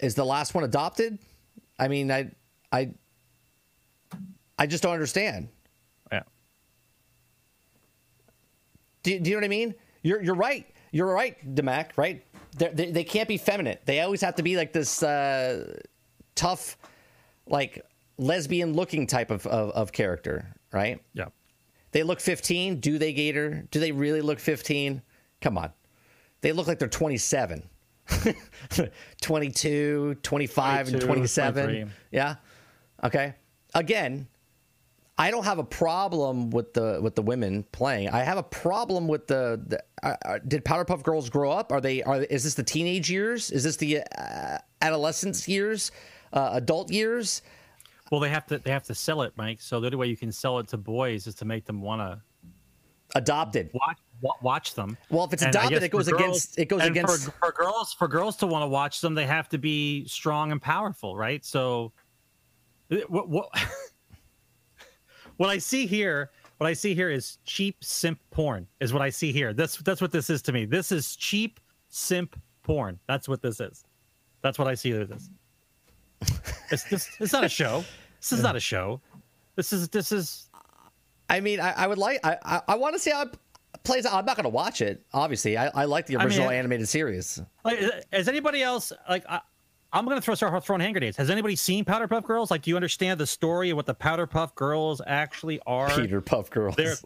[0.00, 1.18] Is the last one adopted?
[1.78, 2.30] I mean, I,
[2.70, 2.90] I,
[4.58, 5.48] I just don't understand.
[6.12, 6.22] Yeah.
[9.02, 9.74] Do, do you know what I mean?
[10.02, 10.66] You're you're right.
[10.92, 11.90] You're right, Demac.
[11.96, 12.24] Right?
[12.58, 13.78] They're, they they can't be feminine.
[13.84, 15.78] They always have to be like this uh,
[16.34, 16.76] tough,
[17.46, 17.84] like
[18.18, 20.54] lesbian looking type of, of of character.
[20.72, 21.00] Right?
[21.14, 21.26] Yeah.
[21.92, 22.80] They look 15.
[22.80, 23.66] Do they, Gator?
[23.70, 25.02] Do they really look 15?
[25.40, 25.72] Come on.
[26.40, 27.68] They look like they're 27.
[29.20, 31.64] 22, 25, and 27.
[31.64, 31.92] 23.
[32.10, 32.36] Yeah.
[33.02, 33.34] Okay.
[33.74, 34.28] Again,
[35.18, 38.10] I don't have a problem with the with the women playing.
[38.10, 39.60] I have a problem with the.
[39.66, 41.72] the uh, uh, did Powderpuff Girls grow up?
[41.72, 42.02] Are they?
[42.02, 43.50] Are is this the teenage years?
[43.50, 45.90] Is this the uh, adolescence years?
[46.32, 47.40] Uh, adult years?
[48.10, 49.60] Well, they have to they have to sell it, Mike.
[49.60, 52.00] So the only way you can sell it to boys is to make them want
[52.00, 52.20] to
[53.14, 53.70] Adopted.
[53.72, 53.98] watch
[54.42, 54.96] watch them.
[55.10, 57.92] Well, if it's And adopted, it goes for against- it goes against- for, for girls.
[57.94, 61.44] For girls to want to watch them, they have to be strong and powerful, right?
[61.44, 61.92] So,
[62.90, 63.48] eh, what what
[65.36, 68.66] what I see here, what I see here is cheap simp porn.
[68.80, 69.52] Is what I see here.
[69.52, 70.64] That's that's what this is to me.
[70.64, 72.98] This is cheap simp porn.
[73.06, 73.84] That's what this is.
[74.42, 75.30] That's what I see as.
[76.70, 77.10] It's this.
[77.20, 77.84] It's not a show.
[78.20, 79.00] This is not a show.
[79.54, 80.50] This is this is.
[81.28, 82.20] I mean, I, I would like.
[82.24, 83.36] I I, I want to see how it
[83.84, 84.14] plays out.
[84.14, 85.04] I'm not going to watch it.
[85.12, 87.40] Obviously, I, I like the I mean, original uh, animated series.
[87.64, 89.24] Like, uh, has anybody else like?
[89.28, 89.40] I,
[89.92, 91.16] I'm gonna throw start throwing hand grenades.
[91.16, 92.50] Has anybody seen Powder Puff Girls?
[92.50, 95.88] Like, do you understand the story of what the Powder Puff Girls actually are?
[95.88, 96.76] Peter Puff Girls.
[96.76, 96.96] They're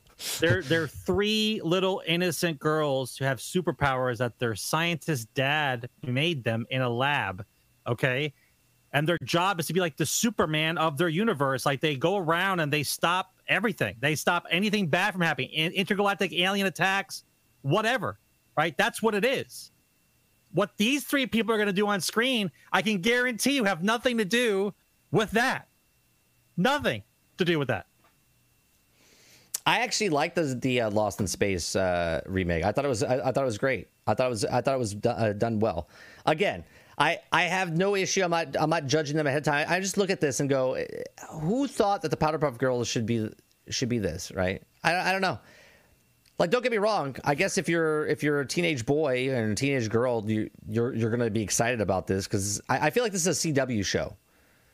[0.40, 6.66] they're they're three little innocent girls who have superpowers that their scientist dad made them
[6.70, 7.44] in a lab.
[7.86, 8.32] Okay.
[8.93, 11.65] And their job is to be like the Superman of their universe.
[11.65, 13.97] Like they go around and they stop everything.
[14.01, 15.51] They stop anything bad from happening.
[15.51, 17.25] In- intergalactic alien attacks,
[17.62, 18.19] whatever.
[18.57, 18.77] Right?
[18.77, 19.71] That's what it is.
[20.53, 23.85] What these three people are going to do on screen, I can guarantee you have
[23.85, 24.75] nothing to do
[25.12, 25.69] with that.
[26.57, 27.05] Nothing
[27.39, 27.87] to do with that.
[29.67, 32.65] I actually like the the uh, Lost in Space uh, remake.
[32.65, 33.89] I thought it was I, I thought it was great.
[34.07, 35.89] I thought it was I thought it was do, uh, done well.
[36.27, 36.65] Again,
[37.01, 38.22] I I have no issue.
[38.22, 39.66] I'm not I'm not judging them ahead of time.
[39.68, 40.77] I just look at this and go,
[41.31, 43.31] who thought that the Powder Puff Girls should be
[43.70, 44.62] should be this right?
[44.85, 45.39] I I don't know.
[46.39, 47.16] Like, don't get me wrong.
[47.22, 50.94] I guess if you're if you're a teenage boy and a teenage girl, you you're
[50.94, 53.85] you're gonna be excited about this because I, I feel like this is a CW
[53.85, 54.16] show.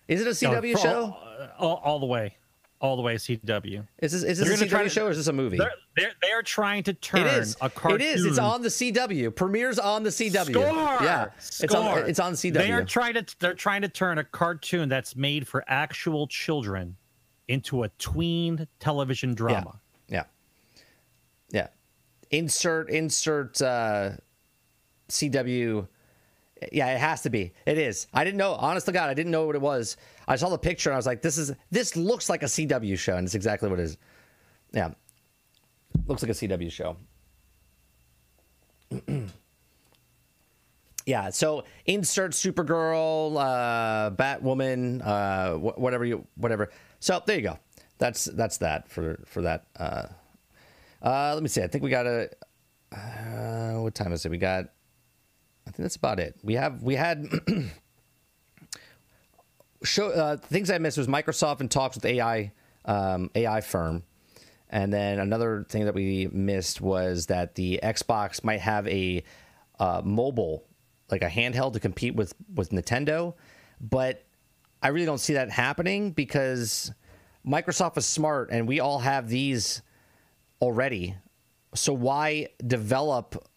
[0.07, 1.17] Is it a CW for show?
[1.59, 2.37] All, all, all the way,
[2.81, 3.15] all the way.
[3.17, 3.87] CW.
[4.01, 5.57] Is this is They're this a gonna try to- show or is this a movie?
[5.57, 7.57] They're they're, they're trying to turn It is.
[7.61, 8.01] a cartoon.
[8.01, 8.25] It is.
[8.27, 9.35] It's on the CW.
[9.35, 10.51] Premieres on the CW.
[10.51, 10.65] Score.
[11.03, 11.27] Yeah.
[11.37, 11.69] It's on.
[11.69, 11.99] Score.
[12.01, 12.53] It's on CW.
[12.55, 16.97] They are trying to they're trying to turn a cartoon that's made for actual children
[17.49, 19.35] into a tween television yeah.
[19.37, 19.81] drama.
[20.09, 20.25] Yeah.
[21.51, 21.69] Yeah.
[22.31, 22.91] Insert.
[22.91, 23.61] Insert.
[23.63, 24.11] uh
[25.09, 25.87] CW.
[26.73, 27.53] Yeah, it has to be.
[27.67, 28.07] It is.
[28.15, 28.53] I didn't know.
[28.55, 29.97] Honest to God, I didn't know what it was.
[30.29, 31.53] I saw the picture and I was like, "This is.
[31.71, 33.97] This looks like a CW show," and it's exactly what it is.
[34.73, 34.91] Yeah.
[36.07, 36.97] Looks like a CW show.
[41.07, 41.31] yeah.
[41.31, 46.71] So insert Supergirl, uh, Batwoman, uh, wh- whatever you, whatever.
[47.01, 47.59] So there you go.
[47.99, 49.67] That's that's that for for that.
[49.79, 50.07] Uh,
[51.03, 51.63] uh, let me see.
[51.63, 52.31] I think we got a.
[52.93, 54.31] Uh, what time is it?
[54.31, 54.67] We got.
[55.67, 56.37] I think that's about it.
[56.43, 57.27] We have we had.
[59.83, 62.53] show uh, things I missed was Microsoft and talks with AI
[62.85, 64.03] um, AI firm,
[64.71, 69.23] and then another thing that we missed was that the Xbox might have a
[69.79, 70.65] uh, mobile,
[71.11, 73.35] like a handheld, to compete with with Nintendo,
[73.81, 74.25] but
[74.83, 76.93] I really don't see that happening because
[77.47, 79.83] Microsoft is smart, and we all have these
[80.61, 81.17] already.
[81.75, 83.49] So why develop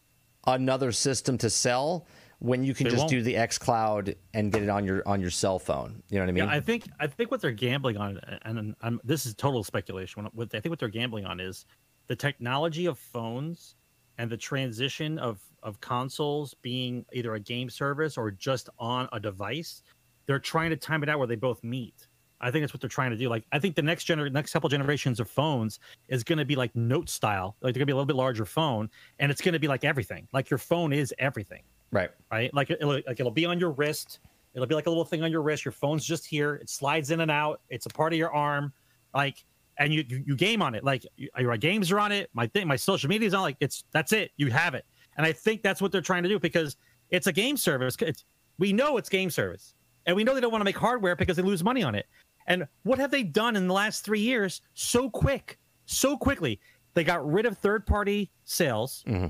[0.45, 2.07] another system to sell
[2.39, 3.09] when you can They just won't.
[3.11, 6.01] do the xCloud and get it on your on your cell phone?
[6.09, 6.43] You know what I mean?
[6.45, 10.27] Yeah, I think I think what they're gambling on, and I'm, this is total speculation.
[10.33, 11.65] What I think what they're gambling on is
[12.07, 13.75] the technology of phones
[14.17, 19.19] and the transition of of consoles being either a game service or just on a
[19.19, 19.83] device.
[20.25, 22.07] They're trying to time it out where they both meet.
[22.41, 23.27] I think that's what they're trying to do.
[23.27, 26.55] Like I think the next gener- next couple generations of phones is going to be
[26.55, 27.57] like Note style.
[27.59, 28.89] Like they're going to be a little bit larger phone,
[29.19, 30.25] and it's going to be like everything.
[30.31, 32.09] Like your phone is everything right.
[32.31, 32.53] right?
[32.53, 34.19] Like it'll, like it'll be on your wrist.
[34.53, 35.63] It'll be like a little thing on your wrist.
[35.63, 36.55] Your phone's just here.
[36.55, 37.61] It slides in and out.
[37.69, 38.73] It's a part of your arm,
[39.13, 39.45] like,
[39.77, 40.83] and you you, you game on it.
[40.83, 42.29] Like you, your games are on it.
[42.33, 43.41] My thing, my social media's on.
[43.41, 44.31] Like it's that's it.
[44.37, 44.85] You have it.
[45.17, 46.77] And I think that's what they're trying to do because
[47.09, 47.97] it's a game service.
[47.99, 48.23] It's,
[48.57, 49.75] we know it's game service,
[50.05, 52.05] and we know they don't want to make hardware because they lose money on it.
[52.47, 56.59] And what have they done in the last three years so quick, so quickly?
[56.95, 59.03] They got rid of third party sales.
[59.07, 59.27] Mm-hmm.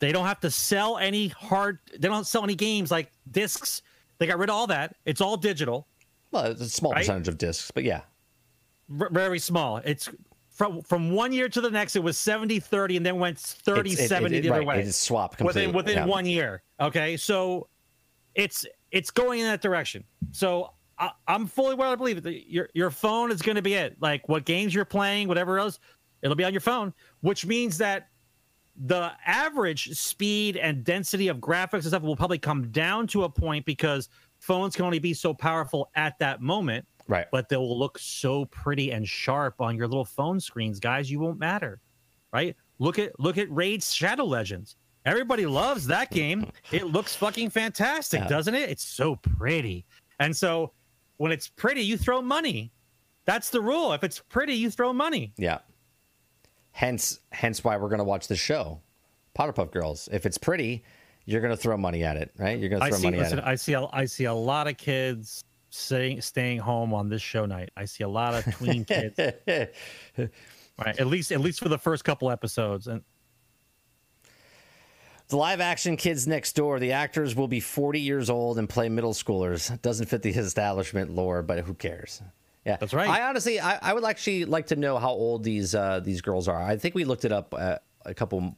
[0.00, 1.78] They don't have to sell any hard.
[1.98, 3.82] They don't sell any games like discs.
[4.18, 4.96] They got rid of all that.
[5.06, 5.86] It's all digital,
[6.30, 6.98] Well, it's a small Right?
[7.00, 8.02] percentage of discs, but yeah.
[8.88, 9.78] v- very small.
[9.78, 10.08] It's
[10.50, 11.96] from from one year to the next.
[11.96, 14.80] It was 70 30 and then went 30 It's- it- 70 it- the other way.
[14.82, 15.66] It swapped completely.
[15.68, 16.04] within within yeah.
[16.06, 16.62] one year.
[16.80, 17.68] Okay, so
[18.34, 20.04] it's it's going in that direction.
[20.32, 21.90] So I, I'm fully well.
[21.92, 22.46] I believe it.
[22.46, 23.96] your your phone is going to be it.
[24.00, 25.78] Like what games you're playing, whatever else,
[26.22, 26.92] it'll be on your phone.
[27.20, 28.08] Which means that
[28.76, 33.28] the average speed and density of graphics and stuff will probably come down to a
[33.28, 34.08] point because
[34.40, 36.84] phones can only be so powerful at that moment.
[37.06, 37.26] Right.
[37.30, 41.10] But they will look so pretty and sharp on your little phone screens, guys.
[41.10, 41.80] You won't matter,
[42.32, 42.56] right?
[42.78, 44.76] Look at look at Raid Shadow Legends.
[45.04, 46.50] Everybody loves that game.
[46.72, 48.28] It looks fucking fantastic, Yeah.
[48.28, 48.70] doesn't it?
[48.70, 49.84] It's so pretty.
[50.18, 50.72] And so
[51.18, 52.72] when it's pretty, you throw money.
[53.26, 53.92] That's the rule.
[53.92, 55.32] If it's pretty, you throw money.
[55.36, 55.58] Yeah.
[56.76, 58.80] Hence, hence why we're gonna watch the show,
[59.38, 60.08] Powerpuff Girls.
[60.10, 60.84] If it's pretty,
[61.24, 62.58] you're gonna throw money at it, right?
[62.58, 63.04] You're gonna I throw see.
[63.04, 63.48] money Listen, at it.
[63.48, 63.72] I see.
[63.74, 67.70] A, I see a lot of kids staying staying home on this show night.
[67.76, 69.18] I see a lot of tween kids.
[70.76, 70.98] Right.
[70.98, 72.88] At least at least for the first couple episodes.
[72.88, 73.04] And
[75.28, 78.88] The live action kids next door, the actors will be 40 years old and play
[78.88, 79.80] middle schoolers.
[79.82, 82.20] Doesn't fit the establishment lore, but who cares?
[82.64, 83.08] Yeah, That's right.
[83.08, 86.48] I honestly, I, I would actually like to know how old these uh, these girls
[86.48, 86.62] are.
[86.62, 87.76] I think we looked it up uh,
[88.06, 88.56] a couple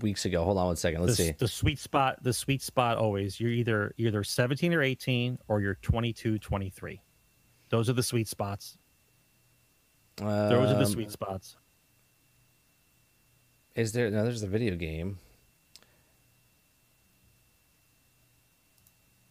[0.00, 0.42] weeks ago.
[0.42, 1.02] Hold on one second.
[1.02, 1.32] Let's the, see.
[1.38, 5.76] the sweet spot the sweet spot always you're either either 17 or 18 or you're
[5.76, 7.00] 22 23
[7.68, 8.78] those are the sweet spots
[10.16, 11.56] those are the Um, sweet spots
[13.74, 14.10] Is there?
[14.10, 15.18] No, there's the video game.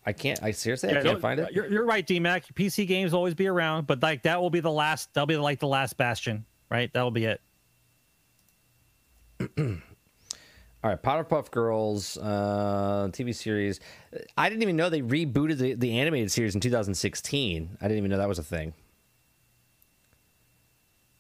[0.06, 0.42] I can't.
[0.42, 1.52] I seriously, I can't find it.
[1.54, 2.54] You're, you're right, DMAC.
[2.54, 5.14] PC games will always be around, but like that will be the last.
[5.14, 6.92] That'll be like the last bastion, right?
[6.94, 7.42] That'll be it.
[10.82, 13.82] All right, Powerpuff Girls uh, TV series.
[14.38, 17.78] I didn't even know they rebooted the, the animated series in 2016.
[17.82, 18.74] I didn't even know that was a thing.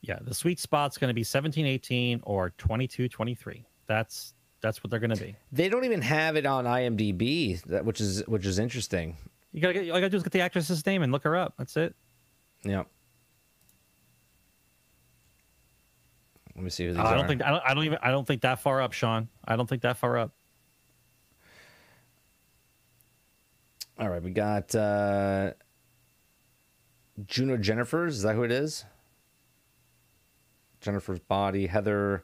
[0.01, 3.65] Yeah, the sweet spot's going to be 17, 18 or 22, 23.
[3.85, 5.36] That's that's what they're going to be.
[5.52, 9.15] They don't even have it on IMDb, that, which is which is interesting.
[9.52, 9.80] You gotta get.
[9.81, 11.56] All you gotta do is get the actress's name and look her up.
[11.57, 11.95] That's it.
[12.64, 12.84] Yeah.
[16.56, 17.06] Let me see who these Uh.
[17.06, 17.41] I don't think.
[17.44, 17.98] I don't, I don't even.
[18.02, 19.30] I don't think that far up, Sean.
[19.45, 20.31] I don't think that far up.
[23.98, 25.53] All right, we got uh,
[27.26, 28.18] Juno Jennifer's.
[28.18, 28.86] Is that who it is?
[30.81, 31.68] Jennifer's body.
[31.68, 32.23] Heather.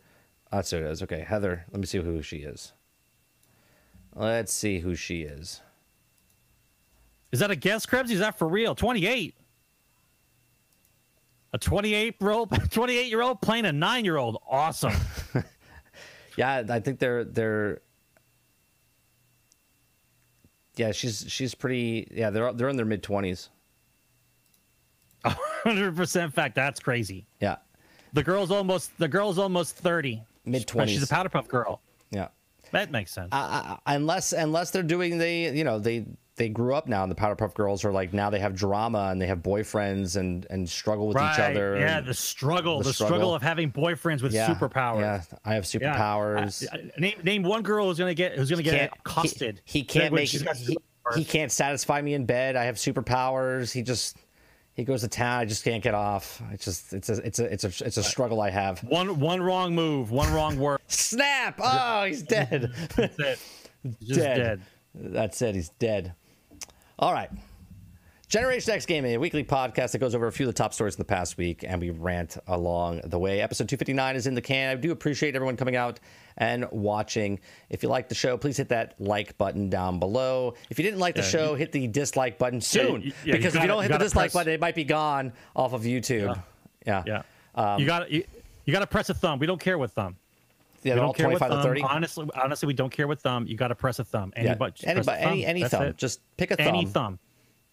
[0.56, 1.04] Ah, That's who it is.
[1.04, 1.66] Okay, Heather.
[1.74, 2.72] Let me see who she is.
[4.16, 5.60] Let's see who she is.
[7.34, 8.10] Is that a guess, Krebs?
[8.10, 8.74] Is that for real?
[8.74, 9.36] 28.
[11.52, 14.42] A 28 year old, 28 year old playing a nine year old.
[14.50, 14.94] Awesome.
[16.38, 17.80] Yeah, I think they're they're.
[20.76, 22.10] Yeah, she's she's pretty.
[22.14, 23.48] Yeah, they're they're in their mid twenties.
[25.24, 26.56] 100% fact.
[26.56, 27.26] That's crazy.
[27.40, 27.56] Yeah,
[28.12, 28.98] The girl's almost.
[28.98, 30.22] The girl's almost 30.
[30.46, 31.30] Mid But She's a 20s.
[31.30, 31.82] Powerpuff girl.
[32.12, 32.28] yeah.
[32.72, 33.30] That makes sense.
[33.32, 36.06] I, unless unless they're doing the you know they
[36.36, 39.22] they grew up now and the Powerpuff Girls are like now they have drama and
[39.22, 41.78] they have boyfriends and and struggle with each other.
[41.80, 42.80] Yeah, the struggle.
[42.80, 43.16] the The, struggle.
[43.18, 43.36] struggle.
[43.36, 45.00] of having boyfriends with yeah, superpowers.
[45.00, 45.96] Yeah, I have Yeah.
[45.96, 46.66] superpowers.
[46.74, 49.62] I- I- name, name one girl who's gonna get who's gonna get accosted.
[49.64, 50.78] He, he can't make he,
[51.16, 52.56] he can't satisfy me in bed.
[52.56, 53.72] I have superpowers.
[53.72, 54.18] He just
[54.76, 55.40] he goes to town.
[55.40, 56.42] I just can't get off.
[56.52, 58.80] It's just it's a it's a it's a it's a struggle I have.
[58.84, 60.80] One one wrong move, one wrong word.
[60.88, 61.60] Snap!
[61.64, 62.74] Oh, he's dead.
[62.96, 63.40] That's it.
[64.02, 64.62] Just dead.
[64.94, 65.56] That's it.
[65.56, 66.14] He's dead.
[67.00, 67.30] All right.
[68.28, 70.96] Generation X Gaming, a weekly podcast that goes over a few of the top stories
[70.96, 73.40] in the past week, and we rant along the way.
[73.40, 74.72] Episode 259 is in the can.
[74.72, 76.00] I do appreciate everyone coming out
[76.38, 77.40] and watching.
[77.70, 80.56] If you like the show, please hit that like button down below.
[80.70, 83.02] If you didn't like the Yeah, show, hit the dislike button soon.
[83.02, 84.60] you- yeah, you because if gotta- you don't you hit the dislike press- button, it
[84.60, 86.40] might be gone off of YouTube.
[86.86, 87.04] Yeah.
[87.06, 87.22] Yeah.
[87.56, 88.24] Um, you got to you,
[88.66, 89.40] you got to press a thumb.
[89.40, 90.18] We don't care what thumb.
[90.84, 91.78] Yeah, we they're all don't care what thumb.
[91.90, 93.48] Honestly, honestly, we don't care what thumb.
[93.48, 94.34] You got to press a thumb.
[94.36, 94.56] Any, Yeah.
[94.56, 95.24] but, Any, any, thumb.
[95.50, 95.84] any That's thumb.
[95.84, 95.98] it.
[95.98, 96.68] Just pick a thumb.
[96.68, 97.18] any thumb.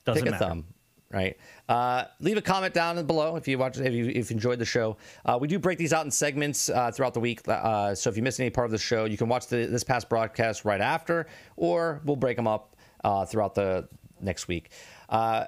[0.04, 0.44] Doesn't pick a matter.
[0.46, 0.64] thumb
[1.12, 1.36] right
[1.68, 4.64] uh, leave a comment down below if you watch if you, if you enjoyed the
[4.64, 8.10] show uh, we do break these out in segments uh, throughout the week uh, so
[8.10, 10.64] if you missed any part of the show you can watch the, this past broadcast
[10.64, 11.26] right after
[11.56, 13.88] or we'll break them up uh, throughout the
[14.20, 14.70] next week
[15.08, 15.44] uh,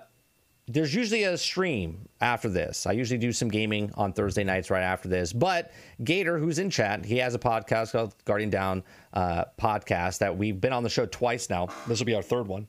[0.66, 2.86] there's usually a stream after this.
[2.86, 5.30] I usually do some gaming on Thursday nights right after this.
[5.30, 5.72] But
[6.02, 8.82] Gator, who's in chat, he has a podcast called Guardian Down
[9.14, 11.68] Podcast that we've been on the show twice now.
[11.86, 12.66] This will be our third one.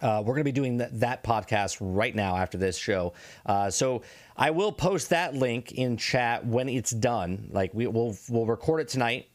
[0.00, 3.12] Uh, we're going to be doing that, that podcast right now after this show.
[3.44, 4.02] Uh, so
[4.36, 7.48] I will post that link in chat when it's done.
[7.52, 9.28] Like we will we'll record it tonight,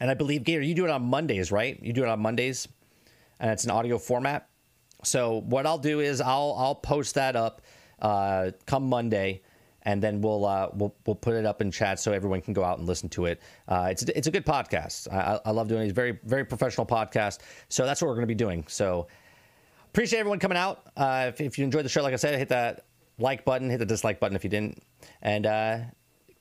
[0.00, 1.82] and I believe Gator, you do it on Mondays, right?
[1.82, 2.68] You do it on Mondays,
[3.40, 4.48] and it's an audio format.
[5.04, 7.62] So what I'll do is I'll I'll post that up
[8.00, 9.42] uh, come Monday,
[9.82, 12.64] and then we'll uh, we'll we'll put it up in chat so everyone can go
[12.64, 13.40] out and listen to it.
[13.68, 15.10] Uh, it's it's a good podcast.
[15.12, 15.84] I, I love doing it.
[15.86, 17.38] It's very very professional podcast.
[17.68, 18.64] So that's what we're going to be doing.
[18.68, 19.06] So
[19.96, 20.82] appreciate everyone coming out.
[20.94, 22.84] Uh, if, if you enjoyed the show, like I said, hit that
[23.18, 24.82] like button, hit the dislike button if you didn't,
[25.22, 25.78] and uh,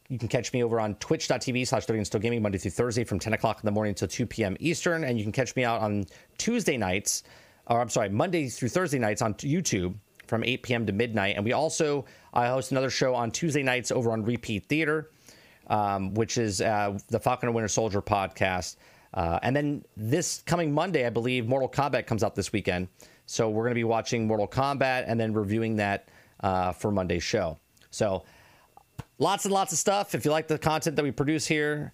[0.10, 3.32] you can catch me over on twitch.tv slash Still Gaming Monday through Thursday from 10
[3.32, 4.58] o'clock in the morning until 2 p.m.
[4.60, 5.06] Eastern.
[5.06, 6.06] And you can catch me out on
[6.38, 7.24] Tuesday nights,
[7.68, 9.96] or I'm sorry, Monday through Thursday nights on YouTube
[10.28, 10.86] from 8 p.m.
[10.86, 11.38] to midnight.
[11.38, 12.04] And we also,
[12.34, 15.12] I host another show on Tuesday nights over on Repeat Theater,
[15.68, 18.76] um, which is uh, the Falcon and Winter Soldier podcast.
[19.14, 22.90] Uh, and then this coming Monday, I believe Mortal Kombat comes out this weekend.
[23.26, 26.10] So we're going to be watching Mortal Kombat and then reviewing that
[26.42, 27.58] uh, for Monday's show.
[27.90, 28.24] So
[29.18, 30.16] lots and lots of stuff.
[30.16, 31.94] If you like the content that we produce here,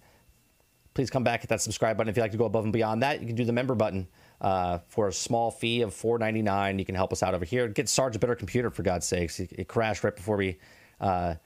[0.94, 2.10] please come back hit that subscribe button.
[2.10, 4.06] If you'd like to go above and beyond that, you can do the member button
[4.40, 6.78] uh, for a small fee of $4.99.
[6.78, 7.68] You can help us out over here.
[7.68, 9.40] Get Sarge a better computer for God's sakes.
[9.40, 10.58] It crashed right before we.
[11.00, 11.36] Uh,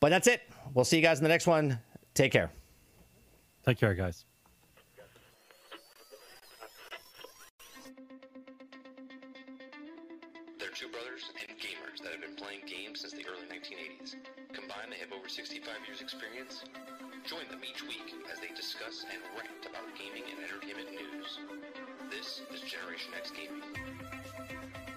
[0.00, 0.42] but that's it.
[0.74, 1.78] We'll see you guys in the next one.
[2.14, 2.50] Take care.
[3.64, 4.29] Take care, guys.
[17.28, 21.38] Join them each week as they discuss and rant about gaming and entertainment news.
[22.10, 24.89] This is Generation X Gaming.